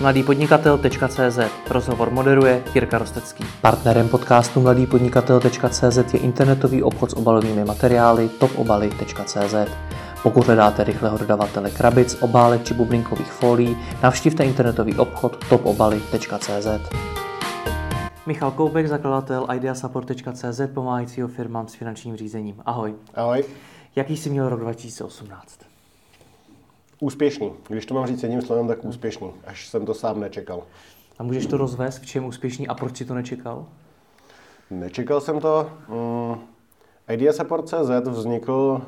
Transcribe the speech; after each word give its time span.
mladýpodnikatel.cz 0.00 1.38
Rozhovor 1.70 2.10
moderuje 2.10 2.62
Jirka 2.74 2.98
Rostecký. 2.98 3.44
Partnerem 3.60 4.08
podcastu 4.08 4.60
mladýpodnikatel.cz 4.60 6.14
je 6.14 6.20
internetový 6.20 6.82
obchod 6.82 7.10
s 7.10 7.14
obalovými 7.14 7.64
materiály 7.64 8.28
topobaly.cz. 8.28 9.54
Pokud 10.22 10.46
hledáte 10.46 10.84
rychlého 10.84 11.18
dodavatele 11.18 11.70
krabic, 11.70 12.16
obálek 12.20 12.64
či 12.64 12.74
bublinkových 12.74 13.32
folií, 13.32 13.76
navštivte 14.02 14.44
internetový 14.44 14.94
obchod 14.94 15.44
topobaly.cz. 15.48 16.66
Michal 18.26 18.50
Koubek, 18.50 18.88
zakladatel 18.88 19.46
ideasupport.cz, 19.54 20.60
pomáhajícího 20.74 21.28
firmám 21.28 21.68
s 21.68 21.74
finančním 21.74 22.16
řízením. 22.16 22.54
Ahoj. 22.66 22.94
Ahoj. 23.14 23.44
Jaký 23.96 24.16
jsi 24.16 24.30
měl 24.30 24.48
rok 24.48 24.60
2018? 24.60 25.75
Úspěšný. 27.00 27.52
Když 27.68 27.86
to 27.86 27.94
mám 27.94 28.06
říct 28.06 28.22
jedním 28.22 28.42
slovem, 28.42 28.68
tak 28.68 28.84
úspěšný. 28.84 29.32
Až 29.46 29.68
jsem 29.68 29.86
to 29.86 29.94
sám 29.94 30.20
nečekal. 30.20 30.62
A 31.18 31.22
můžeš 31.22 31.46
to 31.46 31.56
rozvést, 31.56 31.98
v 31.98 32.06
čem 32.06 32.24
úspěšný 32.24 32.68
a 32.68 32.74
proč 32.74 32.96
si 32.96 33.04
to 33.04 33.14
nečekal? 33.14 33.66
Nečekal 34.70 35.20
jsem 35.20 35.40
to. 35.40 35.70
Mm, 35.88 36.40
Ideasupport.cz 37.08 38.08
vznikl 38.08 38.82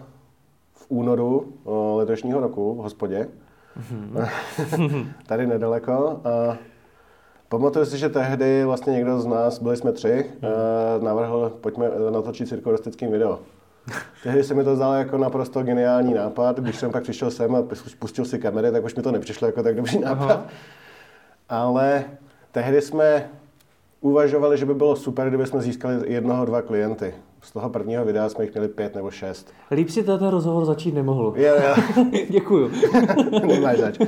v 0.72 0.86
únoru 0.88 1.52
letošního 1.96 2.40
roku 2.40 2.74
v 2.74 2.78
hospodě. 2.78 3.28
Mm-hmm. 3.80 5.12
Tady 5.26 5.46
nedaleko. 5.46 6.20
A 6.24 6.56
pamatuju 7.48 7.84
si, 7.84 7.98
že 7.98 8.08
tehdy 8.08 8.64
vlastně 8.64 8.92
někdo 8.92 9.20
z 9.20 9.26
nás, 9.26 9.58
byli 9.58 9.76
jsme 9.76 9.92
tři, 9.92 10.30
mm. 10.42 11.04
navrhl, 11.04 11.52
pojďme 11.60 11.90
natočit 12.10 12.48
cirkoristický 12.48 13.06
video. 13.06 13.38
Tehdy 14.22 14.44
se 14.44 14.54
mi 14.54 14.64
to 14.64 14.76
zdalo 14.76 14.94
jako 14.94 15.18
naprosto 15.18 15.62
geniální 15.62 16.14
nápad. 16.14 16.60
Když 16.60 16.76
jsem 16.76 16.92
pak 16.92 17.02
přišel 17.02 17.30
sem 17.30 17.54
a 17.54 17.62
pustil 17.98 18.24
si 18.24 18.38
kamery, 18.38 18.72
tak 18.72 18.84
už 18.84 18.94
mi 18.94 19.02
to 19.02 19.12
nepřišlo 19.12 19.46
jako 19.46 19.62
tak 19.62 19.76
dobrý 19.76 19.98
nápad. 19.98 20.30
Aha. 20.30 20.46
Ale 21.48 22.04
tehdy 22.52 22.80
jsme 22.82 23.30
uvažovali, 24.00 24.58
že 24.58 24.66
by 24.66 24.74
bylo 24.74 24.96
super, 24.96 25.28
kdyby 25.28 25.46
jsme 25.46 25.60
získali 25.60 26.12
jednoho, 26.12 26.44
dva 26.44 26.62
klienty. 26.62 27.14
Z 27.42 27.52
toho 27.52 27.70
prvního 27.70 28.04
videa 28.04 28.28
jsme 28.28 28.44
jich 28.44 28.52
měli 28.52 28.68
pět 28.68 28.94
nebo 28.94 29.10
šest. 29.10 29.52
Líp 29.70 29.90
si 29.90 30.02
ten 30.02 30.28
rozhovor 30.28 30.64
začít 30.64 30.94
nemohl. 30.94 31.34
Jo, 31.36 31.54
jo. 31.54 32.02
Děkuju. 32.30 32.70
Nemáš 33.46 33.78
zač. 33.78 33.98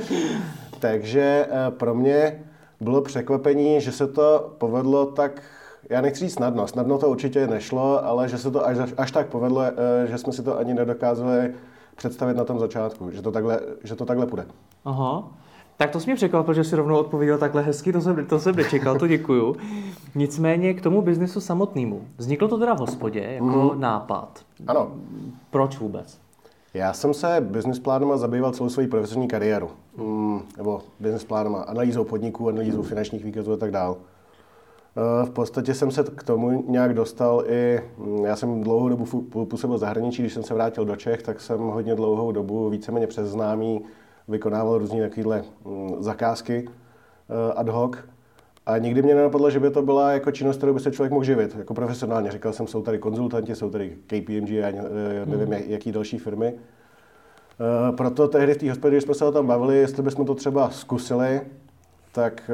Takže 0.79 1.47
eh, 1.49 1.71
pro 1.71 1.95
mě 1.95 2.43
bylo 2.81 3.01
překvapení, 3.01 3.81
že 3.81 3.91
se 3.91 4.07
to 4.07 4.55
povedlo 4.57 5.05
tak 5.05 5.41
já 5.89 6.01
nechci 6.01 6.19
říct 6.19 6.33
snadno, 6.33 6.67
snadno 6.67 6.97
to 6.97 7.09
určitě 7.09 7.47
nešlo, 7.47 8.05
ale 8.05 8.29
že 8.29 8.37
se 8.37 8.51
to 8.51 8.65
až, 8.65 8.77
až 8.97 9.11
tak 9.11 9.27
povedlo, 9.27 9.61
eh, 9.63 10.07
že 10.07 10.17
jsme 10.17 10.33
si 10.33 10.43
to 10.43 10.57
ani 10.57 10.73
nedokázali 10.73 11.53
představit 11.95 12.37
na 12.37 12.43
tom 12.43 12.59
začátku, 12.59 13.11
že 13.11 13.21
to 13.21 13.31
takhle, 13.31 13.59
že 13.83 13.95
to 13.95 14.05
takhle 14.05 14.25
půjde. 14.25 14.45
Aha. 14.85 15.31
Tak 15.77 15.91
to 15.91 15.99
jsi 15.99 16.05
mě 16.05 16.15
překvapil, 16.15 16.53
že 16.53 16.63
si 16.63 16.75
rovnou 16.75 16.97
odpověděl 16.97 17.37
takhle 17.37 17.61
hezky, 17.61 17.93
to 17.93 18.01
jsem, 18.01 18.25
to 18.25 18.39
jsem 18.39 18.55
nečekal, 18.55 18.99
to 18.99 19.07
děkuju. 19.07 19.55
Nicméně 20.15 20.73
k 20.73 20.81
tomu 20.81 21.01
biznesu 21.01 21.41
samotnému. 21.41 22.01
Vzniklo 22.17 22.47
to 22.47 22.57
teda 22.57 22.73
v 22.73 22.79
hospodě 22.79 23.19
jako 23.19 23.71
mm. 23.73 23.81
nápad. 23.81 24.39
Ano. 24.67 24.91
Proč 25.49 25.79
vůbec? 25.79 26.19
Já 26.73 26.93
jsem 26.93 27.13
se 27.13 27.37
business 27.41 27.79
plánama 27.79 28.17
zabýval 28.17 28.51
celou 28.51 28.69
svou 28.69 28.87
profesionální 28.87 29.27
kariéru. 29.27 29.69
Mm, 29.97 30.41
nebo 30.57 30.81
business 30.99 31.23
plánama, 31.23 31.61
analýzou 31.61 32.03
podniků, 32.03 32.49
analýzou 32.49 32.81
finančních 32.81 33.25
výkazů 33.25 33.53
a 33.53 33.57
tak 33.57 33.71
dále. 33.71 33.95
Eh, 34.97 35.25
v 35.25 35.29
podstatě 35.29 35.73
jsem 35.73 35.91
se 35.91 36.03
k 36.03 36.23
tomu 36.23 36.63
nějak 36.67 36.93
dostal 36.93 37.43
i, 37.47 37.81
hm, 37.97 38.25
já 38.25 38.35
jsem 38.35 38.63
dlouhou 38.63 38.89
dobu 38.89 39.05
působil 39.45 39.77
v 39.77 39.79
zahraničí, 39.79 40.21
když 40.21 40.33
jsem 40.33 40.43
se 40.43 40.53
vrátil 40.53 40.85
do 40.85 40.95
Čech, 40.95 41.21
tak 41.21 41.41
jsem 41.41 41.59
hodně 41.59 41.95
dlouhou 41.95 42.31
dobu 42.31 42.69
víceméně 42.69 43.07
přes 43.07 43.29
známý 43.29 43.81
vykonával 44.27 44.77
různé 44.77 45.09
takovéhle 45.09 45.43
hm, 45.65 45.95
zakázky 45.99 46.69
eh, 46.69 47.53
ad 47.53 47.69
hoc. 47.69 47.97
A 48.65 48.77
nikdy 48.77 49.01
mě 49.01 49.15
nenapadlo, 49.15 49.49
že 49.49 49.59
by 49.59 49.69
to 49.69 49.81
byla 49.81 50.11
jako 50.11 50.31
činnost, 50.31 50.57
kterou 50.57 50.73
by 50.73 50.79
se 50.79 50.91
člověk 50.91 51.11
mohl 51.11 51.23
živit, 51.23 51.55
jako 51.55 51.73
profesionálně. 51.73 52.31
Říkal 52.31 52.53
jsem, 52.53 52.67
jsou 52.67 52.81
tady 52.81 52.99
konzultanti, 52.99 53.55
jsou 53.55 53.69
tady 53.69 53.97
KPMG 54.07 54.49
a 54.51 54.67
eh, 54.67 55.25
nevím, 55.25 55.53
hmm. 55.53 55.63
jaký 55.67 55.91
další 55.91 56.17
firmy. 56.17 56.53
Proto 57.97 58.27
tehdy 58.27 58.53
v 58.53 58.57
té 58.57 58.69
hospodě, 58.69 58.91
když 58.91 59.03
jsme 59.03 59.13
se 59.13 59.25
o 59.25 59.31
tom 59.31 59.47
bavili, 59.47 59.77
jestli 59.77 60.03
bychom 60.03 60.25
to 60.25 60.35
třeba 60.35 60.69
zkusili, 60.69 61.41
tak 62.11 62.51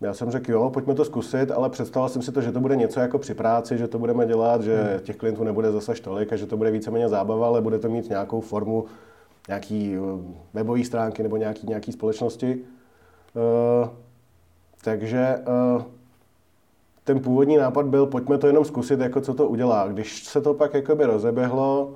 já 0.00 0.14
jsem 0.14 0.30
řekl, 0.30 0.52
jo, 0.52 0.70
pojďme 0.70 0.94
to 0.94 1.04
zkusit, 1.04 1.50
ale 1.50 1.70
představil 1.70 2.08
jsem 2.08 2.22
si 2.22 2.32
to, 2.32 2.40
že 2.40 2.52
to 2.52 2.60
bude 2.60 2.76
něco 2.76 3.00
jako 3.00 3.18
při 3.18 3.34
práci, 3.34 3.78
že 3.78 3.88
to 3.88 3.98
budeme 3.98 4.26
dělat, 4.26 4.62
že 4.62 4.82
hmm. 4.82 5.00
těch 5.00 5.16
klientů 5.16 5.44
nebude 5.44 5.72
zase 5.72 5.94
tolik 5.94 6.32
a 6.32 6.36
že 6.36 6.46
to 6.46 6.56
bude 6.56 6.70
víceméně 6.70 7.08
zábava, 7.08 7.46
ale 7.46 7.60
bude 7.60 7.78
to 7.78 7.88
mít 7.88 8.08
nějakou 8.08 8.40
formu, 8.40 8.84
nějaký 9.48 9.96
eh, 9.96 10.34
webové 10.54 10.84
stránky 10.84 11.22
nebo 11.22 11.36
nějaký, 11.36 11.66
nějaký 11.66 11.92
společnosti. 11.92 12.58
Uh, 13.34 13.88
takže 14.84 15.38
uh, 15.76 15.82
ten 17.04 17.20
původní 17.20 17.56
nápad 17.56 17.86
byl, 17.86 18.06
pojďme 18.06 18.38
to 18.38 18.46
jenom 18.46 18.64
zkusit, 18.64 19.00
jako 19.00 19.20
co 19.20 19.34
to 19.34 19.48
udělá. 19.48 19.88
Když 19.88 20.24
se 20.24 20.40
to 20.40 20.54
pak 20.54 20.74
jakoby 20.74 21.04
rozeběhlo, 21.04 21.94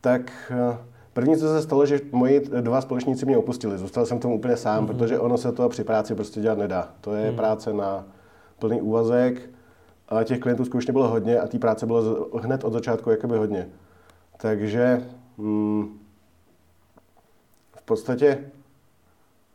tak 0.00 0.52
uh, 0.70 0.76
První, 1.12 1.36
co 1.36 1.48
se 1.48 1.62
stalo, 1.62 1.86
že 1.86 2.00
moji 2.12 2.40
dva 2.40 2.80
společníci 2.80 3.26
mě 3.26 3.36
opustili. 3.36 3.78
Zůstal 3.78 4.06
jsem 4.06 4.18
tomu 4.18 4.34
úplně 4.34 4.56
sám, 4.56 4.84
mm-hmm. 4.84 4.86
protože 4.86 5.18
ono 5.18 5.38
se 5.38 5.52
to 5.52 5.68
při 5.68 5.84
práci 5.84 6.14
prostě 6.14 6.40
dělat 6.40 6.58
nedá. 6.58 6.88
To 7.00 7.14
je 7.14 7.30
mm. 7.30 7.36
práce 7.36 7.72
na 7.72 8.04
plný 8.58 8.80
úvazek 8.80 9.50
a 10.08 10.24
těch 10.24 10.38
klientů 10.38 10.64
skutečně 10.64 10.92
bylo 10.92 11.08
hodně 11.08 11.40
a 11.40 11.46
té 11.46 11.58
práce 11.58 11.86
bylo 11.86 12.28
hned 12.38 12.64
od 12.64 12.72
začátku 12.72 13.10
jakoby 13.10 13.36
hodně. 13.36 13.68
Takže 14.36 15.08
mm, 15.38 15.98
v 17.76 17.82
podstatě 17.82 18.38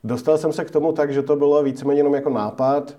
dostal 0.03 0.37
jsem 0.37 0.53
se 0.53 0.65
k 0.65 0.71
tomu 0.71 0.91
tak, 0.91 1.13
že 1.13 1.21
to 1.21 1.35
bylo 1.35 1.63
víceméně 1.63 1.99
jenom 1.99 2.13
jako 2.13 2.29
nápad 2.29 2.97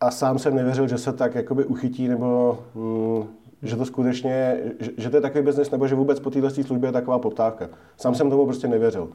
a 0.00 0.10
sám 0.10 0.38
jsem 0.38 0.54
nevěřil, 0.54 0.88
že 0.88 0.98
se 0.98 1.12
tak 1.12 1.34
jakoby 1.34 1.64
uchytí 1.64 2.08
nebo 2.08 2.58
mm, 2.74 3.24
že 3.62 3.76
to 3.76 3.84
skutečně, 3.84 4.60
že, 4.80 4.90
že 4.96 5.10
to 5.10 5.16
je 5.16 5.20
takový 5.20 5.44
biznes, 5.44 5.70
nebo 5.70 5.88
že 5.88 5.94
vůbec 5.94 6.20
po 6.20 6.30
této 6.30 6.50
službě 6.50 6.88
je 6.88 6.92
taková 6.92 7.18
poptávka. 7.18 7.68
Sám 7.96 8.14
jsem 8.14 8.30
tomu 8.30 8.46
prostě 8.46 8.68
nevěřil. 8.68 9.08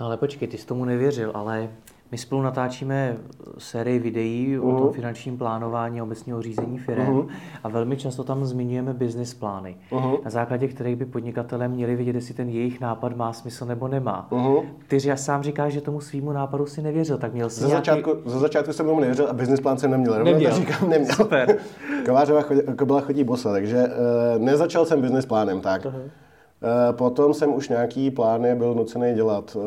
No 0.00 0.06
ale 0.06 0.16
počkej, 0.16 0.48
ty 0.48 0.58
jsi 0.58 0.66
tomu 0.66 0.84
nevěřil, 0.84 1.30
ale 1.34 1.68
my 2.12 2.18
spolu 2.18 2.42
natáčíme 2.42 3.16
sérii 3.58 3.98
videí 3.98 4.56
uh-huh. 4.56 4.74
o 4.74 4.76
tom 4.76 4.86
mhm. 4.86 4.92
finančním 4.92 5.38
plánování 5.38 6.02
obecního 6.02 6.42
řízení 6.42 6.78
firm 6.78 7.06
uh-huh. 7.06 7.28
a 7.64 7.68
velmi 7.68 7.96
často 7.96 8.24
tam 8.24 8.44
zmiňujeme 8.44 8.94
business 8.94 9.34
plány, 9.34 9.76
uh-huh. 9.90 10.18
na 10.24 10.30
základě 10.30 10.68
kterých 10.68 10.96
by 10.96 11.04
podnikatelé 11.04 11.68
měli 11.68 11.96
vědět, 11.96 12.14
jestli 12.14 12.34
ten 12.34 12.48
jejich 12.48 12.80
nápad 12.80 13.16
má 13.16 13.32
smysl 13.32 13.66
nebo 13.66 13.88
nemá. 13.88 14.28
Uh-huh. 14.30 14.64
Ty 14.88 15.08
já 15.08 15.16
sám 15.16 15.42
říkáš, 15.42 15.72
že 15.72 15.80
tomu 15.80 16.00
svýmu 16.00 16.32
nápadu 16.32 16.66
si 16.66 16.82
nevěřil, 16.82 17.18
tak 17.18 17.32
měl 17.32 17.50
jsi 17.50 17.60
za, 17.60 17.66
nějaký... 17.66 17.86
začátku, 17.86 18.16
za 18.24 18.38
začátku 18.38 18.72
jsem 18.72 18.86
tomu 18.86 19.00
nevěřil 19.00 19.28
a 19.28 19.32
business 19.32 19.60
plán 19.60 19.78
jsem 19.78 19.90
neměl. 19.90 20.24
Neměl. 20.24 20.50
To 20.50 20.56
říkám, 20.56 20.88
neměl. 20.88 21.14
Super. 21.14 21.56
Kovářová 22.06 22.42
chodí, 22.42 22.60
byla 22.84 23.00
chodí 23.00 23.24
bosa, 23.24 23.52
takže 23.52 23.76
uh, 23.76 24.42
nezačal 24.44 24.86
jsem 24.86 25.00
business 25.00 25.26
plánem, 25.26 25.60
tak. 25.60 25.84
Uh-huh. 25.84 26.00
Uh, 26.00 26.96
potom 26.96 27.34
jsem 27.34 27.54
už 27.54 27.68
nějaký 27.68 28.10
plány 28.10 28.54
byl 28.54 28.74
nucený 28.74 29.14
dělat. 29.14 29.56
Uh, 29.56 29.62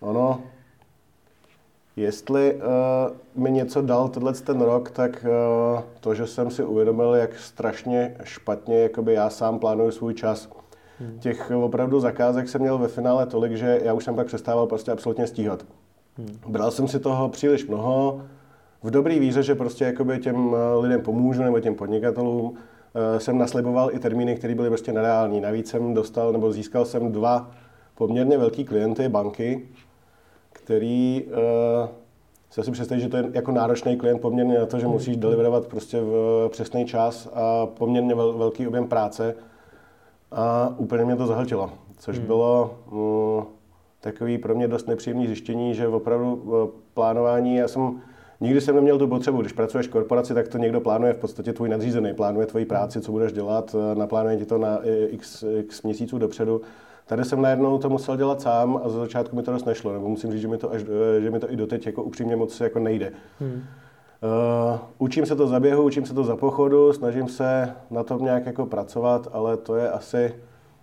ono, 0.00 0.40
Jestli 2.00 2.54
uh, 2.54 3.42
mi 3.42 3.50
něco 3.50 3.82
dal 3.82 4.08
tenhle 4.08 4.32
ten 4.32 4.60
rok, 4.60 4.90
tak 4.90 5.26
uh, 5.74 5.80
to, 6.00 6.14
že 6.14 6.26
jsem 6.26 6.50
si 6.50 6.64
uvědomil, 6.64 7.14
jak 7.14 7.38
strašně 7.38 8.16
špatně 8.24 8.80
jakoby 8.80 9.14
já 9.14 9.30
sám 9.30 9.58
plánuju 9.58 9.90
svůj 9.90 10.14
čas. 10.14 10.48
Hmm. 10.98 11.18
Těch 11.18 11.52
opravdu 11.62 12.00
zakázek 12.00 12.48
jsem 12.48 12.60
měl 12.60 12.78
ve 12.78 12.88
finále 12.88 13.26
tolik, 13.26 13.52
že 13.52 13.80
já 13.84 13.92
už 13.92 14.04
jsem 14.04 14.14
pak 14.14 14.26
přestával 14.26 14.66
prostě 14.66 14.92
absolutně 14.92 15.26
stíhat. 15.26 15.64
Hmm. 16.18 16.38
Bral 16.46 16.70
jsem 16.70 16.88
si 16.88 17.00
toho 17.00 17.28
příliš 17.28 17.66
mnoho, 17.66 18.22
v 18.82 18.90
dobrý 18.90 19.18
víře, 19.18 19.42
že 19.42 19.54
prostě 19.54 19.84
jakoby 19.84 20.18
těm 20.18 20.54
eh, 20.54 20.80
lidem 20.80 21.00
pomůžu 21.00 21.42
nebo 21.42 21.60
těm 21.60 21.74
podnikatelům. 21.74 22.54
Jsem 23.18 23.38
nasliboval 23.38 23.90
i 23.92 23.98
termíny, 23.98 24.36
které 24.36 24.54
byly 24.54 24.68
prostě 24.68 24.92
nereální. 24.92 25.40
Navíc 25.40 25.70
jsem 25.70 25.94
dostal 25.94 26.32
nebo 26.32 26.52
získal 26.52 26.84
jsem 26.84 27.12
dva 27.12 27.50
poměrně 27.94 28.38
velký 28.38 28.64
klienty 28.64 29.08
banky, 29.08 29.68
který 30.70 31.24
uh, 31.26 31.88
si 32.50 32.60
asi 32.60 32.70
představit, 32.70 33.00
že 33.00 33.08
to 33.08 33.16
je 33.16 33.24
jako 33.32 33.52
náročný 33.52 33.96
klient 33.96 34.20
poměrně 34.20 34.58
na 34.58 34.66
to, 34.66 34.78
že 34.78 34.86
musíš 34.86 35.16
deliverovat 35.16 35.66
prostě 35.66 36.00
v 36.00 36.48
přesný 36.48 36.84
čas 36.84 37.28
a 37.34 37.66
poměrně 37.66 38.14
vel, 38.14 38.32
velký 38.32 38.68
objem 38.68 38.88
práce. 38.88 39.34
A 40.32 40.74
úplně 40.76 41.04
mě 41.04 41.16
to 41.16 41.26
zahltilo, 41.26 41.70
což 41.98 42.18
hmm. 42.18 42.26
bylo 42.26 42.74
um, 42.90 43.46
takový 44.00 44.38
pro 44.38 44.54
mě 44.54 44.68
dost 44.68 44.88
nepříjemný 44.88 45.26
zjištění, 45.26 45.74
že 45.74 45.88
opravdu 45.88 46.34
uh, 46.34 46.68
plánování, 46.94 47.56
já 47.56 47.68
jsem 47.68 48.00
Nikdy 48.40 48.60
jsem 48.60 48.74
neměl 48.74 48.98
tu 48.98 49.08
potřebu, 49.08 49.40
když 49.40 49.52
pracuješ 49.52 49.86
v 49.86 49.90
korporaci, 49.90 50.34
tak 50.34 50.48
to 50.48 50.58
někdo 50.58 50.80
plánuje 50.80 51.12
v 51.12 51.16
podstatě 51.16 51.52
tvůj 51.52 51.68
nadřízený, 51.68 52.14
plánuje 52.14 52.46
tvoji 52.46 52.64
práci, 52.64 53.00
co 53.00 53.12
budeš 53.12 53.32
dělat, 53.32 53.76
naplánuje 53.94 54.36
ti 54.36 54.46
to 54.46 54.58
na 54.58 54.78
x, 55.10 55.44
x 55.58 55.82
měsíců 55.82 56.18
dopředu. 56.18 56.60
Tady 57.10 57.24
jsem 57.24 57.42
najednou 57.42 57.78
to 57.78 57.88
musel 57.88 58.16
dělat 58.16 58.40
sám 58.40 58.80
a 58.84 58.88
za 58.88 58.98
začátku 58.98 59.36
mi 59.36 59.42
to 59.42 59.52
dost 59.52 59.66
nešlo, 59.66 59.92
nebo 59.92 60.08
musím 60.08 60.32
říct, 60.32 60.40
že 60.40 60.48
mi 60.48 60.58
to, 60.58 60.72
až, 60.72 60.82
že 61.20 61.30
mi 61.30 61.40
to 61.40 61.52
i 61.52 61.56
doteď 61.56 61.86
jako 61.86 62.02
upřímně 62.02 62.36
moc 62.36 62.60
jako 62.60 62.78
nejde. 62.78 63.12
Hmm. 63.40 63.52
Uh, 63.52 64.78
učím 64.98 65.26
se 65.26 65.36
to 65.36 65.46
za 65.46 65.60
běhu, 65.60 65.82
učím 65.82 66.06
se 66.06 66.14
to 66.14 66.24
za 66.24 66.36
pochodu, 66.36 66.92
snažím 66.92 67.28
se 67.28 67.74
na 67.90 68.02
tom 68.02 68.22
nějak 68.22 68.46
jako 68.46 68.66
pracovat, 68.66 69.28
ale 69.32 69.56
to 69.56 69.76
je 69.76 69.90
asi 69.90 70.34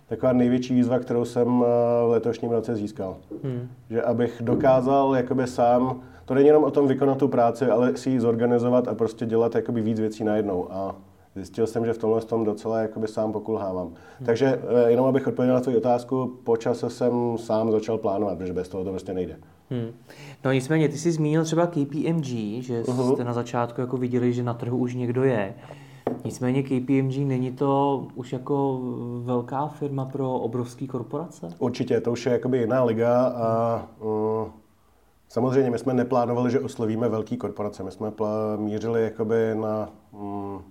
taková 0.06 0.32
největší 0.32 0.74
výzva, 0.74 0.98
kterou 0.98 1.24
jsem 1.24 1.60
v 2.06 2.08
letošním 2.08 2.50
roce 2.50 2.76
získal. 2.76 3.16
Hmm. 3.44 3.68
Že 3.90 4.02
abych 4.02 4.42
dokázal 4.44 5.16
jakoby 5.16 5.46
sám, 5.46 6.00
to 6.24 6.34
není 6.34 6.46
jenom 6.46 6.64
o 6.64 6.70
tom 6.70 6.88
vykonat 6.88 7.18
tu 7.18 7.28
práci, 7.28 7.66
ale 7.66 7.96
si 7.96 8.10
ji 8.10 8.20
zorganizovat 8.20 8.88
a 8.88 8.94
prostě 8.94 9.26
dělat 9.26 9.54
jakoby 9.54 9.80
víc 9.80 10.00
věcí 10.00 10.24
najednou. 10.24 10.68
A 10.70 10.94
zjistil 11.38 11.66
jsem, 11.66 11.86
že 11.86 11.92
v 11.92 11.98
tomhle 11.98 12.20
tom 12.20 12.44
docela 12.44 12.80
jakoby 12.80 13.08
sám 13.08 13.32
pokulhávám. 13.32 13.86
Hmm. 13.86 14.26
Takže 14.26 14.62
jenom 14.86 15.06
abych 15.06 15.26
odpověděl 15.26 15.54
na 15.54 15.60
tvou 15.60 15.76
otázku, 15.76 16.38
po 16.44 16.56
čase 16.56 16.90
jsem 16.90 17.38
sám 17.38 17.72
začal 17.72 17.98
plánovat, 17.98 18.38
protože 18.38 18.52
bez 18.52 18.68
toho 18.68 18.84
to 18.84 18.90
prostě 18.90 19.14
nejde. 19.14 19.36
Hmm. 19.70 19.90
No 20.44 20.52
nicméně, 20.52 20.88
ty 20.88 20.98
jsi 20.98 21.12
zmínil 21.12 21.44
třeba 21.44 21.66
KPMG, 21.66 22.26
že 22.60 22.82
uh-huh. 22.82 23.14
jste 23.14 23.24
na 23.24 23.32
začátku 23.32 23.80
jako 23.80 23.96
viděli, 23.96 24.32
že 24.32 24.42
na 24.42 24.54
trhu 24.54 24.78
už 24.78 24.94
někdo 24.94 25.24
je. 25.24 25.54
Nicméně 26.24 26.62
KPMG 26.62 27.16
není 27.16 27.52
to 27.52 28.06
už 28.14 28.32
jako 28.32 28.80
velká 29.22 29.66
firma 29.66 30.04
pro 30.04 30.32
obrovské 30.32 30.86
korporace? 30.86 31.48
Určitě, 31.58 32.00
to 32.00 32.12
už 32.12 32.26
je 32.26 32.32
jakoby 32.32 32.58
jiná 32.58 32.84
liga 32.84 33.26
a 33.26 33.82
uh, 34.00 34.48
samozřejmě 35.28 35.70
my 35.70 35.78
jsme 35.78 35.94
neplánovali, 35.94 36.50
že 36.50 36.60
oslovíme 36.60 37.08
velké 37.08 37.36
korporace. 37.36 37.82
My 37.82 37.90
jsme 37.90 38.12
mířili 38.56 39.02
jakoby 39.02 39.54
na... 39.54 39.88
Um, 40.12 40.62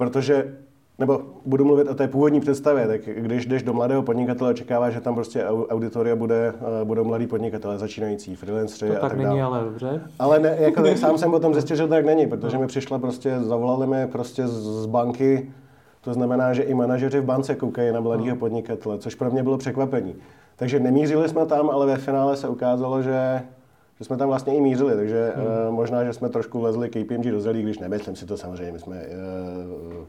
protože 0.00 0.56
nebo 0.98 1.20
budu 1.46 1.64
mluvit 1.64 1.88
o 1.88 1.94
té 1.94 2.08
původní 2.08 2.40
představě, 2.40 2.86
tak 2.86 3.00
když 3.00 3.46
jdeš 3.46 3.62
do 3.62 3.72
mladého 3.72 4.02
podnikatele, 4.02 4.50
očekává, 4.50 4.90
že 4.90 5.00
tam 5.00 5.14
prostě 5.14 5.44
auditoria 5.46 6.16
bude, 6.16 6.54
eh, 6.54 6.84
budou 6.84 7.04
mladý 7.04 7.26
podnikatele, 7.26 7.78
začínající, 7.78 8.36
freelanceri 8.36 8.96
a 8.96 9.00
tak, 9.00 9.10
tak 9.10 9.18
není, 9.18 9.38
dále. 9.38 9.42
ale 9.42 9.64
dobře. 9.64 10.00
Ale 10.18 10.38
ne, 10.38 10.56
jako 10.60 10.82
sám 10.96 11.18
jsem 11.18 11.30
potom 11.30 11.54
zjistil, 11.54 11.76
že 11.76 11.82
to 11.82 11.88
tak 11.88 12.04
není, 12.04 12.26
protože 12.26 12.58
mi 12.58 12.66
přišla 12.66 12.98
prostě, 12.98 13.40
zavolali 13.40 13.86
mi 13.86 14.06
prostě 14.06 14.48
z 14.48 14.86
banky, 14.86 15.50
to 16.00 16.14
znamená, 16.14 16.52
že 16.54 16.62
i 16.62 16.74
manažeři 16.74 17.20
v 17.20 17.24
bance 17.24 17.54
koukají 17.54 17.92
na 17.92 18.00
mladého 18.00 18.36
podnikatele, 18.36 18.98
což 18.98 19.14
pro 19.14 19.30
mě 19.30 19.42
bylo 19.42 19.58
překvapení. 19.58 20.14
Takže 20.56 20.80
nemířili 20.80 21.28
jsme 21.28 21.46
tam, 21.46 21.70
ale 21.70 21.86
ve 21.86 21.96
finále 21.96 22.36
se 22.36 22.48
ukázalo, 22.48 23.02
že 23.02 23.42
že 24.00 24.04
jsme 24.04 24.16
tam 24.16 24.28
vlastně 24.28 24.56
i 24.56 24.60
mířili, 24.60 24.94
takže 24.96 25.32
hmm. 25.36 25.46
uh, 25.46 25.74
možná, 25.74 26.04
že 26.04 26.12
jsme 26.12 26.28
trošku 26.28 26.62
lezli 26.62 26.88
KPMG 26.88 27.24
do 27.24 27.40
zelí, 27.40 27.62
když 27.62 27.78
nemyslím 27.78 28.16
si 28.16 28.26
to 28.26 28.36
samozřejmě, 28.36 28.72
my 28.72 28.78
jsme 28.78 28.96
uh, 28.96 30.06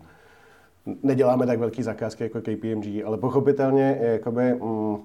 neděláme 1.03 1.47
tak 1.47 1.59
velký 1.59 1.83
zakázky 1.83 2.23
jako 2.23 2.41
KPMG, 2.41 3.05
ale 3.05 3.17
pochopitelně 3.17 3.99
jakoby, 4.01 4.53
mm, 4.53 4.97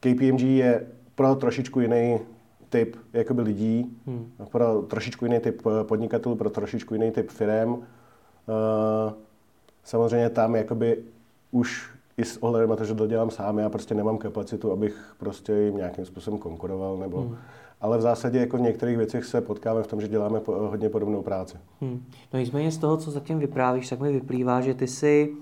KPMG 0.00 0.40
je 0.40 0.86
pro 1.14 1.34
trošičku 1.34 1.80
jiný 1.80 2.20
typ 2.68 2.96
jakoby 3.12 3.42
lidí, 3.42 3.98
hmm. 4.06 4.32
pro 4.50 4.82
trošičku 4.82 5.24
jiný 5.24 5.40
typ 5.40 5.62
eh, 5.66 5.84
podnikatelů, 5.84 6.36
pro 6.36 6.50
trošičku 6.50 6.94
jiný 6.94 7.10
typ 7.10 7.30
firm. 7.30 7.72
Uh, 7.72 7.82
samozřejmě 9.84 10.30
tam 10.30 10.56
jakoby 10.56 11.04
už 11.50 11.90
i 12.16 12.24
s 12.24 12.36
ohledem 12.36 12.70
na 12.70 12.76
to, 12.76 12.84
že 12.84 12.94
to 12.94 13.06
dělám 13.06 13.30
sám, 13.30 13.58
já 13.58 13.68
prostě 13.68 13.94
nemám 13.94 14.18
kapacitu, 14.18 14.72
abych 14.72 15.14
prostě 15.18 15.52
jim 15.52 15.76
nějakým 15.76 16.04
způsobem 16.04 16.38
konkuroval 16.38 16.96
nebo 16.96 17.20
hmm 17.20 17.36
ale 17.80 17.98
v 17.98 18.00
zásadě 18.00 18.38
jako 18.38 18.56
v 18.56 18.60
některých 18.60 18.96
věcech 18.96 19.24
se 19.24 19.40
potkáme 19.40 19.82
v 19.82 19.86
tom, 19.86 20.00
že 20.00 20.08
děláme 20.08 20.40
hodně 20.46 20.88
podobnou 20.88 21.22
práci. 21.22 21.56
Hmm. 21.80 22.04
No 22.32 22.40
nicméně 22.40 22.72
z 22.72 22.78
toho, 22.78 22.96
co 22.96 23.10
zatím 23.10 23.38
vyprávíš, 23.38 23.88
tak 23.88 24.00
mi 24.00 24.12
vyplývá, 24.12 24.60
že 24.60 24.74
ty 24.74 24.86
si 24.86 25.32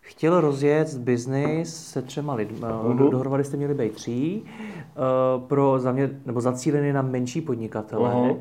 chtěl 0.00 0.40
rozjet 0.40 0.94
biznis 0.94 1.86
se 1.86 2.02
třema 2.02 2.34
lidmi. 2.34 2.58
Uh-huh. 2.60 3.10
Dohromady 3.10 3.44
jste 3.44 3.56
měli 3.56 3.74
být 3.74 3.92
tří, 3.92 4.42
uh, 4.42 5.42
pro 5.46 5.78
zamě, 5.78 6.20
nebo 6.26 6.40
zacílený 6.40 6.92
na 6.92 7.02
menší 7.02 7.40
podnikatele. 7.40 8.10
Uh-huh. 8.10 8.40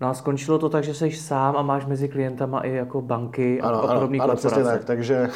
No 0.00 0.08
a 0.08 0.14
skončilo 0.14 0.58
to 0.58 0.68
tak, 0.68 0.84
že 0.84 0.94
jsi 0.94 1.10
sám 1.10 1.56
a 1.56 1.62
máš 1.62 1.86
mezi 1.86 2.08
klientama 2.08 2.60
i 2.60 2.72
jako 2.72 3.02
banky 3.02 3.60
a, 3.60 3.68
ano, 3.68 3.82
a 3.82 3.94
podobné 3.94 4.18
ano, 4.18 4.32
korporace. 4.32 4.64
tak, 4.64 4.84
takže, 4.84 5.30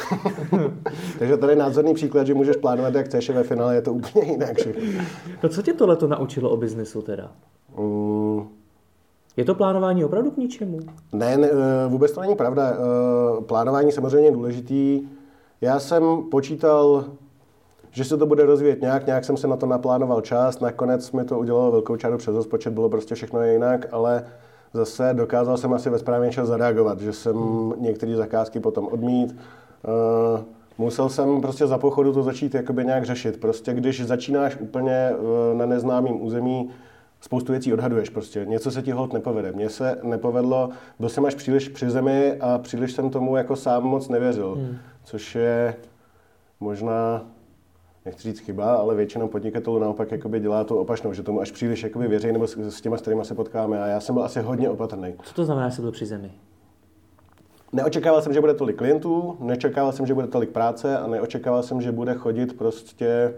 takže 1.19 1.37
tady 1.37 1.51
je 1.51 1.57
názorný 1.57 1.93
příklad, 1.93 2.27
že 2.27 2.33
můžeš 2.33 2.55
plánovat, 2.55 2.95
jak 2.95 3.05
chceš, 3.05 3.29
ve 3.29 3.43
finále 3.43 3.75
je 3.75 3.81
to 3.81 3.93
úplně 3.93 4.31
jinak. 4.31 4.57
no 5.43 5.49
co 5.49 5.61
tě 5.61 5.73
tohle 5.73 5.97
naučilo 6.07 6.49
o 6.49 6.57
biznesu 6.57 7.01
teda? 7.01 7.31
Mm. 7.77 8.47
Je 9.37 9.45
to 9.45 9.55
plánování 9.55 10.05
opravdu 10.05 10.31
k 10.31 10.37
ničemu? 10.37 10.79
Ne, 11.13 11.37
ne, 11.37 11.49
eh, 11.51 11.87
vůbec 11.87 12.11
to 12.11 12.21
není 12.21 12.35
pravda. 12.35 12.71
Eh, 12.71 13.41
plánování 13.41 13.91
samozřejmě 13.91 14.27
je 14.27 14.31
důležitý. 14.31 15.01
Já 15.61 15.79
jsem 15.79 16.23
počítal, 16.31 17.05
že 17.91 18.03
se 18.03 18.17
to 18.17 18.25
bude 18.25 18.45
rozvíjet 18.45 18.81
nějak, 18.81 19.05
nějak 19.05 19.25
jsem 19.25 19.37
se 19.37 19.47
na 19.47 19.57
to 19.57 19.65
naplánoval 19.65 20.21
čas, 20.21 20.59
nakonec 20.59 21.11
mi 21.11 21.25
to 21.25 21.39
udělalo 21.39 21.71
velkou 21.71 21.95
čáru 21.95 22.17
přes 22.17 22.35
rozpočet, 22.35 22.73
bylo 22.73 22.89
prostě 22.89 23.15
všechno 23.15 23.43
jinak, 23.43 23.85
ale 23.91 24.25
zase 24.73 25.13
dokázal 25.13 25.57
jsem 25.57 25.73
asi 25.73 25.89
ve 25.89 25.99
správný 25.99 26.31
čas 26.31 26.47
zareagovat, 26.47 26.99
že 26.99 27.13
jsem 27.13 27.35
hmm. 27.35 27.73
některé 27.79 28.15
zakázky 28.15 28.59
potom 28.59 28.87
odmít. 28.91 29.35
Uh, 30.35 30.41
musel 30.77 31.09
jsem 31.09 31.41
prostě 31.41 31.67
za 31.67 31.77
pochodu 31.77 32.13
to 32.13 32.23
začít 32.23 32.53
jakoby 32.53 32.85
nějak 32.85 33.05
řešit. 33.05 33.39
Prostě 33.39 33.73
když 33.73 34.05
začínáš 34.05 34.57
úplně 34.59 35.11
uh, 35.11 35.57
na 35.57 35.65
neznámém 35.65 36.21
území, 36.21 36.69
spoustu 37.21 37.51
věcí 37.51 37.73
odhaduješ 37.73 38.09
prostě. 38.09 38.45
Něco 38.45 38.71
se 38.71 38.81
ti 38.81 38.91
hod 38.91 39.13
nepovede. 39.13 39.51
Mně 39.51 39.69
se 39.69 39.97
nepovedlo, 40.03 40.69
byl 40.99 41.09
jsem 41.09 41.25
až 41.25 41.35
příliš 41.35 41.69
při 41.69 41.89
zemi 41.89 42.37
a 42.39 42.57
příliš 42.57 42.91
jsem 42.93 43.09
tomu 43.09 43.35
jako 43.35 43.55
sám 43.55 43.83
moc 43.83 44.09
nevěřil. 44.09 44.55
Hmm. 44.55 44.77
Což 45.03 45.35
je 45.35 45.75
možná 46.59 47.21
nechci 48.05 48.23
říct 48.23 48.39
chyba, 48.39 48.75
ale 48.75 48.95
většinou 48.95 49.27
podnikatelů 49.27 49.79
naopak 49.79 50.11
jakoby 50.11 50.39
dělá 50.39 50.63
to 50.63 50.77
opačnou, 50.77 51.13
že 51.13 51.23
tomu 51.23 51.41
až 51.41 51.51
příliš 51.51 51.83
jakoby 51.83 52.07
věří 52.07 52.31
nebo 52.31 52.47
s, 52.47 52.57
s 52.57 52.81
těma, 52.81 52.97
s 52.97 53.01
kterými 53.01 53.25
se 53.25 53.35
potkáme. 53.35 53.83
A 53.83 53.87
já 53.87 53.99
jsem 53.99 54.15
byl 54.15 54.23
asi 54.23 54.41
hodně 54.41 54.69
opatrný. 54.69 55.13
Co 55.23 55.33
to 55.33 55.45
znamená, 55.45 55.69
že 55.69 55.75
jsi 55.75 55.81
byl 55.81 55.91
při 55.91 56.05
zemi? 56.05 56.31
Neočekával 57.73 58.21
jsem, 58.21 58.33
že 58.33 58.41
bude 58.41 58.53
tolik 58.53 58.75
klientů, 58.75 59.37
nečekával 59.39 59.91
jsem, 59.91 60.05
že 60.05 60.13
bude 60.13 60.27
tolik 60.27 60.49
práce 60.49 60.97
a 60.97 61.07
neočekával 61.07 61.63
jsem, 61.63 61.81
že 61.81 61.91
bude 61.91 62.13
chodit 62.13 62.57
prostě 62.57 63.33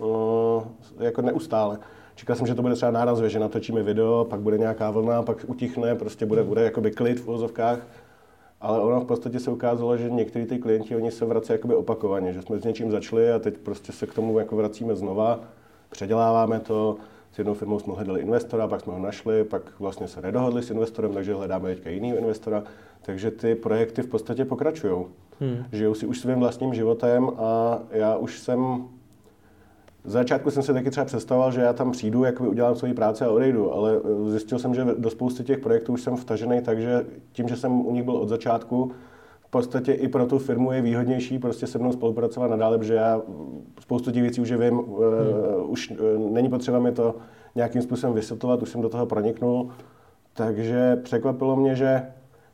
uh, 0.00 0.62
jako 0.98 1.22
neustále. 1.22 1.78
Čekal 2.14 2.36
jsem, 2.36 2.46
že 2.46 2.54
to 2.54 2.62
bude 2.62 2.74
třeba 2.74 2.90
nárazově, 2.90 3.30
že 3.30 3.38
natočíme 3.38 3.82
video, 3.82 4.26
pak 4.30 4.40
bude 4.40 4.58
nějaká 4.58 4.90
vlna, 4.90 5.22
pak 5.22 5.44
utichne, 5.46 5.94
prostě 5.94 6.26
bude, 6.26 6.42
bude 6.42 6.62
jakoby 6.62 6.90
klid 6.90 7.20
v 7.20 7.28
uvozovkách 7.28 7.86
ale 8.60 8.80
ono 8.80 9.00
v 9.00 9.04
podstatě 9.04 9.40
se 9.40 9.50
ukázalo, 9.50 9.96
že 9.96 10.10
někteří 10.10 10.46
ty 10.46 10.58
klienti, 10.58 10.96
oni 10.96 11.10
se 11.10 11.24
vrací 11.24 11.52
jakoby 11.52 11.74
opakovaně, 11.74 12.32
že 12.32 12.42
jsme 12.42 12.58
s 12.58 12.64
něčím 12.64 12.90
začali 12.90 13.32
a 13.32 13.38
teď 13.38 13.58
prostě 13.58 13.92
se 13.92 14.06
k 14.06 14.14
tomu 14.14 14.38
jako 14.38 14.56
vracíme 14.56 14.96
znova, 14.96 15.40
předěláváme 15.90 16.60
to, 16.60 16.96
s 17.32 17.38
jednou 17.38 17.54
firmou 17.54 17.78
jsme 17.78 17.94
hledali 17.94 18.20
investora, 18.20 18.68
pak 18.68 18.80
jsme 18.80 18.92
ho 18.92 18.98
našli, 18.98 19.44
pak 19.44 19.62
vlastně 19.78 20.08
se 20.08 20.20
nedohodli 20.22 20.62
s 20.62 20.70
investorem, 20.70 21.12
takže 21.12 21.34
hledáme 21.34 21.74
teďka 21.74 21.90
jiný 21.90 22.08
investora. 22.08 22.62
Takže 23.02 23.30
ty 23.30 23.54
projekty 23.54 24.02
v 24.02 24.06
podstatě 24.06 24.44
pokračují. 24.44 25.06
Hmm. 25.40 25.64
Žijou 25.72 25.94
si 25.94 26.06
už 26.06 26.20
svým 26.20 26.38
vlastním 26.38 26.74
životem 26.74 27.30
a 27.38 27.78
já 27.90 28.16
už 28.16 28.38
jsem 28.38 28.88
z 30.04 30.12
začátku 30.12 30.50
jsem 30.50 30.62
si 30.62 30.72
taky 30.72 30.90
třeba 30.90 31.04
představoval, 31.04 31.52
že 31.52 31.60
já 31.60 31.72
tam 31.72 31.90
přijdu, 31.90 32.24
jak 32.24 32.40
udělám 32.40 32.76
svoji 32.76 32.94
práci 32.94 33.24
a 33.24 33.30
odejdu, 33.30 33.72
ale 33.72 34.00
eh, 34.26 34.30
zjistil 34.30 34.58
jsem, 34.58 34.74
že 34.74 34.86
do 34.98 35.10
spousty 35.10 35.44
těch 35.44 35.58
projektů 35.58 35.92
už 35.92 36.02
jsem 36.02 36.16
vtažený, 36.16 36.60
takže 36.62 37.06
tím, 37.32 37.48
že 37.48 37.56
jsem 37.56 37.86
u 37.86 37.92
nich 37.92 38.02
byl 38.02 38.16
od 38.16 38.28
začátku, 38.28 38.92
v 39.40 39.50
podstatě 39.50 39.92
i 39.92 40.08
pro 40.08 40.26
tu 40.26 40.38
firmu 40.38 40.72
je 40.72 40.82
výhodnější 40.82 41.38
prostě 41.38 41.66
se 41.66 41.78
mnou 41.78 41.92
spolupracovat 41.92 42.50
nadále, 42.50 42.78
protože 42.78 42.94
já 42.94 43.22
spoustu 43.80 44.10
těch 44.10 44.22
věcí 44.22 44.40
už 44.40 44.52
vím, 44.52 44.74
hmm. 44.74 44.78
uh, 44.78 45.70
už 45.70 45.90
uh, 45.90 46.32
není 46.32 46.48
potřeba 46.48 46.78
mi 46.78 46.92
to 46.92 47.14
nějakým 47.54 47.82
způsobem 47.82 48.14
vysvětlovat, 48.14 48.62
už 48.62 48.68
jsem 48.68 48.80
do 48.80 48.88
toho 48.88 49.06
proniknul, 49.06 49.68
takže 50.32 50.96
překvapilo 50.96 51.56
mě, 51.56 51.76
že 51.76 52.02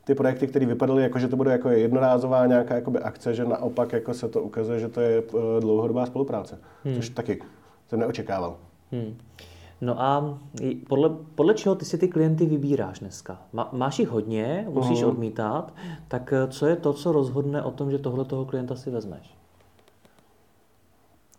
ty 0.07 0.15
projekty, 0.15 0.47
které 0.47 0.65
vypadaly 0.65 1.03
jako, 1.03 1.19
že 1.19 1.27
to 1.27 1.35
bude 1.35 1.51
jako 1.51 1.69
jednorázová 1.69 2.45
nějaká 2.45 2.75
jakoby 2.75 2.99
akce, 2.99 3.33
že 3.33 3.45
naopak 3.45 3.93
jako 3.93 4.13
se 4.13 4.29
to 4.29 4.41
ukazuje, 4.41 4.79
že 4.79 4.89
to 4.89 5.01
je 5.01 5.17
eh, 5.17 5.59
dlouhodobá 5.59 6.05
spolupráce, 6.05 6.59
hmm. 6.83 6.95
což 6.95 7.09
taky 7.09 7.41
jsem 7.87 7.99
neočekával. 7.99 8.57
Hmm. 8.91 9.17
No 9.81 10.01
a 10.01 10.39
podle, 10.87 11.09
podle 11.35 11.53
čeho 11.53 11.75
ty 11.75 11.85
si 11.85 11.97
ty 11.97 12.07
klienty 12.07 12.45
vybíráš 12.45 12.99
dneska? 12.99 13.41
Má, 13.53 13.69
máš 13.71 13.99
jich 13.99 14.09
hodně, 14.09 14.67
musíš 14.69 15.03
uh-huh. 15.03 15.07
odmítat, 15.07 15.73
tak 16.07 16.33
eh, 16.33 16.47
co 16.47 16.65
je 16.65 16.75
to, 16.75 16.93
co 16.93 17.11
rozhodne 17.11 17.63
o 17.63 17.71
tom, 17.71 17.91
že 17.91 17.97
tohle 17.97 18.25
toho 18.25 18.45
klienta 18.45 18.75
si 18.75 18.89
vezmeš? 18.89 19.35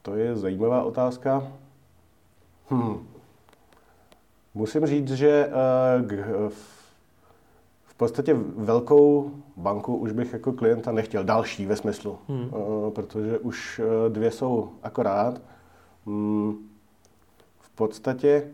To 0.02 0.14
je 0.14 0.36
zajímavá 0.36 0.82
otázka. 0.82 1.52
Hmm. 2.68 3.06
Musím 4.54 4.86
říct, 4.86 5.12
že 5.12 5.50
uh, 6.40 6.50
podstatě 7.98 8.34
velkou 8.56 9.30
banku 9.56 9.96
už 9.96 10.12
bych 10.12 10.32
jako 10.32 10.52
klienta 10.52 10.92
nechtěl, 10.92 11.24
další 11.24 11.66
ve 11.66 11.76
smyslu, 11.76 12.18
hmm. 12.28 12.50
uh, 12.52 12.90
protože 12.90 13.38
už 13.38 13.78
uh, 13.78 14.12
dvě 14.12 14.30
jsou 14.30 14.70
akorát. 14.82 15.40
Um, 16.06 16.58
v 17.60 17.70
podstatě, 17.70 18.50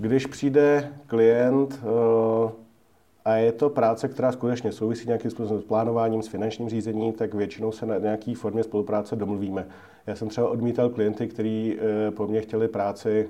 když 0.00 0.26
přijde 0.26 0.92
klient 1.06 1.80
uh, 1.82 2.50
a 3.24 3.34
je 3.34 3.52
to 3.52 3.70
práce, 3.70 4.08
která 4.08 4.32
skutečně 4.32 4.72
souvisí 4.72 5.06
nějakým 5.06 5.30
způsobem 5.30 5.62
s 5.62 5.64
plánováním, 5.64 6.22
s 6.22 6.28
finančním 6.28 6.68
řízením, 6.68 7.12
tak 7.12 7.34
většinou 7.34 7.72
se 7.72 7.86
na 7.86 7.98
nějaké 7.98 8.34
formě 8.34 8.62
spolupráce 8.62 9.16
domluvíme. 9.16 9.66
Já 10.06 10.16
jsem 10.16 10.28
třeba 10.28 10.48
odmítal 10.48 10.88
klienty, 10.88 11.28
kteří 11.28 11.78
po 12.16 12.26
mně 12.26 12.40
chtěli 12.40 12.68
práci 12.68 13.28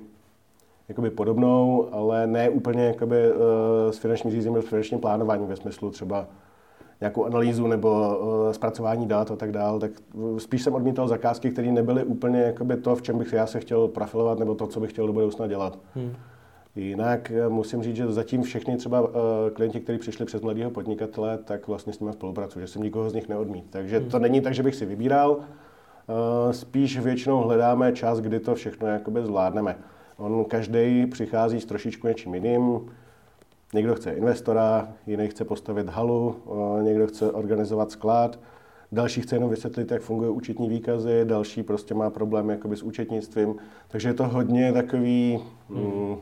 jakoby 0.89 1.11
podobnou, 1.11 1.89
ale 1.93 2.27
ne 2.27 2.51
úplně 2.51 2.85
jakoby, 2.85 3.33
uh, 3.33 3.37
s 3.91 3.99
finančním 3.99 4.33
řízením, 4.33 4.63
s 4.63 4.69
finančním 4.69 5.01
plánováním 5.01 5.47
ve 5.47 5.57
smyslu 5.57 5.91
třeba 5.91 6.27
nějakou 7.01 7.25
analýzu 7.25 7.67
nebo 7.67 8.19
uh, 8.19 8.53
zpracování 8.53 9.07
dat 9.07 9.31
a 9.31 9.37
tak 9.37 9.53
dále, 9.53 9.81
tak 9.81 9.91
spíš 10.39 10.63
jsem 10.63 10.75
odmítal 10.75 11.09
zakázky, 11.09 11.51
které 11.51 11.73
nebyly 11.73 12.05
úplně 12.05 12.41
jakoby 12.41 12.77
to, 12.77 12.97
v 12.97 13.03
čem 13.03 13.19
bych 13.19 13.33
já 13.33 13.47
se 13.47 13.61
chtěl 13.61 13.89
profilovat, 13.89 14.39
nebo 14.39 14.55
to, 14.55 14.67
co 14.67 14.81
bych 14.81 14.91
chtěl 14.91 15.07
do 15.07 15.13
budoucna 15.13 15.47
dělat. 15.47 15.79
Hmm. 15.95 16.13
Jinak 16.77 17.31
eh, 17.31 17.49
musím 17.49 17.83
říct, 17.83 17.97
že 17.97 18.13
zatím 18.13 18.43
všechny 18.43 18.77
třeba 18.77 19.01
uh, 19.01 19.09
klienti, 19.53 19.81
kteří 19.81 19.99
přišli 19.99 20.25
přes 20.25 20.43
mladého 20.43 20.71
podnikatele, 20.71 21.39
tak 21.39 21.69
vlastně 21.69 21.93
s 21.93 22.01
nimi 22.01 22.13
spolupracuji, 22.13 22.61
že 22.61 22.67
jsem 22.67 22.83
nikoho 22.83 23.11
z 23.11 23.15
nich 23.15 23.29
neodmít. 23.29 23.65
Takže 23.71 23.99
hmm. 23.99 24.09
to 24.09 24.19
není 24.19 24.41
tak, 24.41 24.55
že 24.55 24.63
bych 24.63 24.75
si 24.75 24.87
vybíral, 24.87 25.31
uh, 25.31 26.53
spíš 26.53 26.99
většinou 26.99 27.41
hledáme 27.41 27.93
čas, 27.93 28.21
kdy 28.21 28.41
to 28.41 28.55
všechno 28.55 28.89
jakoby 28.89 29.25
zvládneme. 29.25 29.77
On 30.19 30.45
každý 30.45 31.07
přichází 31.07 31.61
s 31.61 31.65
trošičku 31.65 32.07
něčím 32.07 32.35
jiným, 32.35 32.81
Někdo 33.75 33.95
chce 33.95 34.13
investora, 34.13 34.89
jiný 35.07 35.29
chce 35.29 35.45
postavit 35.45 35.89
halu, 35.89 36.37
někdo 36.83 37.07
chce 37.07 37.33
organizovat 37.33 37.91
sklad, 37.91 38.39
další 38.93 39.21
chce 39.21 39.37
jenom 39.37 39.51
vysvětlit, 39.51 39.91
jak 39.91 40.03
fungují 40.03 40.31
účetní 40.31 40.69
výkazy, 40.69 41.25
další 41.25 41.63
prostě 41.63 41.95
má 41.95 42.11
problém 42.11 42.51
jakoby 42.51 42.77
s 42.77 42.83
účetnictvím. 42.83 43.57
Takže 43.89 44.09
je 44.09 44.15
to 44.15 44.29
hodně 44.29 44.73
takový, 44.73 45.39
hmm. 45.69 46.17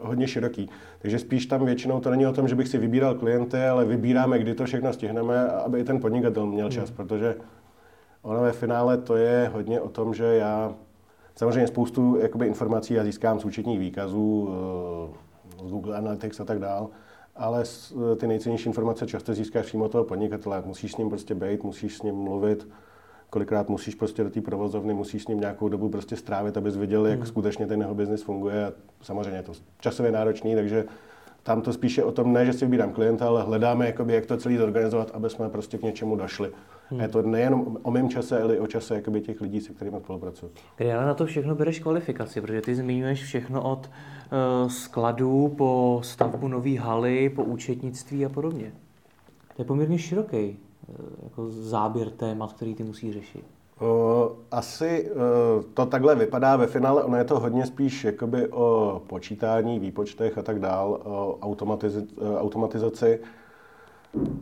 hodně 0.00 0.28
široký. 0.28 0.70
Takže 0.98 1.18
spíš 1.18 1.46
tam 1.46 1.64
většinou 1.64 2.00
to 2.00 2.10
není 2.10 2.26
o 2.26 2.32
tom, 2.32 2.48
že 2.48 2.54
bych 2.54 2.68
si 2.68 2.78
vybíral 2.78 3.14
klienty, 3.14 3.62
ale 3.62 3.84
vybíráme, 3.84 4.38
kdy 4.38 4.54
to 4.54 4.64
všechno 4.64 4.92
stihneme, 4.92 5.48
aby 5.48 5.80
i 5.80 5.84
ten 5.84 6.00
podnikatel 6.00 6.46
měl 6.46 6.70
čas, 6.70 6.88
hmm. 6.88 6.96
protože 6.96 7.36
ono 8.22 8.40
ve 8.40 8.52
finále 8.52 8.98
to 8.98 9.16
je 9.16 9.50
hodně 9.54 9.80
o 9.80 9.88
tom, 9.88 10.14
že 10.14 10.24
já 10.24 10.74
samozřejmě 11.38 11.66
spoustu 11.66 12.16
jakoby, 12.20 12.46
informací 12.46 12.94
já 12.94 13.04
získám 13.04 13.40
z 13.40 13.44
účetních 13.44 13.78
výkazů, 13.78 14.48
z 15.64 15.70
Google 15.70 15.96
Analytics 15.96 16.40
a 16.40 16.44
tak 16.44 16.58
dál, 16.58 16.88
ale 17.36 17.64
ty 18.16 18.26
nejcennější 18.26 18.66
informace 18.66 19.06
často 19.06 19.34
získáš 19.34 19.66
přímo 19.66 19.84
od 19.84 19.92
toho 19.92 20.04
podnikatele. 20.04 20.62
Musíš 20.66 20.92
s 20.92 20.96
ním 20.96 21.08
prostě 21.08 21.34
být, 21.34 21.64
musíš 21.64 21.96
s 21.96 22.02
ním 22.02 22.14
mluvit, 22.14 22.68
kolikrát 23.30 23.68
musíš 23.68 23.94
prostě 23.94 24.24
do 24.24 24.30
té 24.30 24.40
provozovny, 24.40 24.94
musíš 24.94 25.22
s 25.22 25.28
ním 25.28 25.40
nějakou 25.40 25.68
dobu 25.68 25.88
prostě 25.88 26.16
strávit, 26.16 26.56
abys 26.56 26.76
viděl, 26.76 27.06
jak 27.06 27.18
hmm. 27.18 27.26
skutečně 27.26 27.66
ten 27.66 27.80
jeho 27.80 27.94
biznis 27.94 28.22
funguje. 28.22 28.66
A 28.66 28.72
samozřejmě 29.02 29.38
je 29.38 29.42
to 29.42 29.52
časově 29.80 30.12
náročný, 30.12 30.54
takže 30.54 30.84
tam 31.42 31.62
to 31.62 31.72
spíše 31.72 32.04
o 32.04 32.12
tom 32.12 32.32
ne, 32.32 32.46
že 32.46 32.52
si 32.52 32.64
vybírám 32.64 32.92
klienta, 32.92 33.26
ale 33.26 33.42
hledáme, 33.42 33.86
jakoby, 33.86 34.14
jak 34.14 34.26
to 34.26 34.36
celý 34.36 34.56
zorganizovat, 34.56 35.10
aby 35.14 35.30
jsme 35.30 35.48
prostě 35.48 35.78
k 35.78 35.82
něčemu 35.82 36.16
došli. 36.16 36.52
Hmm. 36.90 37.00
A 37.00 37.02
je 37.02 37.08
to 37.08 37.22
nejenom 37.22 37.78
o 37.82 37.90
mém 37.90 38.08
čase, 38.08 38.42
ale 38.42 38.56
i 38.56 38.58
o 38.58 38.66
čase 38.66 38.94
jakoby, 38.94 39.20
těch 39.20 39.40
lidí, 39.40 39.60
se 39.60 39.72
kterými 39.72 39.96
spolupracuji. 40.00 40.52
Kdy 40.76 40.92
ale 40.92 41.06
na 41.06 41.14
to 41.14 41.26
všechno 41.26 41.54
bereš 41.54 41.78
kvalifikaci, 41.78 42.40
protože 42.40 42.60
ty 42.60 42.74
zmiňuješ 42.74 43.24
všechno 43.24 43.72
od 43.72 43.90
uh, 44.62 44.70
skladů 44.70 45.54
po 45.58 46.00
stavbu 46.04 46.48
nové 46.48 46.78
haly, 46.78 47.28
po 47.30 47.44
účetnictví 47.44 48.26
a 48.26 48.28
podobně. 48.28 48.72
To 49.56 49.62
je 49.62 49.66
poměrně 49.66 49.98
široký 49.98 50.36
uh, 50.86 50.96
jako 51.24 51.50
záběr 51.50 52.10
témat, 52.10 52.52
který 52.52 52.74
ty 52.74 52.84
musí 52.84 53.12
řešit. 53.12 53.44
Uh, 53.80 53.86
asi 54.50 55.10
uh, 55.10 55.62
to 55.74 55.86
takhle 55.86 56.14
vypadá 56.14 56.56
ve 56.56 56.66
finále, 56.66 57.04
ono 57.04 57.16
je 57.16 57.24
to 57.24 57.40
hodně 57.40 57.66
spíš 57.66 58.04
jakoby 58.04 58.48
o 58.48 59.02
počítání, 59.06 59.78
výpočtech 59.78 60.38
a 60.38 60.42
tak 60.42 60.58
dál, 60.58 61.00
o 61.04 61.38
automatiz- 61.40 62.38
automatizaci, 62.38 63.20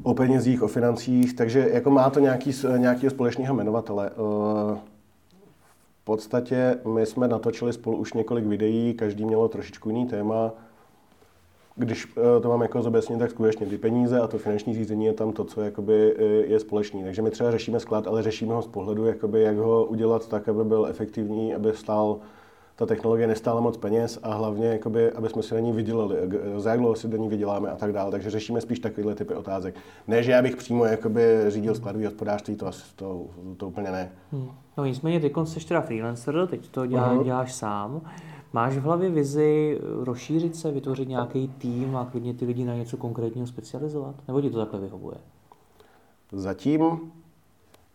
o 0.02 0.14
penězích, 0.14 0.62
o 0.62 0.68
financích, 0.68 1.35
takže 1.35 1.68
jako 1.73 1.90
má 1.90 2.11
to 2.11 2.21
nějaký, 2.21 2.52
nějakého 2.76 3.11
společného 3.11 3.54
jmenovatele. 3.54 4.11
Uh, 4.11 4.78
v 6.00 6.04
podstatě 6.04 6.78
my 6.95 7.06
jsme 7.06 7.28
natočili 7.28 7.73
spolu 7.73 7.97
už 7.97 8.12
několik 8.12 8.47
videí, 8.47 8.95
každý 8.95 9.25
mělo 9.25 9.49
trošičku 9.49 9.88
jiný 9.88 10.06
téma, 10.06 10.52
když 11.76 12.09
eh, 12.16 12.40
to 12.40 12.49
mám 12.49 12.62
jako 12.62 12.83
zobecně, 12.83 13.16
tak 13.16 13.30
skutečně 13.30 13.66
ty 13.66 13.78
peníze 13.78 14.21
a 14.21 14.26
to 14.26 14.38
finanční 14.38 14.75
řízení 14.75 15.04
je 15.04 15.12
tam 15.12 15.33
to, 15.33 15.45
co 15.45 15.61
jakoby 15.61 16.14
eh, 16.18 16.23
je 16.25 16.61
společný. 16.61 17.04
Takže 17.04 17.23
my 17.23 17.30
třeba 17.30 17.50
řešíme 17.50 17.80
sklad, 17.80 18.06
ale 18.06 18.23
řešíme 18.23 18.54
ho 18.54 18.62
z 18.62 18.66
pohledu, 18.66 19.06
jakoby, 19.06 19.42
jak 19.42 19.56
ho 19.56 19.85
udělat 19.85 20.28
tak, 20.28 20.49
aby 20.49 20.64
byl 20.64 20.87
efektivní, 20.87 21.54
aby 21.54 21.73
stál 21.73 22.18
ta 22.76 22.87
technologie 22.87 23.26
nestála 23.26 23.61
moc 23.61 23.76
peněz 23.76 24.18
a 24.23 24.35
hlavně, 24.35 24.66
jakoby, 24.66 25.12
aby 25.12 25.28
jsme 25.28 25.42
si 25.42 25.54
na 25.54 25.61
ní 25.61 25.73
vydělali, 25.73 26.16
za 26.56 26.71
jak 26.71 26.78
dlouho 26.78 26.95
si 26.95 27.09
do 27.09 27.16
ní 27.16 27.28
vyděláme 27.28 27.71
a 27.71 27.76
tak 27.76 27.92
dále. 27.92 28.11
Takže 28.11 28.30
řešíme 28.30 28.61
spíš 28.61 28.78
takovéhle 28.78 29.14
typy 29.14 29.35
otázek. 29.35 29.75
Ne, 30.06 30.23
že 30.23 30.33
já 30.33 30.42
bych 30.42 30.56
přímo 30.56 30.85
jakoby, 30.85 31.45
řídil 31.49 31.75
skladový 31.75 32.04
hospodářství, 32.04 32.56
to, 32.56 32.71
to, 32.97 33.26
to 33.56 33.68
úplně 33.68 33.90
ne. 33.90 34.12
Hmm. 34.33 34.49
No 34.78 34.85
nicméně 34.85 35.21
ty 35.21 35.33
jsi 35.45 35.66
teda 35.66 35.80
freelancer, 35.80 36.47
teď 36.50 36.68
to 36.68 36.87
dělá, 36.87 37.14
uh-huh. 37.14 37.25
děláš 37.25 37.54
sám. 37.54 38.00
Máš 38.52 38.76
v 38.76 38.83
hlavě 38.83 39.11
vizi 39.11 39.78
rozšířit 40.02 40.56
se, 40.56 40.71
vytvořit 40.71 41.09
nějaký 41.09 41.49
tým 41.49 41.97
a 41.97 42.04
klidně 42.04 42.35
ty 42.35 42.45
lidi 42.45 42.64
na 42.64 42.75
něco 42.75 42.97
konkrétního 42.97 43.47
specializovat? 43.47 44.14
Nebo 44.28 44.40
ti 44.40 44.50
to 44.50 44.59
takhle 44.59 44.80
vyhovuje? 44.80 45.16
Zatím 46.33 47.12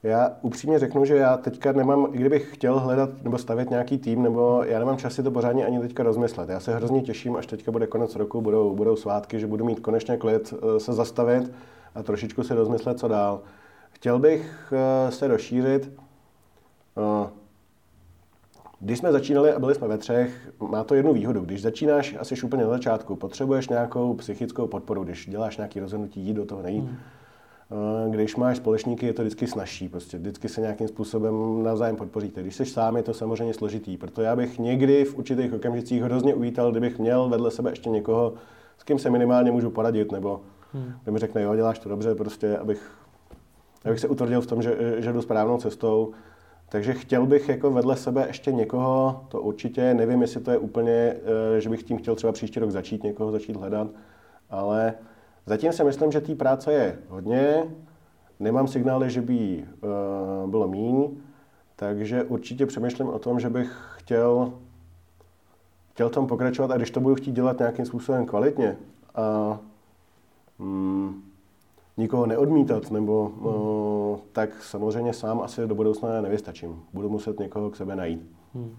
já 0.04 0.38
upřímně 0.42 0.80
řeknu, 0.80 1.06
že 1.06 1.16
já 1.16 1.38
teďka 1.38 1.72
nemám, 1.72 2.08
i 2.12 2.18
kdybych 2.18 2.54
chtěl 2.54 2.80
hledat 2.80 3.10
nebo 3.24 3.38
stavět 3.38 3.70
nějaký 3.70 3.98
tým, 3.98 4.24
nebo 4.24 4.64
já 4.66 4.80
nemám 4.80 4.98
čas 4.98 5.14
si 5.14 5.24
to 5.24 5.32
pořádně 5.32 5.66
ani 5.66 5.80
teďka 5.80 6.04
rozmyslet. 6.04 6.50
Já 6.50 6.60
se 6.60 6.76
hrozně 6.76 7.02
těším, 7.02 7.36
až 7.36 7.46
teďka 7.46 7.72
bude 7.72 7.88
konec 7.88 8.16
roku, 8.16 8.42
budou, 8.42 8.76
budou 8.76 8.96
svátky, 8.96 9.40
že 9.40 9.48
budu 9.48 9.66
mít 9.66 9.80
konečně 9.80 10.18
klid 10.18 10.54
eh, 10.54 10.80
se 10.80 10.94
zastavit 10.94 11.52
a 11.96 12.04
trošičku 12.04 12.44
si 12.44 12.54
rozmyslet, 12.54 13.00
co 13.00 13.08
dál. 13.08 13.42
Chtěl 13.92 14.20
bych 14.20 14.74
eh, 14.76 15.12
se 15.12 15.28
rozšířit. 15.28 15.92
Eh, 16.98 17.30
když 18.80 19.00
jsme 19.00 19.12
začínali 19.12 19.54
a 19.54 19.60
byli 19.60 19.76
jsme 19.76 19.88
ve 19.88 19.98
třech, 19.98 20.52
má 20.60 20.84
to 20.84 20.96
jednu 20.96 21.14
výhodu. 21.14 21.42
Když 21.42 21.62
začínáš 21.62 22.16
asi 22.20 22.42
úplně 22.42 22.64
na 22.64 22.70
začátku, 22.70 23.16
potřebuješ 23.16 23.70
nějakou 23.70 24.14
psychickou 24.14 24.68
podporu, 24.68 25.04
když 25.04 25.30
děláš 25.30 25.58
nějaké 25.58 25.80
rozhodnutí, 25.80 26.22
jít 26.22 26.34
do 26.34 26.46
toho 26.46 26.62
nejít. 26.62 26.84
Hmm. 26.84 26.98
Když 28.10 28.36
máš 28.36 28.58
společníky, 28.58 29.06
je 29.06 29.14
to 29.14 29.22
vždycky 29.22 29.48
snažší. 29.48 29.90
Prostě 29.90 30.18
vždycky 30.18 30.50
se 30.50 30.62
nějakým 30.62 30.88
způsobem 30.88 31.64
navzájem 31.64 31.96
podpoříte. 31.96 32.42
Když 32.42 32.56
jsi 32.56 32.66
sám, 32.66 32.98
je 32.98 33.04
to 33.04 33.14
samozřejmě 33.14 33.54
složitý. 33.54 33.98
Proto 33.98 34.22
já 34.22 34.36
bych 34.36 34.60
někdy 34.60 35.06
v 35.06 35.18
určitých 35.18 35.54
okamžicích 35.54 36.04
hrozně 36.04 36.34
uvítal, 36.34 36.72
kdybych 36.72 37.00
měl 37.00 37.30
vedle 37.30 37.52
sebe 37.52 37.70
ještě 37.70 37.90
někoho, 37.90 38.34
s 38.78 38.84
kým 38.84 39.00
se 39.00 39.10
minimálně 39.10 39.52
můžu 39.52 39.70
poradit, 39.70 40.12
nebo 40.12 40.42
hmm. 40.74 40.94
kdo 41.04 41.12
mi 41.12 41.20
řekne, 41.20 41.42
jo, 41.42 41.56
děláš 41.56 41.80
to 41.80 41.90
dobře, 41.90 42.16
prostě, 42.16 42.58
abych, 42.58 42.92
abych 43.86 44.00
se 44.00 44.08
utvrdil 44.08 44.42
v 44.42 44.48
tom, 44.48 44.62
že, 44.62 44.96
že 44.98 45.14
jdu 45.14 45.22
správnou 45.22 45.58
cestou. 45.58 46.12
Takže 46.70 46.94
chtěl 46.94 47.26
bych 47.26 47.50
jako 47.50 47.72
vedle 47.72 47.96
sebe 47.96 48.28
ještě 48.28 48.52
někoho, 48.52 49.26
to 49.28 49.42
určitě, 49.42 49.94
nevím, 49.94 50.22
jestli 50.22 50.42
to 50.42 50.52
je 50.52 50.58
úplně, 50.58 51.16
eh, 51.56 51.62
že 51.62 51.70
bych 51.70 51.84
tím 51.84 51.98
chtěl 51.98 52.16
třeba 52.16 52.34
příští 52.34 52.60
rok 52.60 52.72
začít 52.72 53.04
někoho 53.04 53.32
začít 53.32 53.56
hledat, 53.56 53.88
ale 54.50 54.94
zatím 55.46 55.74
si 55.74 55.84
myslím, 55.84 56.12
že 56.12 56.22
té 56.22 56.36
práce 56.36 56.74
je 56.74 57.00
hodně, 57.10 57.64
nemám 58.40 58.68
signály, 58.68 59.10
že 59.10 59.22
by 59.22 59.66
uh, 60.44 60.50
bylo 60.50 60.68
míň, 60.68 61.10
takže 61.76 62.24
určitě 62.24 62.66
přemýšlím 62.66 63.08
o 63.08 63.20
tom, 63.20 63.40
že 63.40 63.50
bych 63.50 63.76
chtěl, 63.98 64.54
chtěl 65.92 66.10
tom 66.10 66.28
pokračovat 66.28 66.72
a 66.72 66.78
když 66.78 66.92
to 66.92 67.00
budu 67.00 67.16
chtít 67.16 67.32
dělat 67.32 67.60
nějakým 67.60 67.86
způsobem 67.86 68.26
kvalitně 68.26 68.78
a 69.16 69.60
mm, 70.60 71.24
nikoho 71.98 72.26
neodmítat, 72.26 72.92
nebo 72.92 73.32
hmm. 73.42 74.30
tak 74.32 74.64
samozřejmě 74.64 75.14
sám 75.14 75.42
asi 75.42 75.68
do 75.68 75.76
budoucna 75.76 76.22
nevystačím. 76.22 76.84
Budu 76.94 77.10
muset 77.10 77.40
někoho 77.40 77.70
k 77.70 77.76
sebe 77.76 77.96
najít. 77.96 78.26
Hmm. 78.54 78.78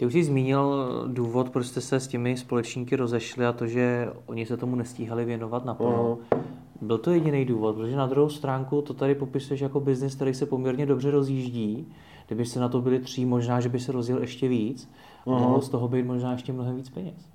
Ty 0.00 0.06
už 0.06 0.12
jsi 0.12 0.24
zmínil 0.24 0.88
důvod, 1.06 1.50
proč 1.50 1.66
jste 1.66 1.80
se 1.80 2.00
s 2.00 2.08
těmi 2.08 2.36
společníky 2.36 2.96
rozešli 2.96 3.46
a 3.46 3.52
to, 3.52 3.66
že 3.66 4.12
oni 4.26 4.46
se 4.46 4.56
tomu 4.56 4.76
nestíhali 4.76 5.24
věnovat 5.24 5.64
naplno. 5.64 6.18
Uh-huh. 6.32 6.38
Byl 6.80 6.98
to 6.98 7.10
jediný 7.10 7.44
důvod, 7.44 7.76
protože 7.76 7.96
na 7.96 8.06
druhou 8.06 8.28
stránku 8.28 8.82
to 8.82 8.94
tady 8.94 9.14
popisuješ 9.14 9.60
jako 9.60 9.80
biznis, 9.80 10.14
který 10.14 10.34
se 10.34 10.46
poměrně 10.46 10.86
dobře 10.86 11.10
rozjíždí. 11.10 11.86
Kdyby 12.26 12.46
se 12.46 12.60
na 12.60 12.68
to 12.68 12.80
byli 12.80 12.98
tří, 12.98 13.24
možná, 13.24 13.60
že 13.60 13.68
by 13.68 13.80
se 13.80 13.92
rozjel 13.92 14.18
ještě 14.18 14.48
víc 14.48 14.90
a 15.26 15.30
uh-huh. 15.30 15.40
mohlo 15.40 15.60
z 15.60 15.68
toho 15.68 15.88
být 15.88 16.06
možná 16.06 16.32
ještě 16.32 16.52
mnohem 16.52 16.76
víc 16.76 16.90
peněz. 16.90 17.30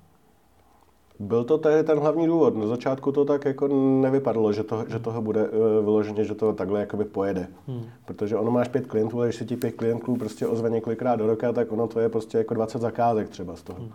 Byl 1.18 1.44
to 1.44 1.58
tehdy 1.58 1.84
ten 1.84 1.98
hlavní 1.98 2.26
důvod. 2.26 2.56
Na 2.56 2.66
začátku 2.66 3.12
to 3.12 3.24
tak 3.24 3.44
jako 3.44 3.68
nevypadalo, 4.00 4.52
že, 4.52 4.62
to, 4.62 4.84
že 4.88 4.98
toho 4.98 5.22
bude 5.22 5.48
uh, 5.48 5.84
vyloženě, 5.84 6.24
že 6.24 6.34
to 6.34 6.52
takhle 6.52 6.80
jakoby 6.80 7.04
pojede. 7.04 7.48
Hmm. 7.66 7.82
Protože 8.04 8.36
ono 8.36 8.50
máš 8.50 8.68
pět 8.68 8.86
klientů, 8.86 9.20
a 9.20 9.24
když 9.24 9.36
se 9.36 9.44
ti 9.44 9.56
pět 9.56 9.72
klientů 9.72 10.16
prostě 10.16 10.46
ozve 10.46 10.70
několikrát 10.70 11.16
do 11.16 11.26
roka, 11.26 11.52
tak 11.52 11.72
ono 11.72 11.86
to 11.86 12.00
je 12.00 12.08
prostě 12.08 12.38
jako 12.38 12.54
20 12.54 12.80
zakázek 12.80 13.28
třeba 13.28 13.56
z 13.56 13.62
toho. 13.62 13.78
Hmm. 13.78 13.90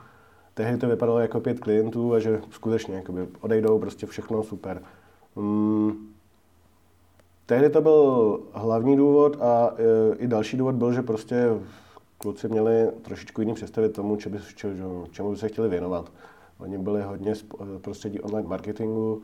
Tehdy 0.54 0.78
to 0.78 0.88
vypadalo 0.88 1.20
jako 1.20 1.40
pět 1.40 1.60
klientů 1.60 2.14
a 2.14 2.20
že 2.20 2.42
skutečně 2.50 2.96
jakoby 2.96 3.28
odejdou, 3.42 3.80
prostě 3.80 4.06
všechno 4.06 4.44
super. 4.44 4.82
Hmm. 5.36 6.08
Tehdy 7.46 7.70
to 7.70 7.82
byl 7.82 8.40
hlavní 8.54 8.98
důvod 8.98 9.38
a 9.42 9.72
uh, 9.72 9.78
i 10.18 10.28
další 10.28 10.58
důvod 10.58 10.76
byl, 10.76 10.94
že 10.94 11.02
prostě 11.02 11.50
kluci 12.18 12.48
měli 12.48 12.88
trošičku 13.02 13.42
jiný 13.42 13.54
představit 13.54 13.94
tomu, 13.94 14.18
by, 14.30 14.40
če, 14.56 14.70
čemu 15.12 15.32
by 15.32 15.38
se 15.38 15.48
chtěli 15.48 15.70
věnovat. 15.70 16.12
Oni 16.62 16.78
byli 16.78 17.02
hodně 17.02 17.36
z 17.36 17.46
prostředí 17.82 18.20
online 18.20 18.50
marketingu, 18.50 19.22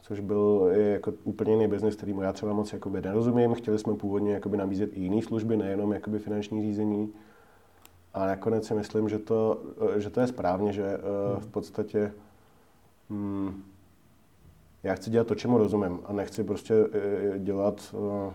což 0.00 0.20
byl 0.20 0.70
jako 0.74 1.12
úplně 1.24 1.52
jiný 1.52 1.68
biznis, 1.68 1.96
kterýmu 1.96 2.22
já 2.22 2.32
třeba 2.32 2.52
moc 2.52 2.72
jakoby 2.72 3.00
nerozumím. 3.00 3.54
Chtěli 3.54 3.78
jsme 3.78 3.94
původně 3.94 4.32
jakoby 4.32 4.56
nabízet 4.56 4.90
i 4.92 5.00
jiné 5.00 5.22
služby, 5.22 5.56
nejenom 5.56 5.92
jakoby 5.92 6.18
finanční 6.18 6.62
řízení. 6.62 7.12
A 8.14 8.26
nakonec 8.26 8.66
si 8.66 8.74
myslím, 8.74 9.08
že 9.08 9.18
to, 9.18 9.62
že 9.96 10.10
to 10.10 10.20
je 10.20 10.26
správně, 10.26 10.72
že 10.72 10.86
hmm. 10.86 11.40
v 11.40 11.46
podstatě 11.46 12.12
hmm, 13.10 13.62
Já 14.84 14.94
chci 14.94 15.10
dělat 15.10 15.26
to, 15.26 15.34
čemu 15.34 15.58
rozumím 15.58 16.00
a 16.04 16.12
nechci 16.12 16.44
prostě 16.44 16.74
eh, 16.92 17.38
dělat, 17.38 17.94
eh, 17.94 18.32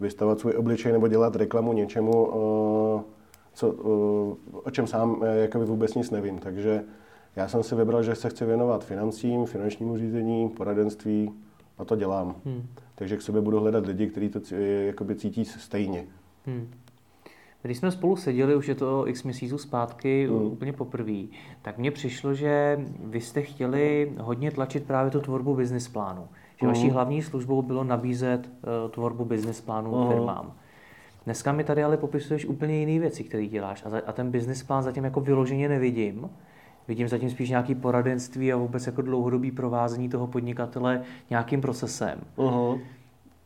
vystavovat 0.00 0.40
svůj 0.40 0.52
obličej 0.56 0.92
nebo 0.92 1.08
dělat 1.08 1.36
reklamu 1.36 1.72
něčemu, 1.72 2.28
eh, 2.28 3.02
co, 3.52 3.68
o 4.52 4.70
čem 4.70 4.86
sám 4.86 5.22
jakoby 5.22 5.64
vůbec 5.64 5.94
nic 5.94 6.10
nevím. 6.10 6.38
Takže 6.38 6.84
já 7.36 7.48
jsem 7.48 7.62
si 7.62 7.74
vybral, 7.74 8.02
že 8.02 8.14
se 8.14 8.28
chci 8.28 8.44
věnovat 8.44 8.84
financím, 8.84 9.46
finančnímu 9.46 9.98
řízení, 9.98 10.48
poradenství 10.48 11.30
a 11.78 11.84
to 11.84 11.96
dělám. 11.96 12.34
Hmm. 12.44 12.66
Takže 12.94 13.16
k 13.16 13.22
sobě 13.22 13.40
budu 13.40 13.60
hledat 13.60 13.86
lidi, 13.86 14.06
kteří 14.06 14.28
to 14.28 14.40
jakoby 14.86 15.14
cítí 15.14 15.44
stejně. 15.44 16.04
Hmm. 16.46 16.70
Když 17.62 17.78
jsme 17.78 17.90
spolu 17.90 18.16
seděli, 18.16 18.56
už 18.56 18.68
je 18.68 18.74
to 18.74 19.08
x 19.08 19.22
měsíců 19.22 19.58
zpátky, 19.58 20.28
mm. 20.30 20.36
úplně 20.36 20.72
poprvé, 20.72 21.22
tak 21.62 21.78
mně 21.78 21.90
přišlo, 21.90 22.34
že 22.34 22.80
vy 23.04 23.20
jste 23.20 23.42
chtěli 23.42 24.12
hodně 24.20 24.50
tlačit 24.50 24.84
právě 24.84 25.10
tu 25.10 25.20
tvorbu 25.20 25.54
business 25.54 25.88
plánu. 25.88 26.28
Že 26.60 26.66
mm. 26.66 26.68
vaší 26.68 26.90
hlavní 26.90 27.22
službou 27.22 27.62
bylo 27.62 27.84
nabízet 27.84 28.40
uh, 28.46 28.90
tvorbu 28.90 29.24
business 29.24 29.60
plánu 29.60 30.04
mm. 30.04 30.08
firmám. 30.08 30.52
Dneska 31.24 31.52
mi 31.52 31.64
tady 31.64 31.84
ale 31.84 31.96
popisuješ 31.96 32.46
úplně 32.46 32.76
jiné 32.76 33.00
věci, 33.00 33.24
které 33.24 33.46
děláš 33.46 33.86
a, 33.86 33.90
za, 33.90 34.02
a 34.06 34.12
ten 34.12 34.30
business 34.30 34.62
plán 34.62 34.82
zatím 34.82 35.04
jako 35.04 35.20
vyloženě 35.20 35.68
nevidím. 35.68 36.30
Vidím 36.88 37.08
zatím 37.08 37.30
spíš 37.30 37.50
nějaký 37.50 37.74
poradenství 37.74 38.52
a 38.52 38.56
vůbec 38.56 38.86
jako 38.86 39.02
dlouhodobý 39.02 39.50
provázení 39.50 40.08
toho 40.08 40.26
podnikatele 40.26 41.02
nějakým 41.30 41.60
procesem. 41.60 42.18
Uh-huh. 42.36 42.80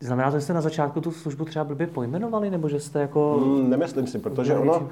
Znamená 0.01 0.31
to, 0.31 0.37
že 0.37 0.41
jste 0.41 0.53
na 0.53 0.61
začátku 0.61 1.01
tu 1.01 1.13
službu 1.13 1.45
třeba 1.45 1.65
blbě 1.65 1.87
pojmenovali, 1.87 2.51
nebo 2.51 2.69
že 2.69 2.81
jste 2.81 3.01
jako... 3.01 3.41
Mm, 3.45 3.71
nemyslím 3.71 4.07
si, 4.07 4.19
protože 4.19 4.57
ono, 4.57 4.89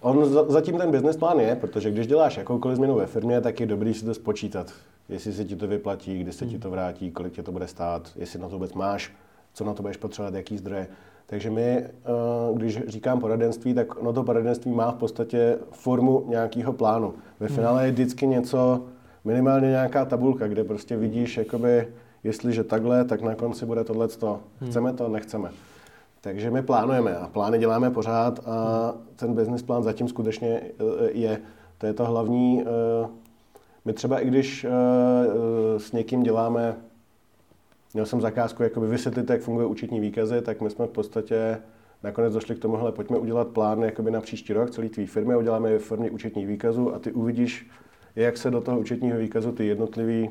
on 0.00 0.24
zatím 0.48 0.78
ten 0.78 0.90
business 0.90 1.16
plán 1.16 1.40
je, 1.40 1.56
protože 1.56 1.90
když 1.90 2.06
děláš 2.06 2.36
jakoukoliv 2.36 2.76
změnu 2.76 2.94
ve 2.94 3.06
firmě, 3.06 3.40
tak 3.40 3.60
je 3.60 3.66
dobrý 3.66 3.94
si 3.94 4.04
to 4.04 4.14
spočítat. 4.14 4.72
Jestli 5.08 5.32
se 5.32 5.44
ti 5.44 5.56
to 5.56 5.68
vyplatí, 5.68 6.18
kdy 6.18 6.32
se 6.32 6.46
ti 6.46 6.58
to 6.58 6.70
vrátí, 6.70 7.10
kolik 7.10 7.32
tě 7.32 7.42
to 7.42 7.52
bude 7.52 7.66
stát, 7.66 8.12
jestli 8.16 8.38
na 8.38 8.48
to 8.48 8.54
vůbec 8.54 8.74
máš, 8.74 9.12
co 9.52 9.64
na 9.64 9.74
to 9.74 9.82
budeš 9.82 9.96
potřebovat, 9.96 10.34
jaký 10.34 10.58
zdroje. 10.58 10.86
Takže 11.30 11.50
my, 11.50 11.62
eh, 11.62 11.88
když 12.54 12.82
říkám 12.86 13.20
poradenství, 13.20 13.74
tak 13.74 14.02
ono 14.02 14.12
to 14.12 14.22
poradenství 14.22 14.72
má 14.72 14.90
v 14.90 14.94
podstatě 14.94 15.58
formu 15.70 16.24
nějakého 16.28 16.72
plánu. 16.72 17.14
Ve 17.40 17.48
finále 17.48 17.86
je 17.86 17.92
vždycky 17.92 18.26
něco, 18.26 18.82
minimálně 19.24 19.68
nějaká 19.68 20.04
tabulka, 20.04 20.48
kde 20.48 20.64
prostě 20.64 20.96
vidíš, 20.96 21.36
jakoby, 21.36 21.88
jestliže 22.24 22.64
takhle, 22.64 23.04
tak 23.04 23.22
na 23.22 23.34
konci 23.34 23.66
bude 23.66 23.84
tohle. 23.84 24.08
Hmm. 24.22 24.70
Chceme 24.70 24.92
to, 24.92 25.08
nechceme. 25.08 25.50
Takže 26.20 26.50
my 26.50 26.62
plánujeme 26.62 27.16
a 27.16 27.28
plány 27.28 27.58
děláme 27.58 27.90
pořád 27.90 28.40
a 28.46 28.94
ten 29.16 29.34
business 29.34 29.62
plán 29.62 29.82
zatím 29.82 30.08
skutečně 30.08 30.48
eh, 30.48 31.10
je. 31.12 31.40
To 31.78 31.86
je 31.86 31.92
to 31.92 32.04
hlavní. 32.04 32.62
Eh, 32.62 33.08
my 33.84 33.92
třeba 33.92 34.18
i 34.20 34.26
když 34.26 34.66
s 35.76 35.92
někým 35.92 36.22
děláme 36.22 36.76
měl 37.94 38.06
jsem 38.06 38.20
zakázku 38.20 38.62
jakoby 38.62 38.86
vysvětlit, 38.86 39.30
jak 39.30 39.40
funguje 39.40 39.66
účetní 39.66 40.00
výkazy, 40.00 40.42
tak 40.42 40.60
my 40.60 40.70
jsme 40.70 40.86
v 40.86 40.90
podstatě 40.90 41.58
nakonec 42.02 42.34
došli 42.34 42.54
k 42.54 42.58
tomu, 42.58 42.76
hele, 42.76 42.92
pojďme 42.92 43.18
udělat 43.18 43.48
plán 43.48 43.82
jakoby 43.82 44.10
na 44.10 44.20
příští 44.20 44.52
rok 44.52 44.70
celý 44.70 44.88
tvý 44.88 45.06
firmy, 45.06 45.36
uděláme 45.36 45.70
je 45.70 45.78
v 45.78 45.84
formě 45.84 46.10
účetních 46.10 46.46
výkazů 46.46 46.94
a 46.94 46.98
ty 46.98 47.12
uvidíš, 47.12 47.70
jak 48.16 48.36
se 48.36 48.50
do 48.50 48.60
toho 48.60 48.80
účetního 48.80 49.18
výkazu 49.18 49.52
ty 49.52 49.66
jednotlivé 49.66 50.28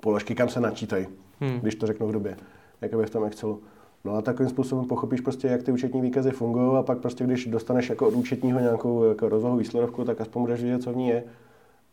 položky, 0.00 0.34
kam 0.34 0.48
se 0.48 0.60
načítají, 0.60 1.06
hmm. 1.40 1.60
když 1.60 1.74
to 1.74 1.86
řeknu 1.86 2.08
v 2.08 2.12
době, 2.12 2.36
jakoby 2.80 3.06
v 3.06 3.10
tom 3.10 3.24
Excelu. 3.24 3.62
No 4.04 4.14
a 4.14 4.22
takovým 4.22 4.50
způsobem 4.50 4.84
pochopíš 4.84 5.20
prostě, 5.20 5.48
jak 5.48 5.62
ty 5.62 5.72
účetní 5.72 6.00
výkazy 6.00 6.30
fungují 6.30 6.76
a 6.78 6.82
pak 6.82 6.98
prostě, 6.98 7.24
když 7.24 7.46
dostaneš 7.46 7.90
jako 7.90 8.08
od 8.08 8.14
účetního 8.14 8.60
nějakou 8.60 9.04
jako 9.04 9.28
rozvahu 9.28 9.56
výsledovku, 9.56 10.04
tak 10.04 10.20
aspoň 10.20 10.42
budeš 10.42 10.62
vědět, 10.62 10.82
co 10.82 10.92
v 10.92 10.96
ní 10.96 11.08
je. 11.08 11.24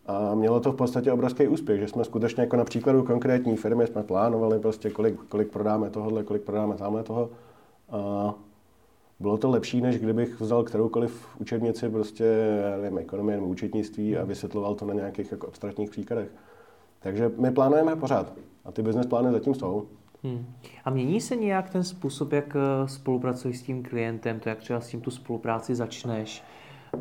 A 0.08 0.36
mělo 0.36 0.60
to 0.60 0.72
v 0.72 0.76
podstatě 0.76 1.12
obrovský 1.12 1.48
úspěch, 1.48 1.80
že 1.80 1.88
jsme 1.88 2.04
skutečně 2.04 2.42
jako 2.44 2.56
na 2.56 2.64
příkladu 2.64 3.04
konkrétní 3.04 3.56
firmy 3.56 3.88
jsme 3.88 4.04
plánovali 4.04 4.60
prostě, 4.60 4.90
kolik, 4.90 5.20
kolik 5.30 5.52
prodáme 5.52 5.90
tohohle, 5.90 6.24
kolik 6.24 6.42
prodáme 6.42 6.76
tamhle 6.76 7.04
toho. 7.04 7.30
A 7.90 8.34
bylo 9.20 9.38
to 9.38 9.50
lepší, 9.50 9.82
než 9.82 10.00
kdybych 10.00 10.40
vzal 10.40 10.64
kteroukoliv 10.64 11.28
učebnici, 11.40 11.90
prostě, 11.90 12.48
nevím, 12.82 12.98
ekonomie 12.98 13.38
nebo 13.38 13.48
účetnictví 13.48 14.18
a 14.18 14.26
vysvětloval 14.26 14.76
to 14.76 14.86
na 14.86 14.94
nějakých 14.94 15.32
jako 15.32 15.48
abstraktních 15.48 15.90
příkladech. 15.90 16.30
Takže 17.00 17.32
my 17.38 17.52
plánujeme 17.52 17.96
pořád 17.96 18.34
a 18.66 18.72
ty 18.72 18.82
business 18.82 19.08
plány 19.08 19.32
zatím 19.32 19.56
jsou. 19.56 19.88
Hmm. 20.24 20.46
A 20.86 20.90
mění 20.90 21.22
se 21.22 21.36
nějak 21.36 21.70
ten 21.70 21.84
způsob, 21.84 22.32
jak 22.32 22.56
eh, 22.56 22.88
spolupracuješ 22.88 23.60
s 23.60 23.62
tím 23.62 23.84
klientem, 23.84 24.40
to 24.40 24.50
jak 24.50 24.60
třeba 24.60 24.82
s 24.82 24.90
tím 24.90 25.02
tu 25.02 25.12
spolupráci 25.12 25.76
začneš? 25.76 26.44
Eh, 26.94 27.00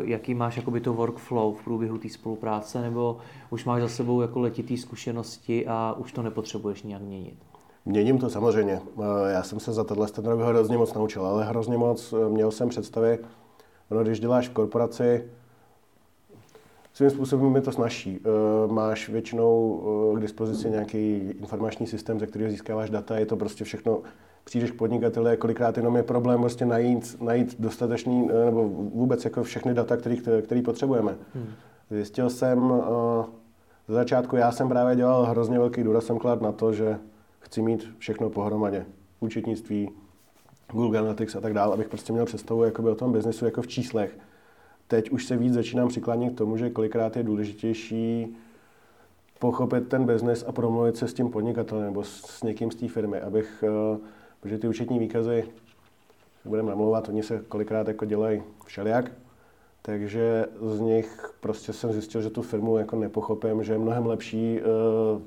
jaký 0.00 0.34
máš 0.34 0.56
jakoby 0.56 0.80
to 0.80 0.92
workflow 0.92 1.54
v 1.54 1.64
průběhu 1.64 1.98
té 1.98 2.08
spolupráce, 2.08 2.80
nebo 2.80 3.18
už 3.50 3.64
máš 3.64 3.82
za 3.82 3.88
sebou 3.88 4.20
jako 4.20 4.40
letitý 4.40 4.76
zkušenosti 4.76 5.66
a 5.66 5.94
už 5.98 6.12
to 6.12 6.22
nepotřebuješ 6.22 6.82
nějak 6.82 7.02
měnit? 7.02 7.38
Měním 7.84 8.18
to 8.18 8.30
samozřejmě. 8.30 8.80
Eh, 8.98 9.32
já 9.32 9.42
jsem 9.42 9.60
se 9.60 9.72
za 9.72 9.84
tenhle 9.84 10.08
ten 10.08 10.24
rok 10.24 10.40
hrozně 10.40 10.78
moc 10.78 10.94
naučil, 10.94 11.26
ale 11.26 11.44
hrozně 11.44 11.76
moc 11.76 12.12
eh, 12.12 12.28
měl 12.28 12.50
jsem 12.50 12.68
představy, 12.68 13.18
no, 13.90 14.02
když 14.02 14.20
děláš 14.20 14.48
v 14.48 14.52
korporaci, 14.52 15.24
svým 16.92 17.10
způsobem 17.10 17.54
je 17.54 17.60
to 17.60 17.72
snažší. 17.72 18.20
Máš 18.66 19.08
většinou 19.08 19.82
k 20.16 20.20
dispozici 20.20 20.70
nějaký 20.70 21.16
informační 21.16 21.86
systém, 21.86 22.20
ze 22.20 22.26
kterého 22.26 22.50
získáváš 22.50 22.90
data, 22.90 23.18
je 23.18 23.26
to 23.26 23.36
prostě 23.36 23.64
všechno 23.64 24.00
přijdeš 24.48 24.70
k 24.70 24.74
podnikateli, 24.74 25.36
kolikrát 25.36 25.76
jenom 25.76 25.96
je 25.96 26.02
problém 26.02 26.40
prostě 26.40 26.64
najít, 26.64 27.16
najít 27.20 27.60
dostatečný, 27.60 28.30
eh, 28.30 28.44
nebo 28.44 28.68
vůbec 28.68 29.24
jako 29.24 29.42
všechny 29.42 29.74
data, 29.74 29.96
který, 29.96 30.22
který 30.42 30.62
potřebujeme. 30.62 31.14
Hmm. 31.34 31.46
Zjistil 31.90 32.30
jsem, 32.30 32.70
uh, 32.70 32.78
za 33.88 33.94
začátku 33.94 34.36
já 34.36 34.52
jsem 34.52 34.68
právě 34.68 34.96
dělal 34.96 35.24
hrozně 35.24 35.58
velký 35.58 35.82
důraz 35.82 36.04
jsem 36.04 36.18
klad 36.18 36.42
na 36.42 36.52
to, 36.52 36.72
že 36.72 36.98
chci 37.40 37.62
mít 37.62 37.88
všechno 37.98 38.30
pohromadě. 38.30 38.86
Účetnictví, 39.20 39.90
Google 40.72 40.98
Analytics 40.98 41.36
a 41.36 41.40
tak 41.40 41.54
dále, 41.54 41.74
abych 41.74 41.88
prostě 41.88 42.12
měl 42.12 42.24
představu 42.24 42.64
jakoby 42.64 42.90
o 42.90 42.94
tom 42.94 43.12
biznesu 43.12 43.44
jako 43.44 43.62
v 43.62 43.66
číslech. 43.66 44.18
Teď 44.86 45.10
už 45.10 45.26
se 45.26 45.36
víc 45.36 45.52
začínám 45.54 45.88
přiklánět 45.88 46.34
k 46.34 46.38
tomu, 46.38 46.56
že 46.56 46.70
kolikrát 46.70 47.16
je 47.16 47.22
důležitější 47.22 48.36
pochopit 49.38 49.88
ten 49.88 50.06
biznes 50.06 50.44
a 50.48 50.52
promluvit 50.52 50.96
se 50.96 51.08
s 51.08 51.14
tím 51.14 51.30
podnikatelem 51.30 51.84
nebo 51.84 52.04
s, 52.04 52.20
s 52.20 52.42
někým 52.42 52.70
z 52.70 52.74
té 52.74 52.88
firmy, 52.88 53.20
abych 53.20 53.64
uh, 53.92 53.98
protože 54.40 54.58
ty 54.58 54.68
účetní 54.68 54.98
výkazy, 54.98 55.44
budeme 56.44 56.68
namlouvat, 56.68 57.08
oni 57.08 57.22
se 57.22 57.44
kolikrát 57.48 57.88
jako 57.88 58.04
dělají 58.04 58.42
všelijak, 58.64 59.12
takže 59.82 60.46
z 60.60 60.80
nich 60.80 61.32
prostě 61.40 61.72
jsem 61.72 61.92
zjistil, 61.92 62.22
že 62.22 62.30
tu 62.30 62.42
firmu 62.42 62.78
jako 62.78 62.96
nepochopím, 62.96 63.64
že 63.64 63.72
je 63.72 63.78
mnohem 63.78 64.06
lepší 64.06 64.60
uh, 64.60 65.22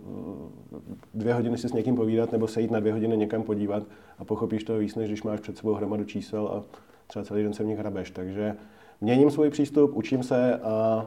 dvě 1.14 1.34
hodiny 1.34 1.58
si 1.58 1.70
s 1.70 1.74
někým 1.74 1.96
povídat 1.96 2.32
nebo 2.32 2.48
se 2.48 2.62
jít 2.62 2.72
na 2.72 2.80
dvě 2.80 2.94
hodiny 2.94 3.18
někam 3.18 3.44
podívat 3.44 3.84
a 4.20 4.26
pochopíš 4.26 4.64
to 4.64 4.78
víc, 4.78 4.96
než 4.96 5.08
když 5.08 5.24
máš 5.24 5.40
před 5.40 5.58
sebou 5.58 5.74
hromadu 5.74 6.04
čísel 6.04 6.48
a 6.48 6.64
třeba 7.08 7.26
celý 7.26 7.44
den 7.44 7.54
se 7.54 7.64
v 7.64 7.66
nich 7.66 7.80
hrabeš. 7.80 8.12
Takže 8.12 8.56
měním 9.02 9.32
svůj 9.32 9.50
přístup, 9.50 9.96
učím 9.96 10.24
se 10.24 10.56
a 10.56 11.06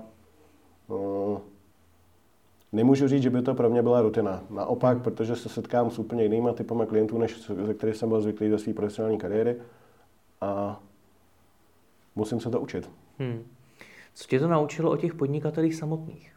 uh, 0.88 1.38
Nemůžu 2.74 3.08
říct, 3.08 3.22
že 3.22 3.30
by 3.30 3.42
to 3.42 3.54
pro 3.54 3.70
mě 3.70 3.82
byla 3.82 4.02
rutina. 4.02 4.42
Naopak, 4.50 5.02
protože 5.02 5.36
se 5.36 5.48
setkám 5.48 5.90
s 5.90 5.98
úplně 5.98 6.22
jinýma 6.22 6.52
typama 6.52 6.86
klientů, 6.86 7.18
než 7.18 7.50
ze 7.66 7.74
kterých 7.74 7.96
jsem 7.96 8.08
byl 8.08 8.20
zvyklý 8.20 8.50
do 8.50 8.58
své 8.58 8.72
profesionální 8.72 9.18
kariéry 9.18 9.56
a 10.40 10.80
musím 12.16 12.40
se 12.40 12.50
to 12.50 12.60
učit. 12.60 12.90
Hmm. 13.18 13.44
Co 14.14 14.28
tě 14.28 14.40
to 14.40 14.48
naučilo 14.48 14.90
o 14.90 14.96
těch 14.96 15.14
podnikatelích 15.14 15.74
samotných? 15.74 16.32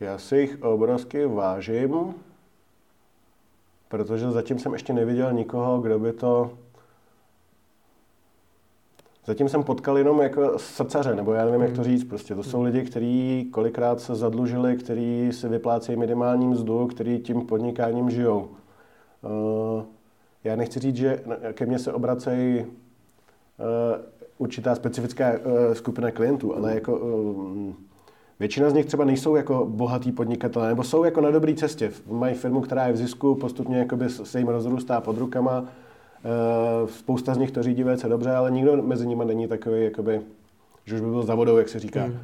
Já 0.00 0.18
si 0.18 0.36
jich 0.36 0.62
obrovsky 0.62 1.26
vážím, 1.26 2.14
protože 3.88 4.30
zatím 4.30 4.58
jsem 4.58 4.72
ještě 4.72 4.92
neviděl 4.92 5.32
nikoho, 5.32 5.80
kdo 5.80 5.98
by 5.98 6.12
to 6.12 6.58
Zatím 9.26 9.48
jsem 9.48 9.62
potkal 9.62 9.98
jenom 9.98 10.20
jako 10.20 10.58
srdcaře, 10.58 11.14
nebo 11.14 11.32
já 11.32 11.44
nevím, 11.44 11.60
jak 11.60 11.70
to 11.70 11.82
hmm. 11.82 11.84
říct. 11.84 12.04
Prostě 12.04 12.34
to 12.34 12.42
jsou 12.42 12.56
hmm. 12.56 12.66
lidi, 12.66 12.82
kteří 12.82 13.48
kolikrát 13.52 14.00
se 14.00 14.14
zadlužili, 14.14 14.76
kteří 14.76 15.28
si 15.32 15.48
vyplácejí 15.48 15.98
minimální 15.98 16.46
mzdu, 16.46 16.86
kteří 16.86 17.18
tím 17.18 17.40
podnikáním 17.46 18.10
žijou. 18.10 18.48
Uh, 19.22 19.82
já 20.44 20.56
nechci 20.56 20.80
říct, 20.80 20.96
že 20.96 21.22
ke 21.52 21.66
mně 21.66 21.78
se 21.78 21.92
obracejí 21.92 22.60
uh, 22.60 22.66
určitá 24.38 24.74
specifická 24.74 25.30
uh, 25.30 25.38
skupina 25.72 26.10
klientů, 26.10 26.56
ale 26.56 26.74
jako 26.74 26.98
uh, 26.98 27.72
většina 28.40 28.70
z 28.70 28.74
nich 28.74 28.86
třeba 28.86 29.04
nejsou 29.04 29.36
jako 29.36 29.66
bohatý 29.70 30.12
podnikatelé, 30.12 30.68
nebo 30.68 30.82
jsou 30.82 31.04
jako 31.04 31.20
na 31.20 31.30
dobré 31.30 31.54
cestě. 31.54 31.92
Mají 32.10 32.34
firmu, 32.34 32.60
která 32.60 32.86
je 32.86 32.92
v 32.92 32.96
zisku, 32.96 33.34
postupně 33.34 33.88
se 34.08 34.38
jim 34.38 34.48
rozrůstá 34.48 35.00
pod 35.00 35.18
rukama, 35.18 35.64
spousta 36.86 37.34
z 37.34 37.38
nich 37.38 37.50
to 37.50 37.62
řídí 37.62 37.82
velice 37.82 38.08
dobře, 38.08 38.30
ale 38.30 38.50
nikdo 38.50 38.82
mezi 38.82 39.06
nimi 39.06 39.24
není 39.24 39.48
takový, 39.48 39.84
jakoby, 39.84 40.20
že 40.84 40.94
už 40.94 41.00
by 41.00 41.10
byl 41.10 41.22
za 41.22 41.34
vodou, 41.34 41.56
jak 41.56 41.68
se 41.68 41.78
říká. 41.78 42.06
Mm. 42.06 42.18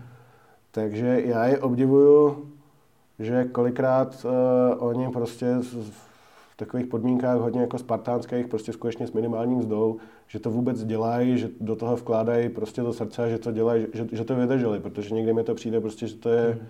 Takže 0.71 1.23
já 1.25 1.47
je 1.47 1.59
obdivuju, 1.59 2.47
že 3.19 3.45
kolikrát 3.45 4.25
uh, 4.25 4.89
oni 4.89 5.09
prostě 5.09 5.57
v 6.51 6.57
takových 6.57 6.87
podmínkách 6.87 7.39
hodně 7.39 7.61
jako 7.61 7.79
spartánských, 7.79 8.47
prostě 8.47 8.73
skutečně 8.73 9.07
s 9.07 9.13
minimálním 9.13 9.59
mzdou, 9.59 9.97
že 10.27 10.39
to 10.39 10.51
vůbec 10.51 10.85
dělají, 10.85 11.39
že 11.39 11.49
do 11.61 11.77
toho 11.77 11.97
vkládají 11.97 12.49
prostě 12.49 12.83
to 12.83 12.93
srdce, 12.93 13.31
že 13.31 13.39
to 13.39 13.53
dělají, 13.53 13.87
že, 13.93 14.07
že 14.13 14.25
to 14.25 14.37
vydrželi, 14.37 14.81
protože 14.81 15.15
někdy 15.15 15.33
mi 15.33 15.45
to 15.45 15.55
přijde 15.55 15.81
prostě, 15.81 16.07
že 16.07 16.15
to 16.15 16.29
je 16.29 16.55
mm 16.55 16.69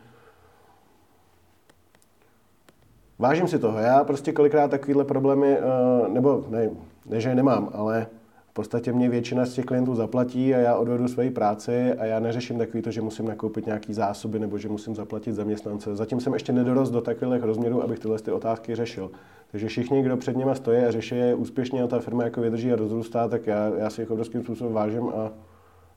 vážím 3.18 3.48
si 3.48 3.59
toho. 3.59 3.78
Já 3.78 4.04
prostě 4.04 4.33
kolikrát 4.33 4.70
takovýhle 4.70 5.04
problémy, 5.04 5.57
uh, 5.59 6.09
nebo 6.09 6.44
ne, 6.48 6.70
ne, 7.07 7.20
že 7.20 7.35
nemám, 7.35 7.70
ale 7.72 8.07
v 8.50 8.52
podstatě 8.52 8.92
mě 8.92 9.09
většina 9.09 9.46
z 9.46 9.54
těch 9.54 9.64
klientů 9.64 9.94
zaplatí 9.94 10.54
a 10.54 10.59
já 10.59 10.76
odvedu 10.76 11.09
svoji 11.09 11.31
práci 11.31 11.92
a 11.92 12.04
já 12.04 12.20
neřeším 12.20 12.59
takový 12.59 12.83
to, 12.83 12.90
že 12.90 13.00
musím 13.00 13.26
nakoupit 13.26 13.66
nějaký 13.66 13.94
zásoby 13.94 14.38
nebo 14.38 14.59
že 14.59 14.68
musím 14.68 14.94
zaplatit 14.94 15.33
zaměstnance. 15.33 15.96
Zatím 15.96 16.20
jsem 16.20 16.35
ještě 16.35 16.52
nedorost 16.52 16.92
do 16.92 17.00
takových 17.00 17.42
rozměrů, 17.42 17.83
abych 17.83 17.98
tyhle 17.98 18.18
ty 18.18 18.31
otázky 18.31 18.74
řešil. 18.74 19.11
Takže 19.50 19.68
všichni, 19.68 20.02
kdo 20.02 20.16
před 20.16 20.37
něma 20.37 20.54
stojí 20.54 20.78
a 20.78 20.90
řeší 20.90 21.16
je 21.16 21.35
úspěšně 21.35 21.83
a 21.83 21.87
ta 21.87 21.98
firma 21.98 22.24
jako 22.24 22.40
vydrží 22.40 22.72
a 22.72 22.76
rozrůstá, 22.76 23.28
tak 23.28 23.46
já, 23.46 23.72
já 23.78 23.90
si 23.90 24.02
jich 24.02 24.11
obrovským 24.11 24.42
způsobem 24.42 24.72
vážím 24.72 25.09
a, 25.09 25.33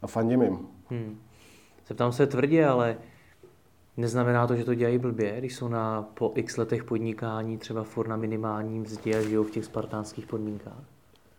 a 0.01 0.07
fandím 0.07 0.41
jim. 0.41 0.59
Hmm. 0.89 1.17
Zeptám 1.87 2.11
se 2.11 2.27
tvrdě, 2.27 2.65
ale 2.65 2.97
neznamená 3.97 4.47
to, 4.47 4.55
že 4.55 4.63
to 4.63 4.73
dělají 4.73 4.97
blbě, 4.97 5.35
když 5.37 5.55
jsou 5.55 5.67
na 5.67 6.01
po 6.13 6.31
x 6.35 6.57
letech 6.57 6.83
podnikání 6.83 7.57
třeba 7.57 7.83
for 7.83 8.07
na 8.07 8.15
minimální 8.15 8.79
mzdě 8.79 9.17
a 9.17 9.21
žijou 9.21 9.43
v 9.43 9.51
těch 9.51 9.65
spartánských 9.65 10.25
podmínkách? 10.25 10.83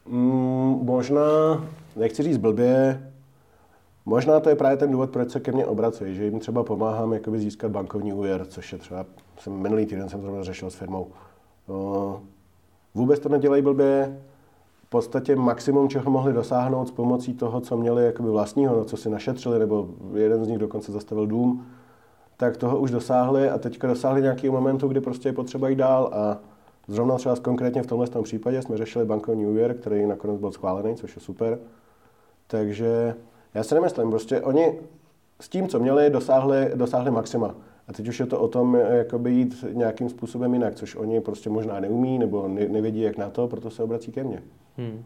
Mm, 0.07 0.79
možná, 0.83 1.23
nechci 1.97 2.23
říct 2.23 2.37
blbě, 2.37 3.03
možná 4.07 4.41
to 4.41 4.49
je 4.49 4.57
právě 4.57 4.77
ten 4.77 4.91
důvod, 4.91 5.11
proč 5.11 5.31
se 5.31 5.41
ke 5.41 5.53
mně 5.53 5.67
obrací, 5.67 6.15
že 6.15 6.25
jim 6.25 6.41
třeba 6.41 6.65
pomáhám 6.65 7.13
jakoby 7.13 7.39
získat 7.39 7.71
bankovní 7.71 8.13
úvěr, 8.13 8.47
což 8.47 8.73
je 8.73 8.79
třeba, 8.79 9.07
jsem 9.39 9.53
minulý 9.53 9.87
týden 9.87 10.09
jsem 10.09 10.21
to 10.21 10.45
řešil 10.45 10.71
s 10.71 10.75
firmou. 10.75 11.07
Uh, 11.67 12.15
vůbec 12.95 13.21
to 13.21 13.29
nedělají 13.29 13.63
blbě, 13.63 14.23
v 14.87 14.89
podstatě 14.89 15.37
maximum, 15.37 15.89
čeho 15.89 16.11
mohli 16.11 16.33
dosáhnout 16.33 16.89
s 16.89 16.91
pomocí 16.91 17.35
toho, 17.35 17.61
co 17.61 17.77
měli 17.77 18.05
jakoby 18.05 18.29
vlastního, 18.29 18.77
no, 18.77 18.85
co 18.85 18.97
si 18.97 19.11
našetřili, 19.11 19.59
nebo 19.59 19.89
jeden 20.15 20.45
z 20.45 20.49
nich 20.49 20.59
dokonce 20.59 20.93
zastavil 20.93 21.27
dům, 21.27 21.67
tak 22.43 22.57
toho 22.57 22.79
už 22.79 22.91
dosáhli 22.91 23.51
a 23.51 23.59
teďka 23.59 23.89
dosáhli 23.89 24.23
nějakého 24.23 24.53
momentu, 24.53 24.89
kdy 24.89 25.01
prostě 25.01 25.29
je 25.29 25.33
potřeba 25.33 25.69
jít 25.69 25.77
dál 25.77 26.11
a 26.13 26.39
zrovna 26.89 27.17
třeba 27.17 27.37
konkrétně 27.37 27.83
v 27.83 27.87
tomhle 27.87 28.09
tom 28.09 28.25
případě 28.25 28.63
jsme 28.63 28.77
řešili 28.77 29.05
bankovní 29.05 29.47
úvěr, 29.47 29.75
který 29.75 30.07
nakonec 30.07 30.41
byl 30.41 30.53
schválený, 30.53 30.97
což 30.97 31.17
je 31.17 31.23
super. 31.23 31.59
Takže 32.47 33.15
já 33.55 33.63
si 33.63 33.75
nemyslím, 33.75 34.11
prostě 34.11 34.41
oni 34.41 34.79
s 35.41 35.49
tím, 35.49 35.69
co 35.69 35.79
měli, 35.79 36.11
dosáhli, 36.11 36.71
dosáhli 36.75 37.11
maxima. 37.11 37.55
A 37.89 37.93
teď 37.93 38.09
už 38.09 38.21
je 38.21 38.27
to 38.27 38.41
o 38.41 38.49
tom, 38.49 38.75
jakoby 38.75 39.33
jít 39.33 39.65
nějakým 39.73 40.09
způsobem 40.09 40.55
jinak, 40.55 40.75
což 40.75 40.97
oni 40.97 41.21
prostě 41.21 41.51
možná 41.51 41.81
neumí 41.81 42.19
nebo 42.19 42.49
nevědí, 42.49 43.01
jak 43.01 43.19
na 43.19 43.31
to, 43.31 43.49
proto 43.49 43.71
se 43.71 43.83
obrací 43.83 44.13
ke 44.13 44.25
mně. 44.25 44.43
Hmm. 44.77 45.05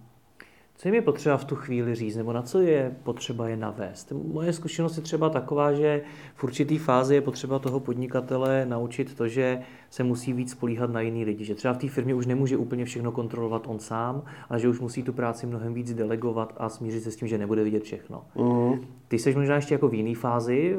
Co 0.79 0.89
jim 0.89 0.95
je 0.95 1.03
potřeba 1.03 1.37
v 1.37 1.45
tu 1.45 1.57
chvíli 1.57 1.95
říct, 1.95 2.17
nebo 2.17 2.33
na 2.33 2.43
co 2.43 2.61
je 2.61 2.97
potřeba 3.03 3.49
je 3.49 3.57
navést? 3.57 4.13
Moje 4.13 4.53
zkušenost 4.53 4.97
je 4.97 5.03
třeba 5.03 5.31
taková, 5.31 5.73
že 5.73 6.03
v 6.35 6.45
určitý 6.45 6.79
fázi 6.79 7.15
je 7.15 7.21
potřeba 7.21 7.59
toho 7.59 7.81
podnikatele 7.81 8.67
naučit 8.67 9.15
to, 9.15 9.29
že 9.29 9.63
se 9.91 10.05
musí 10.05 10.33
víc 10.33 10.51
spolíhat 10.51 10.91
na 10.91 11.01
jiný 11.01 11.25
lidi. 11.25 11.45
Že 11.45 11.55
třeba 11.55 11.75
v 11.75 11.79
té 11.79 11.89
firmě 11.89 12.15
už 12.15 12.27
nemůže 12.27 12.57
úplně 12.57 12.85
všechno 12.85 13.13
kontrolovat 13.13 13.67
on 13.67 13.79
sám, 13.79 14.23
ale 14.49 14.61
že 14.61 14.69
už 14.69 14.81
musí 14.81 15.03
tu 15.03 15.13
práci 15.13 15.47
mnohem 15.47 15.75
víc 15.75 15.95
delegovat 15.95 16.55
a 16.57 16.69
smířit 16.69 17.03
se 17.03 17.11
s 17.11 17.17
tím, 17.17 17.29
že 17.29 17.39
nebude 17.39 17.65
vidět 17.65 17.83
všechno. 17.83 18.25
Mm. 18.35 18.87
Ty 19.09 19.19
jsi 19.19 19.35
možná 19.35 19.55
ještě 19.55 19.75
jako 19.75 19.89
v 19.89 19.95
jiné 19.95 20.15
fázi 20.15 20.75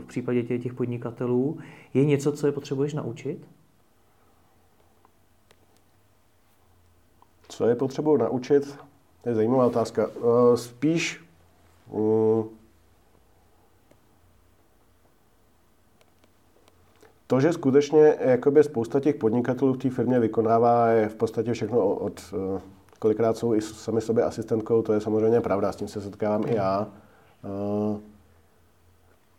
v 0.00 0.04
případě 0.06 0.42
těch, 0.42 0.62
těch 0.62 0.74
podnikatelů. 0.74 1.58
Je 1.94 2.04
něco, 2.04 2.32
co 2.32 2.46
je 2.46 2.52
potřebuješ 2.52 2.94
naučit? 2.94 3.46
Co 7.48 7.66
je 7.66 7.74
potřebuji 7.74 8.16
naučit? 8.16 8.78
To 9.22 9.28
je 9.28 9.34
zajímavá 9.34 9.66
otázka. 9.66 10.06
Uh, 10.06 10.54
spíš 10.54 11.24
um, 11.90 12.48
to, 17.26 17.40
že 17.40 17.52
skutečně 17.52 18.16
jakoby 18.20 18.64
spousta 18.64 19.00
těch 19.00 19.14
podnikatelů 19.14 19.72
v 19.72 19.78
té 19.78 19.90
firmě 19.90 20.20
vykonává, 20.20 20.88
je 20.88 21.08
v 21.08 21.14
podstatě 21.14 21.52
všechno 21.52 21.94
od, 21.94 22.34
uh, 22.34 22.60
kolikrát 22.98 23.36
jsou 23.36 23.54
i 23.54 23.60
sami 23.60 24.00
sobě 24.00 24.24
asistentkou, 24.24 24.82
to 24.82 24.92
je 24.92 25.00
samozřejmě 25.00 25.40
pravda, 25.40 25.72
s 25.72 25.76
tím 25.76 25.88
se 25.88 26.00
setkávám 26.00 26.44
i 26.46 26.54
já. 26.54 26.88
Uh, 27.44 27.98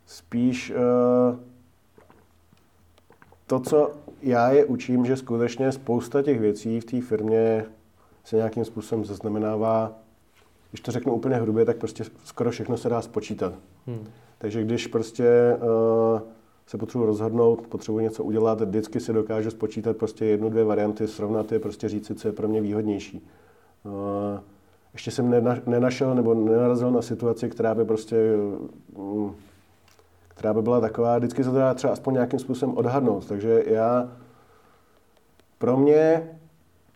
spíš 0.06 0.74
to, 3.48 3.60
co 3.60 3.92
já 4.22 4.52
je 4.52 4.66
učím, 4.66 5.06
že 5.06 5.18
skutečně 5.18 5.72
spousta 5.72 6.22
těch 6.22 6.40
věcí 6.40 6.80
v 6.80 6.86
té 6.86 7.02
firmě 7.02 7.66
se 8.24 8.36
nějakým 8.36 8.66
způsobem 8.66 9.06
zaznamenává, 9.06 9.92
když 10.72 10.82
to 10.82 10.92
řeknu 10.92 11.14
úplně 11.14 11.36
hrubě, 11.36 11.66
tak 11.66 11.78
prostě 11.78 12.04
skoro 12.24 12.52
všechno 12.52 12.78
se 12.78 12.90
dá 12.90 13.02
spočítat. 13.02 13.54
Hmm. 13.88 14.08
Takže 14.38 14.64
když 14.64 14.88
prostě 14.88 15.58
uh, 16.14 16.22
se 16.68 16.78
potřebuji 16.78 17.06
rozhodnout, 17.06 17.68
potřebuji 17.68 18.00
něco 18.00 18.24
udělat, 18.24 18.62
vždycky 18.62 19.00
si 19.00 19.14
dokážu 19.14 19.52
spočítat 19.52 19.98
prostě 19.98 20.26
jednu, 20.26 20.50
dvě 20.50 20.64
varianty, 20.64 21.08
srovnat 21.08 21.52
je, 21.52 21.60
prostě 21.60 21.90
říct 21.90 22.08
si, 22.08 22.16
co 22.16 22.28
je 22.28 22.32
pro 22.32 22.48
mě 22.48 22.62
výhodnější. 22.62 23.28
Uh, 23.84 23.92
ještě 24.94 25.12
jsem 25.12 25.30
nena, 25.30 25.58
nenašel 25.66 26.16
nebo 26.16 26.34
nenarazil 26.34 26.92
na 26.92 27.02
situaci, 27.02 27.50
která 27.50 27.76
by 27.76 27.86
prostě 27.86 28.18
um, 28.96 29.36
která 30.28 30.54
by 30.54 30.62
byla 30.62 30.82
taková, 30.82 31.18
vždycky 31.18 31.44
se 31.44 31.52
to 31.52 31.58
dá 31.58 31.74
třeba 31.74 31.94
aspoň 31.94 32.14
nějakým 32.14 32.40
způsobem 32.40 32.78
odhadnout. 32.78 33.26
Takže 33.26 33.64
já, 33.68 34.12
pro 35.58 35.78
mě 35.78 36.30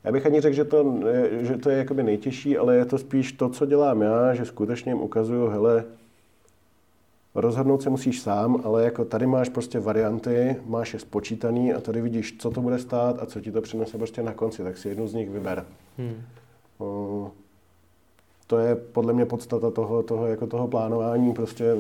já 0.07 0.13
bych 0.13 0.25
ani 0.25 0.41
řekl, 0.41 0.55
že 0.55 0.65
to, 0.65 0.95
že 1.41 1.57
to 1.57 1.69
je 1.69 1.77
jakoby 1.77 2.03
nejtěžší, 2.03 2.57
ale 2.57 2.75
je 2.75 2.85
to 2.85 2.97
spíš 2.97 3.31
to, 3.31 3.49
co 3.49 3.65
dělám 3.65 4.01
já, 4.01 4.33
že 4.33 4.45
skutečně 4.45 4.91
jim 4.91 5.01
ukazuju, 5.01 5.47
hele, 5.47 5.85
rozhodnout 7.35 7.81
se 7.81 7.89
musíš 7.89 8.21
sám, 8.21 8.61
ale 8.63 8.83
jako 8.83 9.05
tady 9.05 9.27
máš 9.27 9.49
prostě 9.49 9.79
varianty, 9.79 10.55
máš 10.65 10.93
je 10.93 10.99
spočítaný 10.99 11.73
a 11.73 11.81
tady 11.81 12.01
vidíš, 12.01 12.37
co 12.39 12.51
to 12.51 12.61
bude 12.61 12.79
stát 12.79 13.21
a 13.21 13.25
co 13.25 13.41
ti 13.41 13.51
to 13.51 13.61
přinese 13.61 13.97
prostě 13.97 14.23
na 14.23 14.33
konci, 14.33 14.63
tak 14.63 14.77
si 14.77 14.89
jednu 14.89 15.07
z 15.07 15.13
nich 15.13 15.29
vyber. 15.29 15.65
Hmm. 15.97 16.21
O, 16.77 17.31
to 18.47 18.57
je 18.57 18.75
podle 18.75 19.13
mě 19.13 19.25
podstata 19.25 19.71
toho, 19.71 20.03
toho, 20.03 20.27
jako 20.27 20.47
toho 20.47 20.67
plánování, 20.67 21.33
prostě, 21.33 21.75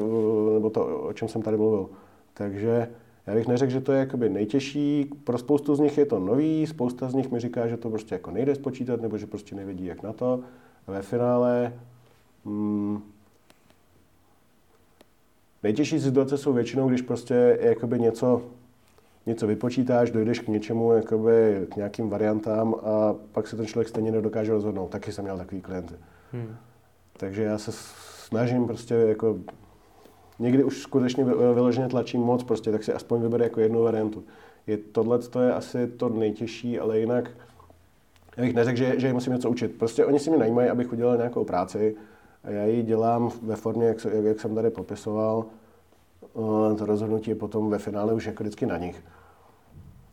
nebo 0.53 0.69
to, 0.69 0.85
o 0.85 1.13
čem 1.13 1.27
jsem 1.27 1.41
tady 1.41 1.57
mluvil. 1.57 1.89
Takže 2.33 2.87
já 3.27 3.33
bych 3.33 3.47
neřekl, 3.47 3.71
že 3.71 3.81
to 3.81 3.91
je 3.91 3.99
jakoby 3.99 4.29
nejtěžší. 4.29 5.09
Pro 5.23 5.37
spoustu 5.37 5.75
z 5.75 5.79
nich 5.79 5.97
je 5.97 6.05
to 6.05 6.19
nový, 6.19 6.67
spousta 6.67 7.09
z 7.09 7.13
nich 7.13 7.31
mi 7.31 7.39
říká, 7.39 7.67
že 7.67 7.77
to 7.77 7.89
prostě 7.89 8.15
jako 8.15 8.31
nejde 8.31 8.55
spočítat, 8.55 9.01
nebo 9.01 9.17
že 9.17 9.27
prostě 9.27 9.55
nevědí, 9.55 9.85
jak 9.85 10.03
na 10.03 10.13
to. 10.13 10.39
A 10.87 10.91
ve 10.91 11.01
finále 11.01 11.73
hmm, 12.45 13.01
nejtěžší 15.63 15.99
situace 15.99 16.37
jsou 16.37 16.53
většinou, 16.53 16.89
když 16.89 17.01
prostě 17.01 17.59
jakoby 17.61 17.99
něco, 17.99 18.41
něco 19.25 19.47
vypočítáš, 19.47 20.11
dojdeš 20.11 20.39
k 20.39 20.47
něčemu, 20.47 20.91
jakoby 20.91 21.67
k 21.71 21.75
nějakým 21.75 22.09
variantám 22.09 22.75
a 22.75 23.15
pak 23.31 23.47
se 23.47 23.55
ten 23.55 23.65
člověk 23.65 23.87
stejně 23.89 24.11
nedokáže 24.11 24.51
rozhodnout. 24.51 24.89
Taky 24.89 25.11
jsem 25.11 25.23
měl 25.23 25.37
takový 25.37 25.61
klienty. 25.61 25.93
Hmm. 26.31 26.55
Takže 27.17 27.43
já 27.43 27.57
se 27.57 27.71
snažím 28.27 28.67
prostě 28.67 28.93
jako 28.93 29.37
někdy 30.39 30.63
už 30.63 30.81
skutečně 30.81 31.23
vyloženě 31.23 31.87
tlačím 31.87 32.21
moc, 32.21 32.43
prostě, 32.43 32.71
tak 32.71 32.83
si 32.83 32.93
aspoň 32.93 33.21
vybere 33.21 33.43
jako 33.43 33.59
jednu 33.59 33.83
variantu. 33.83 34.23
Je, 34.67 34.77
tohle 34.77 35.19
to 35.19 35.41
je 35.41 35.53
asi 35.53 35.87
to 35.87 36.09
nejtěžší, 36.09 36.79
ale 36.79 36.99
jinak 36.99 37.31
já 38.37 38.43
bych 38.43 38.53
neřekl, 38.53 38.77
že, 38.77 38.99
že 38.99 39.13
musím 39.13 39.33
něco 39.33 39.49
učit. 39.49 39.75
Prostě 39.77 40.05
oni 40.05 40.19
si 40.19 40.29
mě 40.29 40.39
najímají, 40.39 40.69
abych 40.69 40.93
udělal 40.93 41.17
nějakou 41.17 41.43
práci 41.43 41.95
a 42.43 42.49
já 42.49 42.65
ji 42.65 42.83
dělám 42.83 43.31
ve 43.41 43.55
formě, 43.55 43.85
jak, 43.85 44.05
jak, 44.05 44.25
jak 44.25 44.39
jsem 44.39 44.55
tady 44.55 44.69
popisoval. 44.69 45.45
To 46.77 46.85
rozhodnutí 46.85 47.29
je 47.29 47.35
potom 47.35 47.69
ve 47.69 47.77
finále 47.77 48.13
už 48.13 48.25
jako 48.25 48.43
vždycky 48.43 48.65
na 48.65 48.77
nich. 48.77 49.03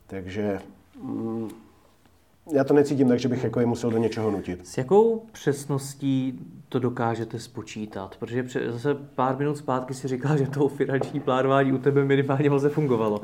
Takže 0.07 0.61
mm, 1.03 1.51
já 2.53 2.65
to 2.65 2.75
necítím 2.75 3.09
tak, 3.09 3.19
že 3.19 3.29
bych 3.29 3.45
jako 3.45 3.61
je 3.61 3.67
musel 3.67 3.91
do 3.91 3.99
něčeho 3.99 4.31
nutit. 4.31 4.67
S 4.67 4.79
jakou 4.79 5.23
přesností 5.33 6.41
to 6.69 6.79
dokážete 6.79 7.39
spočítat? 7.39 8.17
Protože 8.19 8.47
zase 8.69 8.95
pár 8.95 9.39
minut 9.39 9.57
zpátky 9.57 9.95
si 9.95 10.09
říkal, 10.09 10.37
že 10.37 10.47
to 10.47 10.69
finanční 10.69 11.21
plánování 11.21 11.73
u 11.73 11.79
tebe 11.79 12.05
minimálně 12.05 12.51
moc 12.51 12.65
fungovalo. 12.69 13.21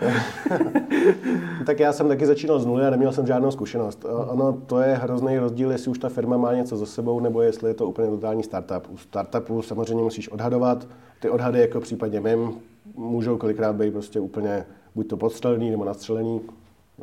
tak 1.66 1.80
já 1.80 1.92
jsem 1.92 2.08
taky 2.08 2.26
začínal 2.26 2.58
z 2.58 2.66
nuly 2.66 2.86
a 2.86 2.90
neměl 2.90 3.12
jsem 3.12 3.26
žádnou 3.26 3.50
zkušenost. 3.50 4.04
Ono, 4.28 4.52
to 4.52 4.80
je 4.80 4.94
hrozný 4.94 5.38
rozdíl, 5.38 5.72
jestli 5.72 5.90
už 5.90 5.98
ta 5.98 6.08
firma 6.08 6.36
má 6.36 6.54
něco 6.54 6.76
za 6.76 6.86
sebou, 6.86 7.20
nebo 7.20 7.42
jestli 7.42 7.70
je 7.70 7.74
to 7.74 7.86
úplně 7.86 8.08
totální 8.08 8.42
startup. 8.42 8.90
U 8.90 8.96
startupu 8.96 9.62
samozřejmě 9.62 10.02
musíš 10.02 10.28
odhadovat. 10.28 10.88
Ty 11.20 11.30
odhady, 11.30 11.60
jako 11.60 11.80
případně 11.80 12.20
mým, 12.20 12.52
můžou 12.96 13.36
kolikrát 13.36 13.76
být 13.76 13.92
prostě 13.92 14.20
úplně 14.20 14.66
buď 14.94 15.08
to 15.08 15.16
podstřelený 15.16 15.70
nebo 15.70 15.84
nastřelený, 15.84 16.40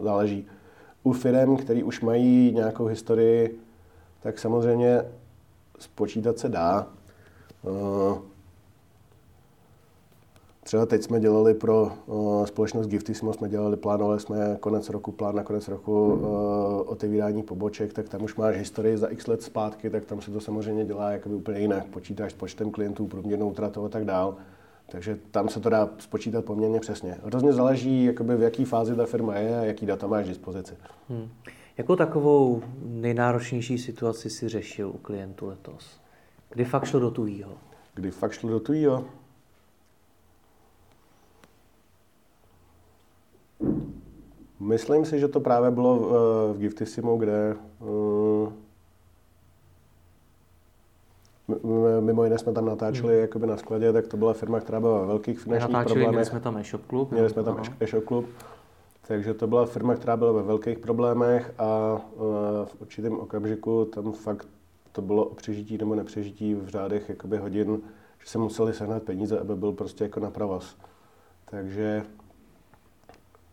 záleží 0.02 0.48
u 1.08 1.14
firm, 1.14 1.58
který 1.58 1.84
už 1.84 2.02
mají 2.02 2.52
nějakou 2.52 2.86
historii, 2.86 3.60
tak 4.20 4.40
samozřejmě 4.40 5.02
spočítat 5.80 6.40
se 6.40 6.50
dá. 6.50 6.88
Eh, 7.68 8.20
třeba 10.64 10.86
teď 10.86 11.04
jsme 11.04 11.20
dělali 11.20 11.54
pro 11.54 11.92
eh, 11.92 12.48
společnost 12.48 12.88
Giftissimo, 12.88 13.34
jsme 13.34 13.50
dělali, 13.50 13.78
plánovali 13.78 14.20
jsme 14.20 14.58
konec 14.60 14.90
roku, 14.90 15.12
plán 15.12 15.36
na 15.36 15.44
konec 15.44 15.68
roku 15.68 16.22
eh, 16.22 16.90
otevírání 16.90 17.44
poboček, 17.44 17.94
tak 17.94 18.10
tam 18.10 18.24
už 18.24 18.36
máš 18.36 18.56
historii 18.56 18.98
za 18.98 19.08
x 19.08 19.28
let 19.28 19.42
zpátky, 19.42 19.90
tak 19.90 20.06
tam 20.06 20.22
se 20.22 20.32
to 20.32 20.42
samozřejmě 20.42 20.86
dělá 20.86 21.12
jakoby 21.12 21.36
úplně 21.36 21.60
jinak. 21.60 21.86
Počítáš 21.86 22.32
s 22.32 22.36
počtem 22.36 22.72
klientů, 22.72 23.08
průměrnou 23.08 23.50
útratou 23.50 23.86
a 23.86 23.90
tak 23.90 24.06
dál. 24.06 24.36
Takže 24.92 25.18
tam 25.32 25.50
se 25.50 25.60
to 25.60 25.70
dá 25.70 25.90
spočítat 25.98 26.46
poměrně 26.46 26.80
přesně. 26.80 27.18
Hrozně 27.24 27.54
záleží, 27.54 28.06
jakoby 28.06 28.36
v 28.36 28.42
jaký 28.42 28.66
fázi 28.66 28.96
ta 28.96 29.06
firma 29.06 29.36
je 29.36 29.60
a 29.60 29.64
jaký 29.64 29.86
data 29.86 30.08
máš 30.08 30.26
k 30.26 30.30
dispozici. 30.30 30.74
Hmm. 31.10 31.30
Jakou 31.78 31.96
takovou 31.96 32.62
nejnáročnější 32.82 33.78
situaci 33.78 34.30
si 34.30 34.50
řešil 34.50 34.90
u 34.90 34.98
klientů 34.98 35.46
letos? 35.46 36.00
Kdy 36.50 36.66
fakt 36.66 36.86
šlo 36.86 37.00
do 37.00 37.12
tujího? 37.12 37.52
Kdy 37.94 38.12
fakt 38.12 38.32
šlo 38.32 38.50
do 38.50 38.60
tujího? 38.60 39.06
Myslím 44.60 45.06
si, 45.06 45.20
že 45.20 45.28
to 45.28 45.40
právě 45.40 45.72
bylo 45.72 46.00
v, 46.00 46.04
eh, 46.04 46.54
v 46.54 46.58
Giftissimo, 46.60 47.18
kde 47.18 47.56
uh, 47.80 48.54
mimo 52.00 52.24
jiné 52.24 52.38
jsme 52.38 52.54
tam 52.54 52.66
natáčeli 52.66 53.14
hmm. 53.14 53.22
jakoby 53.22 53.48
na 53.48 53.58
skladě, 53.58 53.94
tak 53.94 54.08
to 54.08 54.18
byla 54.18 54.34
firma, 54.34 54.60
která 54.60 54.80
byla 54.80 55.00
ve 55.00 55.08
velkých 55.08 55.40
finančních 55.40 55.74
natáčeli, 55.74 55.94
problémech. 55.94 56.14
Měli 56.14 56.26
jsme 56.26 56.40
tam 56.40 56.58
e-shop 56.58 56.86
klub. 56.86 57.12
Měli 57.12 57.30
jsme 57.30 57.44
tam 57.44 57.62
e-shop 57.80 58.04
klub. 58.04 58.26
Takže 59.08 59.34
to 59.34 59.48
byla 59.48 59.66
firma, 59.66 59.96
která 59.96 60.18
byla 60.18 60.32
ve 60.32 60.44
velkých 60.44 60.80
problémech 60.80 61.54
a 61.58 62.02
uh, 62.16 62.22
v 62.66 62.76
určitém 62.80 63.20
okamžiku 63.20 63.86
tam 63.86 64.12
fakt 64.12 64.48
to 64.92 65.02
bylo 65.02 65.26
o 65.26 65.36
přežití 65.36 65.78
nebo 65.78 65.96
nepřežití 65.96 66.56
v 66.56 66.68
řádech 66.68 67.10
jakoby 67.10 67.38
hodin, 67.38 67.82
že 68.24 68.30
se 68.30 68.38
museli 68.38 68.74
sehnat 68.74 69.04
peníze, 69.04 69.40
aby 69.40 69.56
byl 69.56 69.72
prostě 69.72 70.04
jako 70.04 70.20
na 70.20 70.32
provoz. 70.32 70.78
Takže 71.46 72.04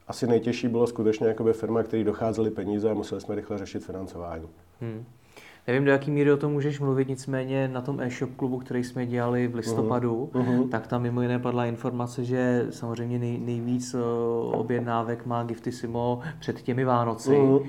asi 0.09 0.27
nejtěžší 0.27 0.69
bylo 0.69 0.87
skutečně 0.87 1.27
jakoby 1.27 1.53
firma, 1.53 1.83
který 1.83 2.05
docházely 2.05 2.51
peníze 2.51 2.91
a 2.91 2.95
museli 2.95 3.21
jsme 3.21 3.35
rychle 3.35 3.59
řešit 3.59 3.85
financování. 3.85 4.49
Hmm. 4.81 5.05
Nevím, 5.67 5.85
do 5.85 5.91
jaký 5.91 6.11
míry 6.11 6.33
o 6.33 6.37
tom 6.37 6.53
můžeš 6.53 6.81
mluvit, 6.81 7.09
nicméně 7.09 7.69
na 7.69 7.81
tom 7.81 8.01
e-shop 8.01 8.37
klubu, 8.37 8.59
který 8.59 8.85
jsme 8.85 9.07
dělali 9.07 9.49
v 9.49 9.55
listopadu, 9.55 10.31
uh-huh. 10.33 10.69
tak 10.69 10.87
tam 10.87 11.03
mimo 11.03 11.23
jiné 11.23 11.39
padla 11.39 11.67
informace, 11.67 12.25
že 12.25 12.67
samozřejmě 12.71 13.19
nej, 13.19 13.39
nejvíc 13.39 13.95
uh, 13.95 14.01
objednávek 14.61 15.27
má 15.27 15.43
Giftissimo 15.43 16.21
před 16.41 16.63
těmi 16.63 16.85
Vánoci. 16.85 17.31
Uh-huh. 17.31 17.61
Uh, 17.61 17.67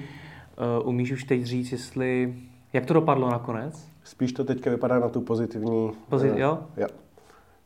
umíš 0.88 1.12
už 1.12 1.24
teď 1.24 1.44
říct, 1.44 1.72
jestli... 1.72 2.36
Jak 2.74 2.86
to 2.86 2.94
dopadlo 2.94 3.30
nakonec? 3.30 3.88
Spíš 4.04 4.34
to 4.34 4.44
teďka 4.44 4.70
vypadá 4.70 5.00
na 5.00 5.10
tu 5.10 5.22
pozitivní... 5.22 5.92
Pozit, 6.10 6.32
uh, 6.32 6.38
jo? 6.38 6.60
Jo. 6.78 6.88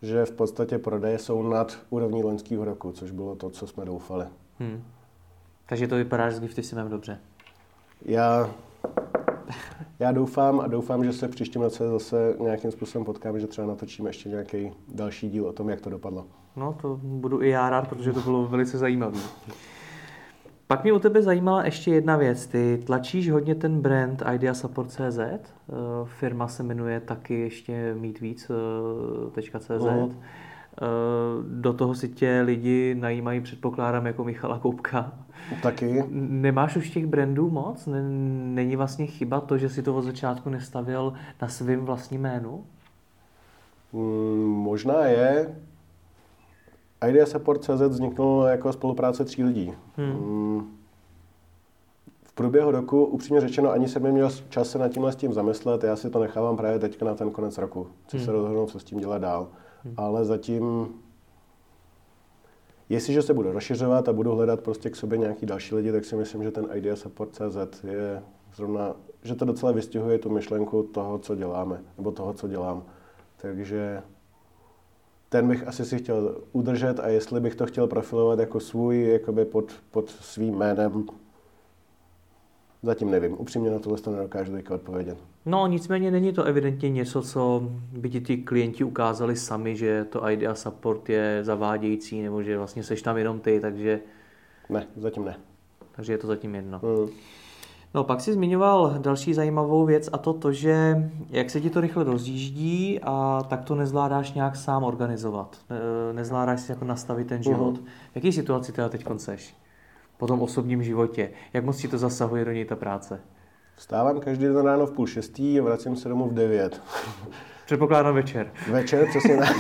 Že 0.01 0.25
v 0.25 0.31
podstatě 0.31 0.77
prodeje 0.77 1.19
jsou 1.19 1.43
nad 1.43 1.77
úrovní 1.89 2.23
loňského 2.23 2.65
roku, 2.65 2.91
což 2.91 3.11
bylo 3.11 3.35
to, 3.35 3.49
co 3.49 3.67
jsme 3.67 3.85
doufali. 3.85 4.25
Hmm. 4.59 4.83
Takže 5.65 5.87
to 5.87 5.95
vypadá 5.95 6.31
s 6.31 6.39
Giftissimem 6.39 6.89
dobře. 6.89 7.19
Já 8.05 8.49
já 9.99 10.11
doufám 10.11 10.59
a 10.59 10.67
doufám, 10.67 11.03
že 11.03 11.13
se 11.13 11.27
příštím 11.27 11.61
roce 11.61 11.89
zase 11.89 12.35
nějakým 12.39 12.71
způsobem 12.71 13.05
potkáme, 13.05 13.39
že 13.39 13.47
třeba 13.47 13.67
natočíme 13.67 14.09
ještě 14.09 14.29
nějaký 14.29 14.71
další 14.87 15.29
díl 15.29 15.47
o 15.47 15.53
tom, 15.53 15.69
jak 15.69 15.81
to 15.81 15.89
dopadlo. 15.89 16.25
No, 16.55 16.77
to 16.81 16.99
budu 17.03 17.41
i 17.41 17.49
já 17.49 17.69
rád, 17.69 17.87
protože 17.87 18.13
to 18.13 18.21
bylo 18.21 18.47
velice 18.47 18.77
zajímavé. 18.77 19.19
Pak 20.67 20.83
mě 20.83 20.93
u 20.93 20.99
tebe 20.99 21.21
zajímala 21.21 21.65
ještě 21.65 21.91
jedna 21.91 22.17
věc. 22.17 22.47
Ty 22.47 22.83
tlačíš 22.85 23.31
hodně 23.31 23.55
ten 23.55 23.81
brand 23.81 24.23
IdeaSupport.cz. 24.33 25.19
Eh, 25.19 25.41
firma 26.05 26.47
se 26.47 26.63
jmenuje 26.63 26.99
taky 26.99 27.39
ještě 27.39 27.95
mít 27.99 28.19
víc.cz. 28.19 28.49
Uh-huh. 29.69 30.13
Eh, 30.81 31.43
do 31.47 31.73
toho 31.73 31.95
si 31.95 32.09
tě 32.09 32.41
lidi 32.45 32.95
najímají, 32.99 33.41
předpokládám, 33.41 34.05
jako 34.05 34.23
Michala 34.23 34.59
Koupka. 34.59 35.13
Taky. 35.63 36.03
Nemáš 36.11 36.75
už 36.75 36.89
těch 36.89 37.05
brandů 37.05 37.49
moc? 37.49 37.89
Není 38.43 38.75
vlastně 38.75 39.07
chyba 39.07 39.41
to, 39.41 39.57
že 39.57 39.69
si 39.69 39.83
to 39.83 39.95
od 39.95 40.01
začátku 40.01 40.49
nestavil 40.49 41.13
na 41.41 41.47
svým 41.47 41.85
vlastním 41.85 42.21
jménu? 42.21 42.63
Mm, 43.93 44.47
možná 44.47 45.05
je. 45.05 45.55
Idea 47.09 47.25
Support.cz 47.25 47.81
vzniknul 47.81 48.43
jako 48.43 48.73
spolupráce 48.73 49.25
tří 49.25 49.43
lidí. 49.43 49.73
Hmm. 49.97 50.09
Mm, 50.09 50.77
v 52.23 52.33
průběhu 52.33 52.71
roku, 52.71 53.05
upřímně 53.05 53.41
řečeno, 53.41 53.71
ani 53.71 53.87
jsem 53.87 54.03
neměl 54.03 54.29
čas 54.49 54.69
se 54.69 54.77
nad 54.77 54.87
tímhle 54.87 55.11
s 55.11 55.15
tím 55.15 55.33
zamyslet. 55.33 55.83
Já 55.83 55.95
si 55.95 56.09
to 56.09 56.19
nechávám 56.19 56.57
právě 56.57 56.79
teďka 56.79 57.05
na 57.05 57.15
ten 57.15 57.31
konec 57.31 57.57
roku. 57.57 57.87
Chci 58.05 58.17
hmm. 58.17 58.25
se 58.25 58.31
rozhodnout, 58.31 58.69
co 58.69 58.79
s 58.79 58.83
tím 58.83 58.99
dělat 58.99 59.17
dál. 59.17 59.47
Hmm. 59.83 59.93
Ale 59.97 60.25
zatím, 60.25 60.87
jestliže 62.89 63.21
se 63.21 63.33
budu 63.33 63.51
rozšiřovat 63.51 64.09
a 64.09 64.13
budu 64.13 64.31
hledat 64.31 64.59
prostě 64.59 64.89
k 64.89 64.95
sobě 64.95 65.17
nějaký 65.17 65.45
další 65.45 65.75
lidi, 65.75 65.91
tak 65.91 66.05
si 66.05 66.15
myslím, 66.15 66.43
že 66.43 66.51
ten 66.51 66.67
Idea 66.73 66.95
Support.cz 66.95 67.83
je 67.83 68.23
zrovna, 68.55 68.95
že 69.23 69.35
to 69.35 69.45
docela 69.45 69.71
vystihuje 69.71 70.19
tu 70.19 70.29
myšlenku 70.29 70.83
toho, 70.83 71.19
co 71.19 71.35
děláme, 71.35 71.83
nebo 71.97 72.11
toho, 72.11 72.33
co 72.33 72.47
dělám. 72.47 72.83
Takže 73.37 74.03
ten 75.29 75.47
bych 75.47 75.67
asi 75.67 75.85
si 75.85 75.97
chtěl 75.97 76.41
udržet 76.51 76.99
a 76.99 77.07
jestli 77.07 77.39
bych 77.39 77.55
to 77.55 77.65
chtěl 77.65 77.87
profilovat 77.87 78.39
jako 78.39 78.59
svůj, 78.59 79.09
jakoby 79.09 79.45
pod, 79.45 79.73
pod 79.91 80.09
svým 80.09 80.55
jménem, 80.55 81.05
Zatím 82.83 83.11
nevím. 83.11 83.39
Upřímně 83.39 83.71
na 83.71 83.79
tohle 83.79 83.97
to 83.97 84.11
nedokážu 84.11 84.51
teďka 84.51 84.75
odpovědět. 84.75 85.17
No, 85.49 85.67
nicméně 85.67 86.11
není 86.11 86.33
to 86.33 86.43
evidentně 86.43 86.89
něco, 86.89 87.21
co 87.21 87.61
by 87.91 88.09
ti 88.09 88.21
ty 88.21 88.37
klienti 88.37 88.83
ukázali 88.83 89.35
sami, 89.35 89.75
že 89.75 90.05
to 90.05 90.29
idea 90.29 90.55
support 90.55 91.09
je 91.09 91.39
zavádějící, 91.43 92.21
nebo 92.21 92.43
že 92.43 92.57
vlastně 92.57 92.83
seš 92.83 93.01
tam 93.01 93.17
jenom 93.17 93.39
ty, 93.39 93.59
takže... 93.59 93.99
Ne, 94.69 94.87
zatím 94.97 95.25
ne. 95.25 95.37
Takže 95.91 96.13
je 96.13 96.17
to 96.17 96.27
zatím 96.27 96.55
jedno. 96.55 96.81
Mm. 96.83 97.09
No, 97.93 98.03
pak 98.03 98.21
si 98.21 98.33
zmiňoval 98.33 98.95
další 98.99 99.33
zajímavou 99.33 99.85
věc 99.85 100.09
a 100.13 100.17
to 100.17 100.33
to, 100.33 100.51
že 100.51 101.09
jak 101.29 101.49
se 101.49 101.61
ti 101.61 101.69
to 101.69 101.81
rychle 101.81 102.03
rozjíždí 102.03 102.99
a 103.03 103.43
tak 103.49 103.63
to 103.63 103.75
nezvládáš 103.75 104.33
nějak 104.33 104.55
sám 104.55 104.83
organizovat. 104.83 105.57
Nezvládáš 106.13 106.61
si 106.61 106.71
jako 106.71 106.85
nastavit 106.85 107.27
ten 107.27 107.43
život. 107.43 107.79
Mm. 107.79 107.85
V 107.85 108.15
jaký 108.15 108.31
situaci 108.31 108.71
teda 108.71 108.89
teď 108.89 109.05
seš? 109.17 109.55
po 110.17 110.27
tom 110.27 110.41
osobním 110.41 110.83
životě? 110.83 111.31
Jak 111.53 111.65
moc 111.65 111.77
ti 111.77 111.87
to 111.87 111.97
zasahuje 111.97 112.45
do 112.45 112.51
něj 112.51 112.65
ta 112.65 112.75
práce? 112.75 113.19
Vstávám 113.79 114.19
každý 114.19 114.45
den 114.45 114.57
ráno 114.57 114.85
v 114.85 114.91
půl 114.91 115.07
šestý 115.07 115.59
a 115.59 115.63
vracím 115.63 115.95
se 115.95 116.09
domů 116.09 116.29
v 116.29 116.33
devět. 116.33 116.81
Předpokládám 117.65 118.15
večer. 118.15 118.51
Večer, 118.71 119.07
přesně 119.09 119.37
tak. 119.37 119.57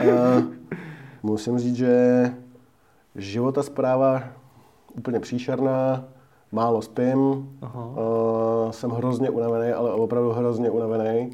uh, 0.00 0.44
musím 1.22 1.58
říct, 1.58 1.76
že 1.76 2.24
života 3.16 3.62
zpráva 3.62 4.22
úplně 4.94 5.20
příšerná, 5.20 6.04
málo 6.52 6.82
spím, 6.82 7.50
Aha. 7.62 7.86
Uh, 7.86 8.70
jsem 8.70 8.90
hrozně 8.90 9.30
unavený, 9.30 9.72
ale 9.72 9.92
opravdu 9.92 10.32
hrozně 10.32 10.70
unavený. 10.70 11.30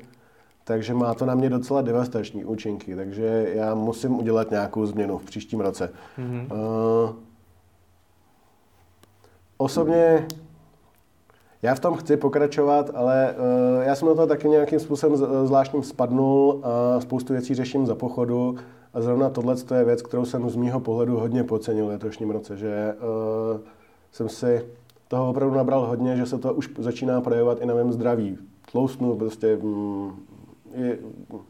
Takže 0.64 0.94
má 0.94 1.14
to 1.14 1.26
na 1.26 1.34
mě 1.34 1.50
docela 1.50 1.82
devastační 1.82 2.44
účinky, 2.44 2.96
takže 2.96 3.50
já 3.54 3.74
musím 3.74 4.18
udělat 4.18 4.50
nějakou 4.50 4.86
změnu 4.86 5.18
v 5.18 5.24
příštím 5.24 5.60
roce. 5.60 5.92
Mm-hmm. 6.18 6.52
Uh, 6.52 7.16
Osobně 9.60 10.26
já 11.62 11.74
v 11.74 11.80
tom 11.80 11.94
chci 11.94 12.16
pokračovat, 12.16 12.90
ale 12.94 13.34
uh, 13.38 13.82
já 13.82 13.94
jsem 13.94 14.08
na 14.08 14.14
to 14.14 14.26
taky 14.26 14.48
nějakým 14.48 14.80
způsobem 14.80 15.16
zvláštním 15.46 15.82
spadnul 15.82 16.60
a 16.62 17.00
spoustu 17.00 17.32
věcí 17.32 17.54
řeším 17.54 17.86
za 17.86 17.94
pochodu 17.94 18.56
a 18.94 19.00
zrovna 19.00 19.30
tohle 19.30 19.56
je 19.76 19.84
věc, 19.84 20.02
kterou 20.02 20.24
jsem 20.24 20.50
z 20.50 20.56
mýho 20.56 20.80
pohledu 20.80 21.16
hodně 21.16 21.44
podcenil 21.44 21.86
v 21.86 21.88
letošním 21.88 22.30
roce, 22.30 22.56
že 22.56 22.94
uh, 23.54 23.60
jsem 24.12 24.28
si 24.28 24.64
toho 25.08 25.30
opravdu 25.30 25.56
nabral 25.56 25.86
hodně, 25.86 26.16
že 26.16 26.26
se 26.26 26.38
to 26.38 26.54
už 26.54 26.70
začíná 26.78 27.20
projevovat 27.20 27.58
i 27.60 27.66
na 27.66 27.74
mém 27.74 27.92
zdraví. 27.92 28.38
Tloustnu 28.72 29.16
prostě, 29.16 29.56
mm, 29.62 30.10
je, 30.74 30.98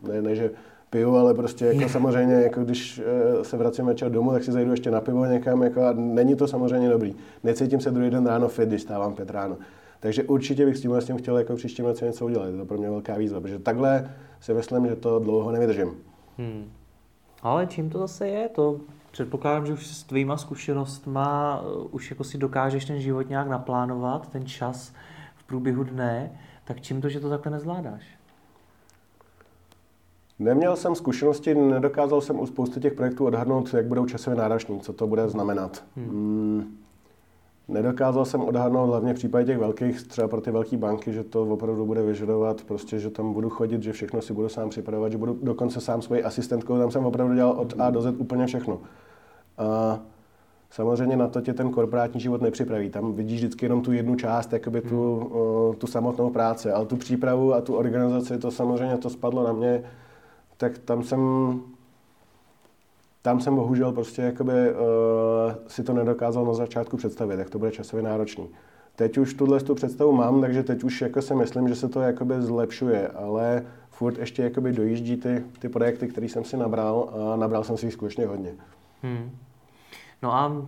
ne, 0.02 0.22
ne, 0.22 0.34
že 0.34 0.50
piju, 0.90 1.16
ale 1.16 1.34
prostě 1.34 1.64
jako 1.64 1.88
samozřejmě, 1.88 2.34
jako 2.34 2.64
když 2.64 3.02
eh, 3.04 3.44
se 3.44 3.56
vracím 3.56 3.86
večer 3.86 4.10
domů, 4.12 4.32
tak 4.32 4.44
si 4.44 4.52
zajdu 4.52 4.70
ještě 4.70 4.90
na 4.90 5.00
pivo 5.00 5.24
někam 5.24 5.62
jako 5.62 5.82
a 5.82 5.92
není 5.92 6.34
to 6.34 6.46
samozřejmě 6.46 6.88
dobrý. 6.88 7.14
Necítím 7.44 7.80
se 7.80 7.90
druhý 7.90 8.10
den 8.10 8.26
ráno 8.26 8.48
fit, 8.48 8.68
když 8.68 8.82
stávám 8.82 9.14
pět 9.14 9.30
ráno. 9.30 9.56
Takže 10.00 10.22
určitě 10.22 10.66
bych 10.66 10.76
s 10.76 10.80
tím, 10.80 10.92
tím 11.00 11.18
chtěl 11.18 11.38
jako 11.38 11.56
příštím 11.56 11.84
roce 11.84 12.04
něco 12.04 12.24
udělat. 12.24 12.46
Je 12.46 12.56
to 12.56 12.64
pro 12.64 12.78
mě 12.78 12.90
velká 12.90 13.16
výzva, 13.16 13.40
protože 13.40 13.58
takhle 13.58 14.14
si 14.40 14.54
myslím, 14.54 14.86
že 14.86 14.96
to 14.96 15.18
dlouho 15.18 15.52
nevydržím. 15.52 15.94
Hmm. 16.38 16.70
Ale 17.42 17.66
čím 17.66 17.90
to 17.90 17.98
zase 17.98 18.28
je? 18.28 18.48
To 18.48 18.80
předpokládám, 19.10 19.66
že 19.66 19.72
už 19.72 19.86
s 19.86 20.04
tvýma 20.04 20.36
zkušenostma 20.36 21.60
uh, 21.60 21.86
už 21.90 22.10
jako 22.10 22.24
si 22.24 22.38
dokážeš 22.38 22.84
ten 22.84 23.00
život 23.00 23.28
nějak 23.28 23.48
naplánovat, 23.48 24.28
ten 24.28 24.46
čas 24.46 24.92
v 25.36 25.44
průběhu 25.44 25.84
dne, 25.84 26.38
tak 26.64 26.80
čím 26.80 27.00
to, 27.00 27.08
že 27.08 27.20
to 27.20 27.28
takhle 27.28 27.52
nezvládáš? 27.52 28.02
Neměl 30.38 30.76
jsem 30.76 30.94
zkušenosti, 30.94 31.54
nedokázal 31.54 32.20
jsem 32.20 32.40
u 32.40 32.46
spousty 32.46 32.80
těch 32.80 32.92
projektů 32.92 33.24
odhadnout, 33.24 33.74
jak 33.74 33.86
budou 33.86 34.06
časově 34.06 34.36
nároční, 34.36 34.80
co 34.80 34.92
to 34.92 35.06
bude 35.06 35.28
znamenat. 35.28 35.84
Hmm. 35.96 36.06
Mm, 36.06 36.78
nedokázal 37.68 38.24
jsem 38.24 38.40
odhadnout 38.40 38.88
hlavně 38.88 39.12
v 39.12 39.16
případě 39.16 39.46
těch 39.46 39.58
velkých, 39.58 40.02
třeba 40.02 40.28
pro 40.28 40.40
ty 40.40 40.50
velké 40.50 40.76
banky, 40.76 41.12
že 41.12 41.24
to 41.24 41.42
opravdu 41.42 41.86
bude 41.86 42.02
vyžadovat, 42.02 42.64
prostě, 42.64 42.98
že 42.98 43.10
tam 43.10 43.32
budu 43.32 43.50
chodit, 43.50 43.82
že 43.82 43.92
všechno 43.92 44.22
si 44.22 44.32
budu 44.32 44.48
sám 44.48 44.70
připravovat, 44.70 45.12
že 45.12 45.18
budu 45.18 45.38
dokonce 45.42 45.80
sám 45.80 46.02
svoji 46.02 46.22
asistentkou, 46.22 46.78
tam 46.78 46.90
jsem 46.90 47.06
opravdu 47.06 47.34
dělal 47.34 47.52
od 47.52 47.74
A 47.78 47.90
do 47.90 48.00
Z 48.02 48.14
úplně 48.18 48.46
všechno. 48.46 48.80
A 49.58 49.98
samozřejmě 50.70 51.16
na 51.16 51.28
to 51.28 51.40
tě 51.40 51.54
ten 51.54 51.70
korporátní 51.70 52.20
život 52.20 52.42
nepřipraví. 52.42 52.90
Tam 52.90 53.12
vidíš 53.12 53.40
vždycky 53.40 53.64
jenom 53.64 53.82
tu 53.82 53.92
jednu 53.92 54.16
část, 54.16 54.52
jakoby 54.52 54.80
tu, 54.80 55.30
hmm. 55.68 55.74
tu 55.78 55.86
samotnou 55.86 56.30
práci, 56.30 56.70
ale 56.70 56.86
tu 56.86 56.96
přípravu 56.96 57.54
a 57.54 57.60
tu 57.60 57.74
organizaci, 57.74 58.38
to 58.38 58.50
samozřejmě 58.50 58.96
to 58.96 59.10
spadlo 59.10 59.44
na 59.44 59.52
mě 59.52 59.84
tak 60.58 60.78
tam 60.78 61.02
jsem 61.02 61.20
tam 63.22 63.40
jsem 63.40 63.56
bohužel 63.56 63.92
prostě 63.92 64.22
jakoby, 64.22 64.52
uh, 64.52 64.76
si 65.66 65.82
to 65.82 65.92
nedokázal 65.92 66.44
na 66.44 66.54
začátku 66.54 66.96
představit, 66.96 67.38
jak 67.38 67.50
to 67.50 67.58
bude 67.58 67.70
časově 67.70 68.02
náročný. 68.02 68.48
Teď 68.96 69.18
už 69.18 69.34
tuhle 69.34 69.60
tu 69.60 69.74
představu 69.74 70.12
mám, 70.12 70.40
takže 70.40 70.62
teď 70.62 70.84
už 70.84 71.00
jako 71.00 71.22
si 71.22 71.34
myslím, 71.34 71.68
že 71.68 71.74
se 71.74 71.88
to 71.88 72.00
jakoby 72.00 72.42
zlepšuje, 72.42 73.08
ale 73.08 73.62
furt 73.90 74.18
ještě 74.18 74.42
jakoby 74.42 74.72
dojíždí 74.72 75.16
ty, 75.16 75.44
ty 75.58 75.68
projekty, 75.68 76.08
které 76.08 76.26
jsem 76.26 76.44
si 76.44 76.56
nabral 76.56 77.10
a 77.32 77.36
nabral 77.36 77.64
jsem 77.64 77.76
si 77.76 77.86
jich 77.86 77.92
skutečně 77.92 78.26
hodně. 78.26 78.50
Hmm. 79.02 79.30
No 80.22 80.34
a 80.34 80.66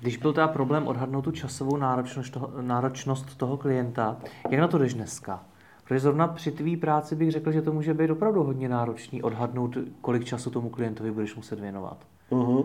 když 0.00 0.16
byl 0.16 0.32
teda 0.32 0.48
problém 0.48 0.86
odhadnout 0.86 1.24
tu 1.24 1.30
časovou 1.30 1.76
náročnost 1.76 2.32
toho, 2.32 2.50
náročnost 2.60 3.36
toho 3.36 3.56
klienta, 3.56 4.16
jak 4.50 4.60
na 4.60 4.68
to 4.68 4.78
jdeš 4.78 4.94
dneska? 4.94 5.44
Protože 5.84 6.00
zrovna 6.00 6.28
při 6.28 6.52
tvý 6.52 6.76
práci 6.76 7.16
bych 7.16 7.30
řekl, 7.30 7.52
že 7.52 7.62
to 7.62 7.72
může 7.72 7.94
být 7.94 8.10
opravdu 8.10 8.42
hodně 8.42 8.68
náročný 8.68 9.22
odhadnout, 9.22 9.76
kolik 10.00 10.24
času 10.24 10.50
tomu 10.50 10.68
klientovi 10.70 11.10
budeš 11.10 11.36
muset 11.36 11.60
věnovat. 11.60 11.98
Uh-huh. 12.30 12.64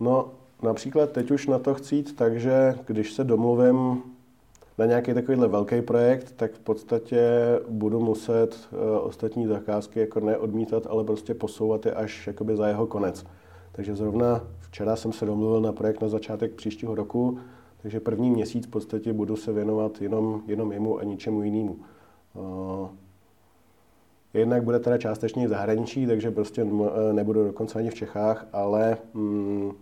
No, 0.00 0.28
například 0.62 1.10
teď 1.12 1.30
už 1.30 1.46
na 1.46 1.58
to 1.58 1.74
chci 1.74 1.96
jít, 1.96 2.16
takže 2.16 2.74
když 2.86 3.12
se 3.12 3.24
domluvím 3.24 4.02
na 4.78 4.86
nějaký 4.86 5.14
takovýhle 5.14 5.48
velký 5.48 5.82
projekt, 5.82 6.32
tak 6.36 6.52
v 6.52 6.58
podstatě 6.58 7.20
budu 7.68 8.00
muset 8.00 8.68
uh, 8.72 8.78
ostatní 9.06 9.46
zakázky 9.46 10.00
jako 10.00 10.20
neodmítat, 10.20 10.86
ale 10.86 11.04
prostě 11.04 11.34
posouvat 11.34 11.86
je 11.86 11.94
až 11.94 12.26
jakoby 12.26 12.56
za 12.56 12.68
jeho 12.68 12.86
konec. 12.86 13.26
Takže 13.72 13.94
zrovna 13.94 14.40
včera 14.60 14.96
jsem 14.96 15.12
se 15.12 15.26
domluvil 15.26 15.60
na 15.60 15.72
projekt 15.72 16.02
na 16.02 16.08
začátek 16.08 16.52
příštího 16.52 16.94
roku, 16.94 17.38
takže 17.86 18.00
první 18.00 18.30
měsíc 18.30 18.66
v 18.66 18.70
podstatě 18.70 19.12
budu 19.12 19.36
se 19.36 19.52
věnovat 19.52 20.02
jenom, 20.02 20.42
jenom 20.46 20.72
jemu 20.72 20.98
a 20.98 21.04
ničemu 21.04 21.42
jinému. 21.42 21.78
Jednak 24.34 24.64
bude 24.64 24.78
teda 24.78 24.98
částečně 24.98 25.46
v 25.46 25.50
zahraničí, 25.50 26.06
takže 26.06 26.30
prostě 26.30 26.66
nebudu 27.12 27.44
dokonce 27.44 27.78
ani 27.78 27.90
v 27.90 27.94
Čechách, 27.94 28.46
ale 28.52 28.96
mm, 29.14 29.72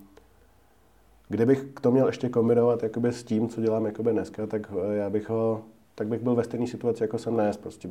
kdybych 1.29 1.67
to 1.81 1.91
měl 1.91 2.07
ještě 2.07 2.29
kombinovat 2.29 2.83
jakoby 2.83 3.13
s 3.13 3.25
tím, 3.25 3.49
co 3.49 3.61
dělám 3.61 3.87
jakoby 3.87 4.13
dneska, 4.13 4.47
tak 4.47 4.73
eh, 4.73 4.97
já 4.97 5.11
bych 5.11 5.31
ho 5.31 5.63
tak 5.95 6.09
bych 6.09 6.23
byl 6.23 6.35
ve 6.35 6.45
stejné 6.45 6.67
situaci, 6.67 7.03
jako 7.03 7.19
jsem 7.19 7.35
dnes. 7.35 7.57
Prostě 7.57 7.89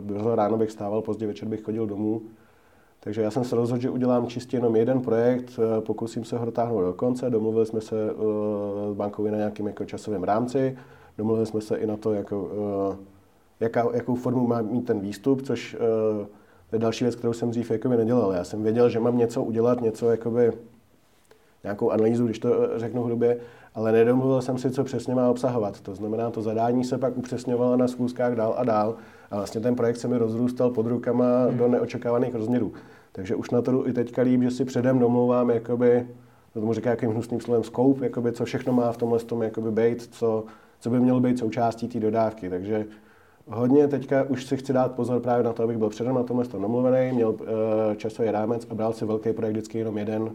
brzo 0.00 0.34
ráno 0.34 0.56
bych 0.56 0.70
stával, 0.70 1.02
pozdě 1.02 1.26
večer 1.26 1.48
bych 1.48 1.62
chodil 1.62 1.86
domů. 1.86 2.22
Takže 3.06 3.22
já 3.22 3.30
jsem 3.30 3.44
se 3.44 3.56
rozhodl, 3.56 3.82
že 3.82 3.90
udělám 3.90 4.26
čistě 4.26 4.56
jenom 4.56 4.76
jeden 4.76 5.00
projekt, 5.00 5.50
eh, 5.58 5.80
pokusím 5.80 6.24
se 6.24 6.38
ho 6.38 6.44
dotáhnout 6.44 6.80
do 6.80 6.92
konce. 6.92 7.30
Domluvili 7.30 7.66
jsme 7.66 7.80
se 7.80 7.96
eh, 8.10 8.92
s 8.92 8.94
bankou 8.94 9.26
na 9.26 9.36
nějakým 9.36 9.66
jako 9.66 9.84
časovém 9.84 10.24
rámci, 10.24 10.78
domluvili 11.18 11.46
jsme 11.46 11.60
se 11.60 11.76
i 11.76 11.86
na 11.86 11.96
to, 11.96 12.12
jako, 12.12 12.50
jaká, 13.60 13.86
jakou 13.92 14.14
formu 14.14 14.46
má 14.46 14.62
mít 14.62 14.86
ten 14.86 15.00
výstup, 15.00 15.42
což 15.42 15.76
je 16.72 16.78
další 16.78 17.04
věc, 17.04 17.16
kterou 17.16 17.32
jsem 17.32 17.50
dřív 17.50 17.70
jakoby 17.70 17.96
nedělal. 17.96 18.32
Já 18.32 18.44
jsem 18.44 18.62
věděl, 18.62 18.88
že 18.88 19.00
mám 19.00 19.18
něco 19.18 19.42
udělat, 19.42 19.80
něco 19.80 20.10
jakoby 20.10 20.52
nějakou 21.64 21.90
analýzu, 21.90 22.24
když 22.24 22.38
to 22.38 22.78
řeknu 22.78 23.02
hrubě, 23.02 23.38
ale 23.74 23.92
nedomluvil 23.92 24.42
jsem 24.42 24.58
si, 24.58 24.70
co 24.70 24.84
přesně 24.84 25.14
má 25.14 25.30
obsahovat. 25.30 25.80
To 25.80 25.94
znamená, 25.94 26.30
to 26.30 26.42
zadání 26.42 26.84
se 26.84 26.98
pak 26.98 27.16
upřesňovalo 27.16 27.76
na 27.76 27.88
schůzkách 27.88 28.34
dál 28.34 28.54
a 28.56 28.64
dál 28.64 28.94
a 29.30 29.36
vlastně 29.36 29.60
ten 29.60 29.76
projekt 29.76 29.96
se 29.96 30.08
mi 30.08 30.18
rozrůstal 30.18 30.70
pod 30.70 30.86
rukama 30.86 31.44
hmm. 31.44 31.58
do 31.58 31.68
neočekávaných 31.68 32.34
rozměrů. 32.34 32.72
Takže 33.16 33.34
už 33.34 33.50
na 33.50 33.62
to 33.62 33.72
jdu 33.72 33.86
i 33.86 33.92
teďka 33.92 34.22
líp, 34.22 34.42
že 34.42 34.50
si 34.50 34.64
předem 34.64 34.98
domlouvám, 34.98 35.50
jakoby, 35.50 36.06
to 36.52 36.60
tomu 36.60 36.72
říká 36.72 36.90
jakým 36.90 37.10
hnusným 37.10 37.40
slovem 37.40 37.64
scope, 37.64 38.04
jakoby, 38.04 38.32
co 38.32 38.44
všechno 38.44 38.72
má 38.72 38.92
v 38.92 38.96
tomhle 38.96 39.18
tom 39.18 39.42
jakoby 39.42 39.70
být, 39.70 40.02
co, 40.14 40.44
co 40.80 40.90
by 40.90 41.00
mělo 41.00 41.20
být 41.20 41.38
součástí 41.38 41.88
té 41.88 42.00
dodávky. 42.00 42.50
Takže 42.50 42.86
hodně 43.46 43.88
teďka 43.88 44.22
už 44.22 44.44
si 44.44 44.56
chci 44.56 44.72
dát 44.72 44.94
pozor 44.94 45.20
právě 45.20 45.44
na 45.44 45.52
to, 45.52 45.62
abych 45.62 45.78
byl 45.78 45.88
předem 45.88 46.14
na 46.14 46.22
tomhle 46.22 46.46
tom 46.46 46.62
domluvený, 46.62 47.12
měl 47.12 47.28
uh, 47.28 47.36
časový 47.96 48.30
rámec 48.30 48.66
a 48.70 48.74
bral 48.74 48.92
si 48.92 49.04
velký 49.04 49.32
projekt 49.32 49.52
vždycky 49.52 49.78
jenom 49.78 49.98
jeden, 49.98 50.30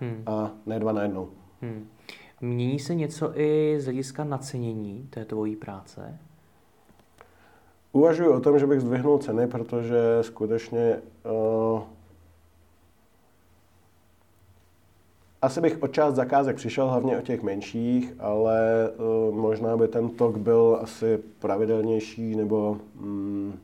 hmm. 0.00 0.22
a 0.26 0.50
ne 0.66 0.78
dva 0.78 0.92
najednou. 0.92 1.28
Hmm. 1.62 1.86
Mění 2.40 2.78
se 2.78 2.94
něco 2.94 3.40
i 3.40 3.76
z 3.80 3.84
hlediska 3.84 4.24
nacenění 4.24 5.06
té 5.10 5.24
tvojí 5.24 5.56
práce? 5.56 6.18
Uvažuji 7.92 8.28
o 8.28 8.40
tom, 8.40 8.58
že 8.58 8.66
bych 8.66 8.80
zdvihnul 8.80 9.18
ceny, 9.18 9.46
protože 9.46 9.98
skutečně 10.20 10.96
uh, 11.24 11.80
asi 15.46 15.60
bych 15.60 15.82
o 15.82 15.88
část 15.88 16.14
zakázek 16.14 16.56
přišel, 16.56 16.88
hlavně 16.88 17.18
o 17.18 17.22
těch 17.22 17.42
menších, 17.42 18.14
ale 18.18 18.90
uh, 19.28 19.34
možná 19.34 19.76
by 19.76 19.88
ten 19.88 20.08
tok 20.08 20.36
byl 20.36 20.78
asi 20.82 21.18
pravidelnější 21.38 22.36
nebo 22.36 22.76
um, 23.00 23.54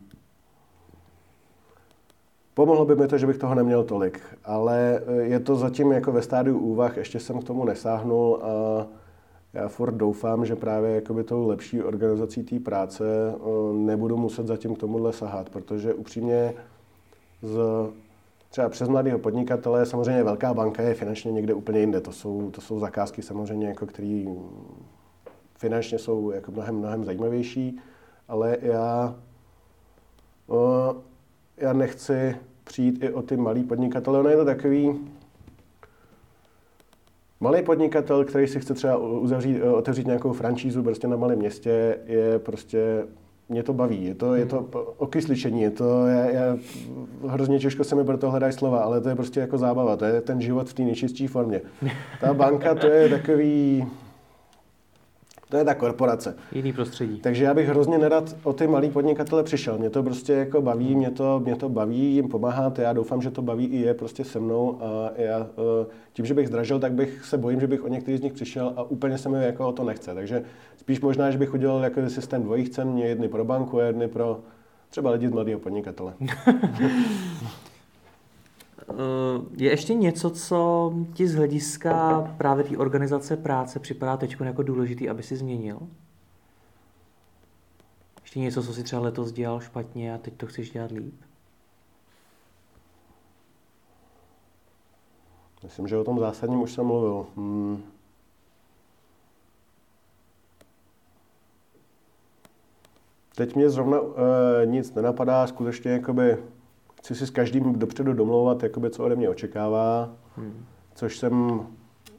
Pomohlo 2.55 2.85
by 2.85 2.97
mi 2.97 3.09
to, 3.09 3.19
že 3.19 3.27
bych 3.27 3.39
toho 3.39 3.55
neměl 3.55 3.85
tolik, 3.85 4.21
ale 4.45 5.01
eh, 5.07 5.23
je 5.23 5.41
to 5.41 5.57
zatím 5.57 5.93
jako 5.93 6.13
ve 6.13 6.23
stádiu 6.23 6.59
úvah, 6.59 6.97
ještě 6.97 7.21
jsem 7.21 7.41
k 7.41 7.45
tomu 7.45 7.65
nesáhnul 7.65 8.41
a 8.43 8.87
já 9.53 9.69
furt 9.69 9.93
doufám, 9.93 10.47
že 10.47 10.57
právě 10.57 10.91
jakoby 10.91 11.25
tou 11.25 11.47
lepší 11.47 11.83
organizací 11.83 12.43
té 12.43 12.61
práce 12.61 13.05
eh, 13.35 13.39
nebudu 13.73 14.17
muset 14.17 14.47
zatím 14.47 14.75
k 14.75 14.79
tomuhle 14.79 15.13
sahat, 15.13 15.51
protože 15.51 15.95
upřímně 15.95 16.55
z, 17.43 17.59
třeba 18.53 18.69
přes 18.69 18.89
mladého 18.89 19.19
podnikatele 19.19 19.87
samozřejmě 19.87 20.25
velká 20.25 20.55
banka 20.55 20.83
je 20.83 20.95
finančně 20.95 21.33
někde 21.33 21.55
úplně 21.55 21.81
jinde. 21.81 22.01
To 22.01 22.13
jsou, 22.13 22.51
to 22.51 22.61
jsou 22.61 22.79
zakázky 22.79 23.23
samozřejmě, 23.23 23.69
jako 23.69 23.87
které 23.87 24.25
finančně 25.59 25.99
jsou 25.99 26.31
jako 26.31 26.53
mnohem, 26.53 26.75
mnohem 26.75 27.05
zajímavější, 27.05 27.81
ale 28.29 28.57
já 28.61 29.17
eh, 30.51 30.95
já 31.57 31.73
nechci 31.73 32.37
přijít 32.65 33.05
i 33.05 33.13
o 33.13 33.23
ty 33.23 33.37
malý 33.37 33.65
podnikatele. 33.65 34.21
Ono 34.21 34.29
je 34.29 34.37
to 34.37 34.45
takový 34.45 35.01
malý 37.41 37.63
podnikatel, 37.63 38.25
který 38.25 38.49
si 38.49 38.61
chce 38.61 38.75
třeba 38.75 38.97
uzavřít, 38.97 39.63
otevřít 39.63 40.07
nějakou 40.07 40.33
franšízu 40.33 40.83
prostě 40.83 41.09
na 41.09 41.17
malém 41.17 41.39
městě, 41.39 41.99
je 42.07 42.39
prostě 42.39 43.07
mě 43.53 43.63
to 43.63 43.73
baví, 43.73 44.05
je 44.05 44.15
to, 44.15 44.35
je 44.35 44.47
to 44.47 44.59
okysličení, 44.97 45.63
je 45.63 45.71
to, 45.71 46.07
já, 46.07 46.31
já, 46.31 46.57
hrozně 47.29 47.59
těžko 47.59 47.85
se 47.85 47.95
mi 47.95 48.05
pro 48.05 48.19
to 48.19 48.31
hledají 48.31 48.53
slova, 48.53 48.81
ale 48.81 49.01
to 49.01 49.09
je 49.09 49.15
prostě 49.15 49.41
jako 49.41 49.59
zábava, 49.59 49.97
to 49.97 50.05
je 50.05 50.21
ten 50.21 50.41
život 50.41 50.69
v 50.69 50.75
té 50.75 50.83
nejčistší 50.83 51.27
formě. 51.27 51.61
Ta 52.21 52.35
banka, 52.35 52.75
to 52.75 52.87
je 52.87 53.09
takový, 53.09 53.87
to 55.53 55.59
je 55.59 55.65
ta 55.65 55.75
korporace. 55.75 56.37
Jiný 56.53 56.73
prostředí. 56.73 57.21
Takže 57.21 57.45
já 57.45 57.55
bych 57.55 57.69
hrozně 57.69 57.99
nerad 57.99 58.37
o 58.43 58.53
ty 58.53 58.67
malý 58.67 58.91
podnikatele 58.91 59.43
přišel. 59.43 59.79
Mě 59.79 59.91
to 59.91 60.03
prostě 60.03 60.33
jako 60.33 60.63
baví, 60.63 60.95
mě 60.95 61.11
to, 61.11 61.41
mě 61.45 61.57
to 61.57 61.69
baví 61.69 62.15
jim 62.15 62.29
pomáhat. 62.29 62.79
Já 62.79 62.93
doufám, 62.93 63.23
že 63.23 63.31
to 63.31 63.43
baví 63.43 63.67
i 63.67 63.77
je 63.77 63.95
prostě 63.95 64.25
se 64.25 64.41
mnou. 64.41 64.79
A 64.83 65.11
já 65.17 65.41
eh, 65.41 65.87
tím, 66.13 66.27
že 66.27 66.35
bych 66.35 66.49
zdražil, 66.49 66.81
tak 66.81 66.93
bych 66.93 67.25
se 67.25 67.39
bojím, 67.39 67.61
že 67.61 67.67
bych 67.67 67.85
o 67.85 67.89
některý 67.89 68.17
z 68.17 68.21
nich 68.21 68.33
přišel 68.33 68.73
a 68.77 68.83
úplně 68.83 69.19
se 69.19 69.29
mi 69.29 69.45
jako 69.45 69.69
o 69.69 69.73
to 69.73 69.85
nechce. 69.85 70.15
Takže 70.15 70.43
spíš 70.77 71.01
možná, 71.01 71.31
že 71.31 71.39
bych 71.39 71.55
udělal 71.55 71.85
jako 71.85 72.11
systém 72.11 72.43
dvojích 72.43 72.71
cen, 72.71 72.99
jedny 72.99 73.29
pro 73.29 73.45
banku 73.45 73.81
a 73.81 73.85
jedny 73.85 74.09
pro 74.09 74.41
třeba 74.91 75.11
lidi 75.11 75.29
z 75.29 75.33
mladého 75.33 75.61
podnikatele. 75.61 76.15
Je 79.57 79.71
ještě 79.71 79.95
něco, 79.95 80.31
co 80.31 80.93
ti 81.15 81.29
z 81.29 81.35
hlediska 81.35 82.21
právě 82.39 82.65
té 82.65 82.77
organizace 82.77 83.37
práce 83.37 83.79
připadá 83.79 84.17
teď 84.17 84.37
jako 84.45 84.63
důležitý, 84.63 85.09
aby 85.09 85.23
si 85.23 85.37
změnil? 85.37 85.79
Ještě 88.23 88.41
něco, 88.41 88.63
co 88.63 88.75
si 88.75 88.83
třeba 88.83 89.03
letos 89.03 89.33
dělal 89.33 89.61
špatně 89.61 90.15
a 90.15 90.19
teď 90.19 90.35
to 90.37 90.47
chceš 90.47 90.71
dělat 90.71 90.91
líp? 90.91 91.15
Myslím, 95.63 95.89
že 95.89 95.97
o 95.97 96.05
tom 96.05 96.19
zásadním 96.19 96.61
už 96.61 96.73
jsem 96.73 96.87
mluvil. 96.87 97.27
Hmm. 97.37 97.83
Teď 103.35 103.57
mě 103.57 103.71
zrovna 103.71 104.01
uh, 104.01 104.17
nic 104.65 104.95
nenapadá, 104.95 105.47
skutečně 105.47 105.91
jakoby 105.91 106.37
chci 107.03 107.15
si 107.15 107.27
s 107.27 107.31
každým 107.31 107.79
dopředu 107.79 108.13
domlouvat, 108.13 108.63
jakoby, 108.63 108.91
co 108.91 109.05
ode 109.05 109.17
mě 109.17 109.29
očekává, 109.29 110.11
hmm. 110.37 110.65
což 110.95 111.19
jsem 111.19 111.67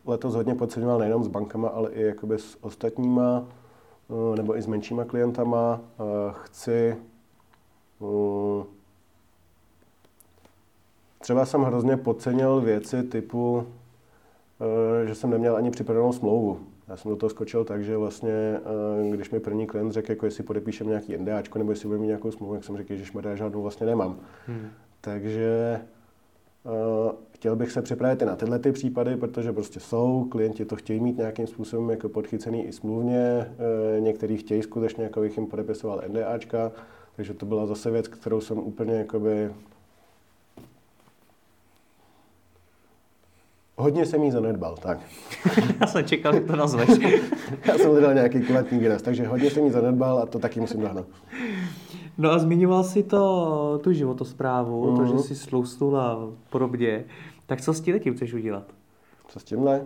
letos 0.06 0.36
hodně 0.36 0.56
podceňoval 0.56 1.00
nejenom 1.00 1.24
s 1.24 1.28
bankama, 1.28 1.70
ale 1.70 1.92
i 1.92 2.02
jakoby 2.02 2.40
s 2.40 2.58
ostatníma, 2.62 3.46
eh, 4.10 4.36
nebo 4.36 4.58
i 4.58 4.62
s 4.62 4.68
menšíma 4.68 5.06
klientama. 5.06 5.82
Eh, 6.00 6.34
chci 6.44 6.96
eh, 8.02 8.66
Třeba 11.20 11.46
jsem 11.46 11.62
hrozně 11.62 11.98
podcenil 11.98 12.62
věci 12.62 13.04
typu, 13.04 13.68
že 15.06 15.16
jsem 15.16 15.30
neměl 15.30 15.56
ani 15.56 15.72
připravenou 15.72 16.14
smlouvu. 16.14 16.60
Já 16.88 16.98
jsem 16.98 17.12
do 17.12 17.18
toho 17.18 17.30
skočil 17.30 17.66
tak, 17.66 17.84
že 17.84 17.98
vlastně, 17.98 18.60
když 19.12 19.32
mi 19.32 19.40
první 19.40 19.68
klient 19.68 19.92
řekl, 19.92 20.12
jako 20.12 20.26
jestli 20.26 20.44
podepíšem 20.44 20.88
nějaký 20.88 21.18
NDAčko 21.18 21.60
nebo 21.60 21.72
jestli 21.72 21.88
budeme 21.88 22.02
mít 22.02 22.08
nějakou 22.08 22.32
smlouvu, 22.32 22.54
jak 22.54 22.64
jsem 22.64 22.78
řekl, 22.78 22.96
že 22.96 23.06
šmaré 23.06 23.38
žádnou 23.38 23.62
vlastně 23.62 23.86
nemám. 23.88 24.20
Hmm. 24.48 24.68
Takže 25.02 25.80
uh, 26.64 27.12
chtěl 27.32 27.56
bych 27.56 27.72
se 27.72 27.82
připravit 27.82 28.22
i 28.22 28.26
na 28.26 28.36
tyhle 28.36 28.60
ty 28.60 28.72
případy, 28.72 29.18
protože 29.18 29.54
prostě 29.54 29.80
jsou, 29.80 30.28
klienti 30.32 30.66
to 30.66 30.76
chtějí 30.76 31.00
mít 31.00 31.18
nějakým 31.18 31.48
způsobem 31.48 31.90
jako 31.90 32.10
podchycený 32.10 32.68
i 32.68 32.72
smluvně, 32.72 33.54
uh, 33.98 34.04
někteří 34.04 34.38
chtějí 34.38 34.64
skutečně, 34.64 35.04
jako 35.04 35.20
bych 35.20 35.38
jim 35.38 35.48
podepisoval 35.48 36.04
NDAčka, 36.08 36.72
takže 37.16 37.34
to 37.34 37.46
byla 37.46 37.66
zase 37.66 37.92
věc, 37.92 38.08
kterou 38.08 38.42
jsem 38.42 38.58
úplně 38.58 38.94
jakoby 38.94 39.50
Hodně 43.78 44.06
jsem 44.06 44.24
jí 44.24 44.32
zanedbal, 44.32 44.76
tak. 44.76 45.00
Já 45.82 45.88
jsem 45.88 46.06
čekal, 46.06 46.34
že 46.34 46.42
to 46.42 46.56
nazveš. 46.56 46.90
Já 47.66 47.78
jsem 47.78 47.92
hledal 47.92 48.14
nějaký 48.14 48.42
kulatní 48.42 48.80
výraz, 48.80 49.02
takže 49.02 49.28
hodně 49.28 49.50
jsem 49.50 49.66
jí 49.66 49.72
zanedbal 49.72 50.20
a 50.20 50.26
to 50.26 50.40
taky 50.40 50.60
musím 50.60 50.82
dohnat. 50.82 51.06
No 52.18 52.32
a 52.32 52.40
zmiňoval 52.40 52.84
si 52.84 53.04
to, 53.04 53.80
tu 53.84 53.94
životosprávu, 53.94 54.86
mm-hmm. 54.86 54.98
to, 54.98 55.18
že 55.18 55.24
jsi 55.24 55.36
sloustul 55.36 55.98
a 55.98 56.30
podobně. 56.50 57.06
Tak 57.46 57.62
co 57.62 57.74
s 57.74 57.82
tím 57.82 58.00
tím 58.00 58.16
chceš 58.16 58.34
udělat? 58.34 58.64
Co 59.28 59.40
s 59.40 59.44
tímhle? 59.44 59.82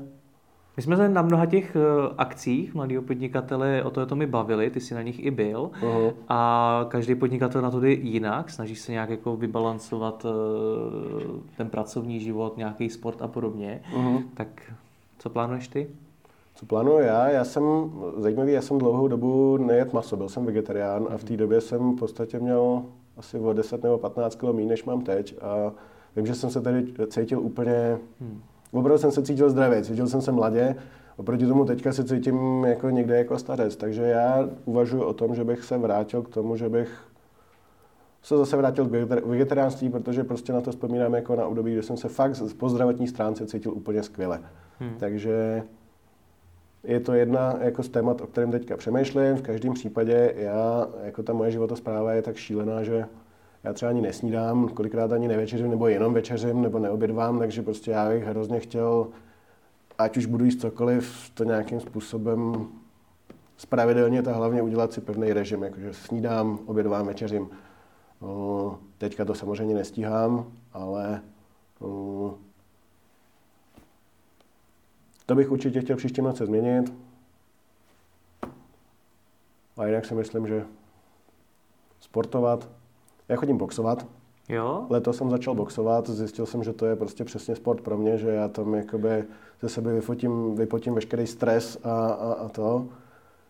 My 0.77 0.83
jsme 0.83 0.97
se 0.97 1.09
na 1.09 1.21
mnoha 1.21 1.45
těch 1.45 1.75
eh, 1.75 1.79
akcích 2.17 2.73
mladého 2.73 3.01
podnikatele 3.01 3.83
o 3.83 3.89
to, 3.89 4.05
to 4.05 4.15
mi 4.15 4.27
bavili, 4.27 4.69
ty 4.69 4.79
jsi 4.79 4.93
na 4.93 5.01
nich 5.01 5.25
i 5.25 5.31
byl 5.31 5.71
uh-huh. 5.81 6.13
a 6.29 6.85
každý 6.89 7.15
podnikatel 7.15 7.61
na 7.61 7.71
to 7.71 7.79
jde 7.79 7.91
jinak, 7.91 8.49
snaží 8.49 8.75
se 8.75 8.91
nějak 8.91 9.09
jako 9.09 9.35
vybalancovat 9.35 10.25
eh, 10.25 11.39
ten 11.57 11.69
pracovní 11.69 12.19
život, 12.19 12.57
nějaký 12.57 12.89
sport 12.89 13.21
a 13.21 13.27
podobně. 13.27 13.81
Uh-huh. 13.95 14.23
Tak 14.33 14.47
co 15.19 15.29
plánuješ 15.29 15.67
ty? 15.67 15.87
Co 16.55 16.65
plánuju 16.65 16.99
já? 16.99 17.29
Já 17.29 17.43
jsem, 17.43 17.63
zajímavý, 18.17 18.51
já 18.51 18.61
jsem 18.61 18.77
dlouhou 18.77 19.07
dobu 19.07 19.57
nejet 19.57 19.93
maso, 19.93 20.15
byl 20.15 20.29
jsem 20.29 20.45
vegetarián 20.45 21.07
a 21.09 21.17
v 21.17 21.23
té 21.23 21.37
době 21.37 21.61
jsem 21.61 21.95
v 21.95 21.99
podstatě 21.99 22.39
měl 22.39 22.83
asi 23.17 23.39
o 23.39 23.53
10 23.53 23.83
nebo 23.83 23.97
15 23.97 24.35
kg 24.35 24.43
méně, 24.43 24.69
než 24.69 24.83
mám 24.83 25.01
teď 25.01 25.35
a 25.41 25.71
vím, 26.15 26.25
že 26.25 26.35
jsem 26.35 26.49
se 26.49 26.61
tady 26.61 26.85
cítil 27.07 27.39
úplně 27.39 27.97
hmm 28.21 28.41
Opravdu 28.71 28.97
jsem 28.97 29.11
se 29.11 29.23
cítil 29.23 29.49
zdravě, 29.49 29.83
cítil 29.83 30.07
jsem 30.07 30.21
se 30.21 30.31
mladě, 30.31 30.75
oproti 31.17 31.45
tomu 31.45 31.65
teďka 31.65 31.93
se 31.93 32.03
cítím 32.03 32.63
jako 32.63 32.89
někde 32.89 33.17
jako 33.17 33.37
starec, 33.37 33.75
takže 33.75 34.01
já 34.01 34.49
uvažuji 34.65 35.03
o 35.03 35.13
tom, 35.13 35.35
že 35.35 35.43
bych 35.43 35.63
se 35.63 35.77
vrátil 35.77 36.21
k 36.21 36.29
tomu, 36.29 36.55
že 36.55 36.69
bych 36.69 36.89
se 38.21 38.37
zase 38.37 38.57
vrátil 38.57 38.85
k 38.85 38.89
vegetariánství, 39.25 39.89
protože 39.89 40.23
prostě 40.23 40.53
na 40.53 40.61
to 40.61 40.71
vzpomínám 40.71 41.13
jako 41.13 41.35
na 41.35 41.47
období, 41.47 41.73
kdy 41.73 41.83
jsem 41.83 41.97
se 41.97 42.07
fakt 42.07 42.43
po 42.57 42.69
zdravotní 42.69 43.07
stránce 43.07 43.45
cítil 43.45 43.73
úplně 43.73 44.03
skvěle. 44.03 44.41
Hmm. 44.79 44.95
Takže 44.99 45.63
je 46.83 46.99
to 46.99 47.13
jedna 47.13 47.55
jako 47.61 47.83
z 47.83 47.89
témat, 47.89 48.21
o 48.21 48.27
kterém 48.27 48.51
teďka 48.51 48.77
přemýšlím. 48.77 49.35
V 49.35 49.41
každém 49.41 49.73
případě 49.73 50.33
já, 50.37 50.87
jako 51.03 51.23
ta 51.23 51.33
moje 51.33 51.51
životospráva 51.51 52.13
je 52.13 52.21
tak 52.21 52.35
šílená, 52.35 52.83
že 52.83 53.05
já 53.63 53.73
třeba 53.73 53.89
ani 53.89 54.01
nesnídám, 54.01 54.69
kolikrát 54.69 55.11
ani 55.11 55.27
nevečeřím, 55.27 55.69
nebo 55.69 55.87
jenom 55.87 56.13
večeřím, 56.13 56.61
nebo 56.61 56.79
neobědvám, 56.79 57.39
takže 57.39 57.61
prostě 57.61 57.91
já 57.91 58.09
bych 58.09 58.23
hrozně 58.23 58.59
chtěl, 58.59 59.07
ať 59.97 60.17
už 60.17 60.25
budu 60.25 60.45
jíst 60.45 60.61
cokoliv, 60.61 61.31
to 61.33 61.43
nějakým 61.43 61.79
způsobem 61.79 62.67
spravedlně 63.57 64.19
a 64.19 64.31
hlavně 64.31 64.61
udělat 64.61 64.93
si 64.93 65.01
pevný 65.01 65.33
režim, 65.33 65.63
jakože 65.63 65.93
snídám, 65.93 66.59
obědvám, 66.65 67.07
večeřím. 67.07 67.49
No, 68.21 68.79
teďka 68.97 69.25
to 69.25 69.35
samozřejmě 69.35 69.75
nestíhám, 69.75 70.51
ale 70.73 71.21
no, 71.81 72.37
to 75.25 75.35
bych 75.35 75.51
určitě 75.51 75.81
chtěl 75.81 75.95
příští 75.95 76.21
noci 76.21 76.45
změnit. 76.45 76.93
A 79.77 79.85
jinak 79.85 80.05
si 80.05 80.15
myslím, 80.15 80.47
že 80.47 80.65
sportovat, 81.99 82.69
já 83.29 83.35
chodím 83.35 83.57
boxovat. 83.57 84.07
Jo? 84.49 84.85
Letos 84.89 85.17
jsem 85.17 85.29
začal 85.29 85.55
boxovat, 85.55 86.09
zjistil 86.09 86.45
jsem, 86.45 86.63
že 86.63 86.73
to 86.73 86.85
je 86.85 86.95
prostě 86.95 87.23
přesně 87.23 87.55
sport 87.55 87.81
pro 87.81 87.97
mě, 87.97 88.17
že 88.17 88.29
já 88.29 88.47
tam 88.47 88.73
jakoby 88.73 89.23
ze 89.61 89.69
sebe 89.69 89.93
vyfotím, 89.93 90.55
vypotím 90.55 90.93
veškerý 90.93 91.27
stres 91.27 91.79
a, 91.83 92.07
a, 92.07 92.33
a 92.33 92.49
to. 92.49 92.85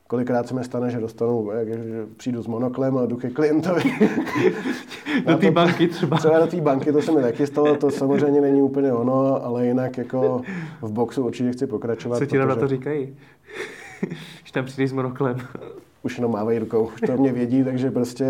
Kolikrát 0.08 0.48
se 0.48 0.54
mi 0.54 0.64
stane, 0.64 0.92
že 0.92 1.00
dostanu, 1.00 1.52
jak, 1.52 1.68
že 1.68 2.06
přijdu 2.18 2.44
s 2.44 2.48
monoklem 2.48 2.98
a 2.98 3.06
jdu 3.06 3.18
ke 3.18 3.30
klientovi. 3.30 3.82
do 5.26 5.38
té 5.38 5.52
banky 5.52 5.88
třeba. 5.88 6.18
Třeba 6.18 6.40
do 6.40 6.48
té 6.48 6.62
banky, 6.62 6.92
to 6.92 7.02
se 7.02 7.12
mi 7.12 7.22
taky 7.22 7.48
stalo, 7.48 7.76
to 7.76 7.92
samozřejmě 7.92 8.42
není 8.42 8.62
úplně 8.62 8.94
ono, 8.94 9.46
ale 9.46 9.66
jinak 9.66 9.98
jako 9.98 10.42
v 10.82 10.92
boxu 10.92 11.26
určitě 11.26 11.52
chci 11.52 11.68
pokračovat. 11.68 12.18
Co 12.18 12.26
ti 12.26 12.30
protože... 12.30 12.46
na 12.46 12.56
to 12.56 12.68
říkají? 12.68 13.16
Když 14.42 14.52
tam 14.52 14.66
přijdeš 14.66 14.90
s 14.90 14.94
monoklem. 14.94 15.38
Už 16.04 16.18
jenom 16.18 16.32
mávají 16.32 16.60
rukou, 16.60 16.86
už 16.86 17.02
to 17.02 17.18
mě 17.18 17.34
vědí, 17.34 17.64
takže 17.64 17.92
prostě... 17.92 18.26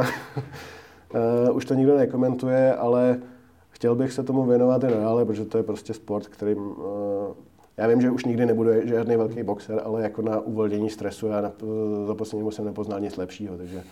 Uh, 0.00 0.06
Uh, 1.48 1.56
už 1.56 1.64
to 1.64 1.74
nikdo 1.74 1.96
nekomentuje, 1.96 2.74
ale 2.74 3.20
chtěl 3.70 3.94
bych 3.94 4.12
se 4.12 4.22
tomu 4.22 4.46
věnovat 4.46 4.84
i 4.84 4.86
nadále, 4.86 5.24
protože 5.24 5.44
to 5.44 5.58
je 5.58 5.64
prostě 5.64 5.94
sport, 5.94 6.26
kterým 6.26 6.58
uh, 6.58 6.76
já 7.78 7.86
vím, 7.86 8.00
že 8.00 8.10
už 8.10 8.24
nikdy 8.24 8.46
nebudu 8.46 8.70
žádný 8.84 9.16
velký 9.16 9.42
boxer, 9.42 9.80
ale 9.84 10.02
jako 10.02 10.22
na 10.22 10.40
uvolnění 10.40 10.90
stresu 10.90 11.26
já 11.26 11.40
na, 11.40 11.52
za 12.06 12.14
poslední 12.14 12.52
jsem 12.52 12.64
nepoznal 12.64 13.00
nic 13.00 13.16
lepšího, 13.16 13.56
takže 13.56 13.84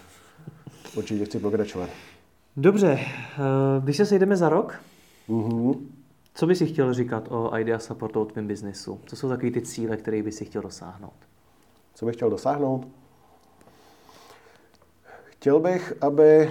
určitě 0.97 1.25
chci 1.25 1.39
pokračovat. 1.39 1.91
Dobře, 2.57 2.99
eh, 2.99 3.81
když 3.81 3.97
se 3.97 4.07
sejdeme 4.07 4.37
za 4.37 4.49
rok, 4.49 4.75
uh-huh. 5.29 5.81
co 6.35 6.47
by 6.47 6.57
si 6.57 6.67
chtěl 6.67 6.95
říkat 6.95 7.29
o 7.31 7.59
Idea 7.59 7.79
Supportu 7.79 8.21
o 8.21 8.25
tvém 8.25 8.47
biznesu? 8.47 9.01
Co 9.07 9.17
jsou 9.17 9.29
takové 9.29 9.51
ty 9.51 9.63
cíle, 9.63 9.97
které 9.97 10.23
by 10.23 10.33
si 10.33 10.45
chtěl 10.45 10.63
dosáhnout? 10.63 11.17
Co 11.95 12.07
bych 12.07 12.17
chtěl 12.17 12.31
dosáhnout? 12.31 12.89
Chtěl 15.25 15.61
bych, 15.61 15.95
aby 16.01 16.51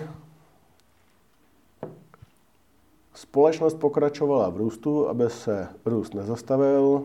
Společnost 3.15 3.79
pokračovala 3.79 4.49
v 4.49 4.57
růstu, 4.57 5.09
aby 5.09 5.29
se 5.29 5.67
růst 5.85 6.13
nezastavil. 6.13 7.03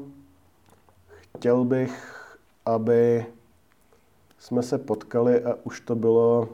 Chtěl 1.37 1.65
bych, 1.65 2.27
aby 2.67 3.27
jsme 4.39 4.63
se 4.63 4.79
potkali 4.79 5.45
a 5.45 5.55
už 5.65 5.81
to 5.81 5.95
bylo, 5.95 6.49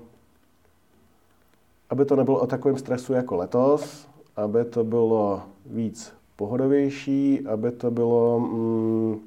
aby 1.91 2.05
to 2.05 2.17
nebylo 2.17 2.41
o 2.41 2.47
takovém 2.47 2.79
stresu 2.79 3.13
jako 3.13 3.37
letos, 3.37 4.09
aby 4.37 4.65
to 4.65 4.85
bylo 4.85 5.43
víc 5.67 6.13
pohodovější, 6.37 7.47
aby 7.47 7.73
to 7.73 7.91
bylo 7.91 8.41
mm, 8.41 9.21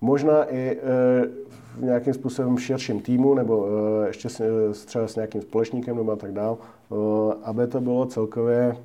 možná 0.00 0.44
i 0.44 0.56
e, 0.56 0.78
v 1.78 1.82
nějakým 1.82 2.14
způsobem 2.14 2.58
širším 2.58 3.00
týmu 3.00 3.34
nebo 3.34 3.58
uh, 3.58 3.68
ještě 4.06 4.28
s, 4.28 4.84
třeba 4.84 5.08
s 5.08 5.16
nějakým 5.16 5.42
společníkem 5.42 5.96
nebo 5.96 6.16
tak 6.16 6.32
dál, 6.32 6.58
uh, 6.88 7.32
aby 7.42 7.66
to 7.66 7.80
bylo 7.80 8.06
celkově 8.06 8.76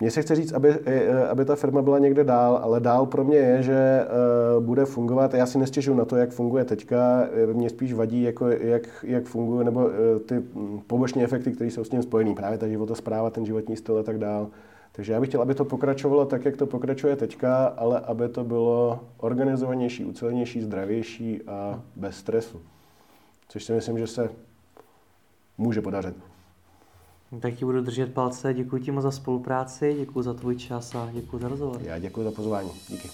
Mně 0.00 0.10
se 0.10 0.22
chce 0.22 0.34
říct, 0.34 0.52
aby, 0.52 0.74
eh, 0.86 1.28
aby 1.28 1.44
ta 1.44 1.56
firma 1.56 1.82
byla 1.82 1.98
někde 1.98 2.24
dál, 2.24 2.60
ale 2.62 2.80
dál 2.80 3.06
pro 3.06 3.24
mě 3.24 3.36
je, 3.36 3.62
že 3.62 4.06
bude 4.60 4.84
fungovat. 4.84 5.34
Já 5.34 5.46
si 5.46 5.58
nestěžuji 5.58 5.94
na 5.94 6.04
to, 6.04 6.16
jak 6.16 6.30
funguje 6.30 6.64
teďka. 6.64 7.28
Mě 7.52 7.70
spíš 7.70 7.92
vadí, 7.92 8.22
jako, 8.22 8.48
jak, 8.48 8.82
jak 9.02 9.24
funguje, 9.24 9.64
nebo 9.64 9.90
ty 10.26 10.42
poboční 10.86 11.24
efekty, 11.24 11.52
které 11.52 11.70
jsou 11.70 11.84
s 11.84 11.88
tím 11.88 12.02
spojený. 12.02 12.34
Právě 12.34 12.58
ta 12.58 12.68
životospráva, 12.68 13.30
ten 13.30 13.46
životní 13.46 13.76
styl 13.76 13.98
a 13.98 14.02
tak 14.02 14.18
dál. 14.18 14.48
Takže 14.96 15.12
já 15.12 15.20
bych 15.20 15.28
chtěl, 15.28 15.42
aby 15.42 15.54
to 15.54 15.64
pokračovalo 15.64 16.26
tak, 16.26 16.44
jak 16.44 16.56
to 16.56 16.66
pokračuje 16.66 17.16
teďka, 17.16 17.66
ale 17.66 18.00
aby 18.00 18.28
to 18.28 18.44
bylo 18.44 19.00
organizovanější, 19.16 20.04
ucelenější, 20.04 20.62
zdravější 20.62 21.42
a 21.42 21.82
bez 21.96 22.16
stresu. 22.16 22.62
Což 23.48 23.64
si 23.64 23.72
myslím, 23.72 23.98
že 23.98 24.06
se 24.06 24.30
může 25.58 25.82
podařit. 25.82 26.16
Tak 27.40 27.54
ti 27.54 27.64
budu 27.64 27.82
držet 27.82 28.14
palce. 28.14 28.54
Děkuji 28.54 28.82
ti 28.82 28.90
moc 28.90 29.02
za 29.02 29.10
spolupráci, 29.10 29.94
děkuji 29.98 30.22
za 30.22 30.34
tvůj 30.34 30.56
čas 30.56 30.94
a 30.94 31.10
děkuji 31.12 31.38
za 31.38 31.48
rozhovor. 31.48 31.80
Já 31.82 31.98
děkuji 31.98 32.24
za 32.24 32.30
pozvání. 32.30 32.70
Díky. 32.88 33.08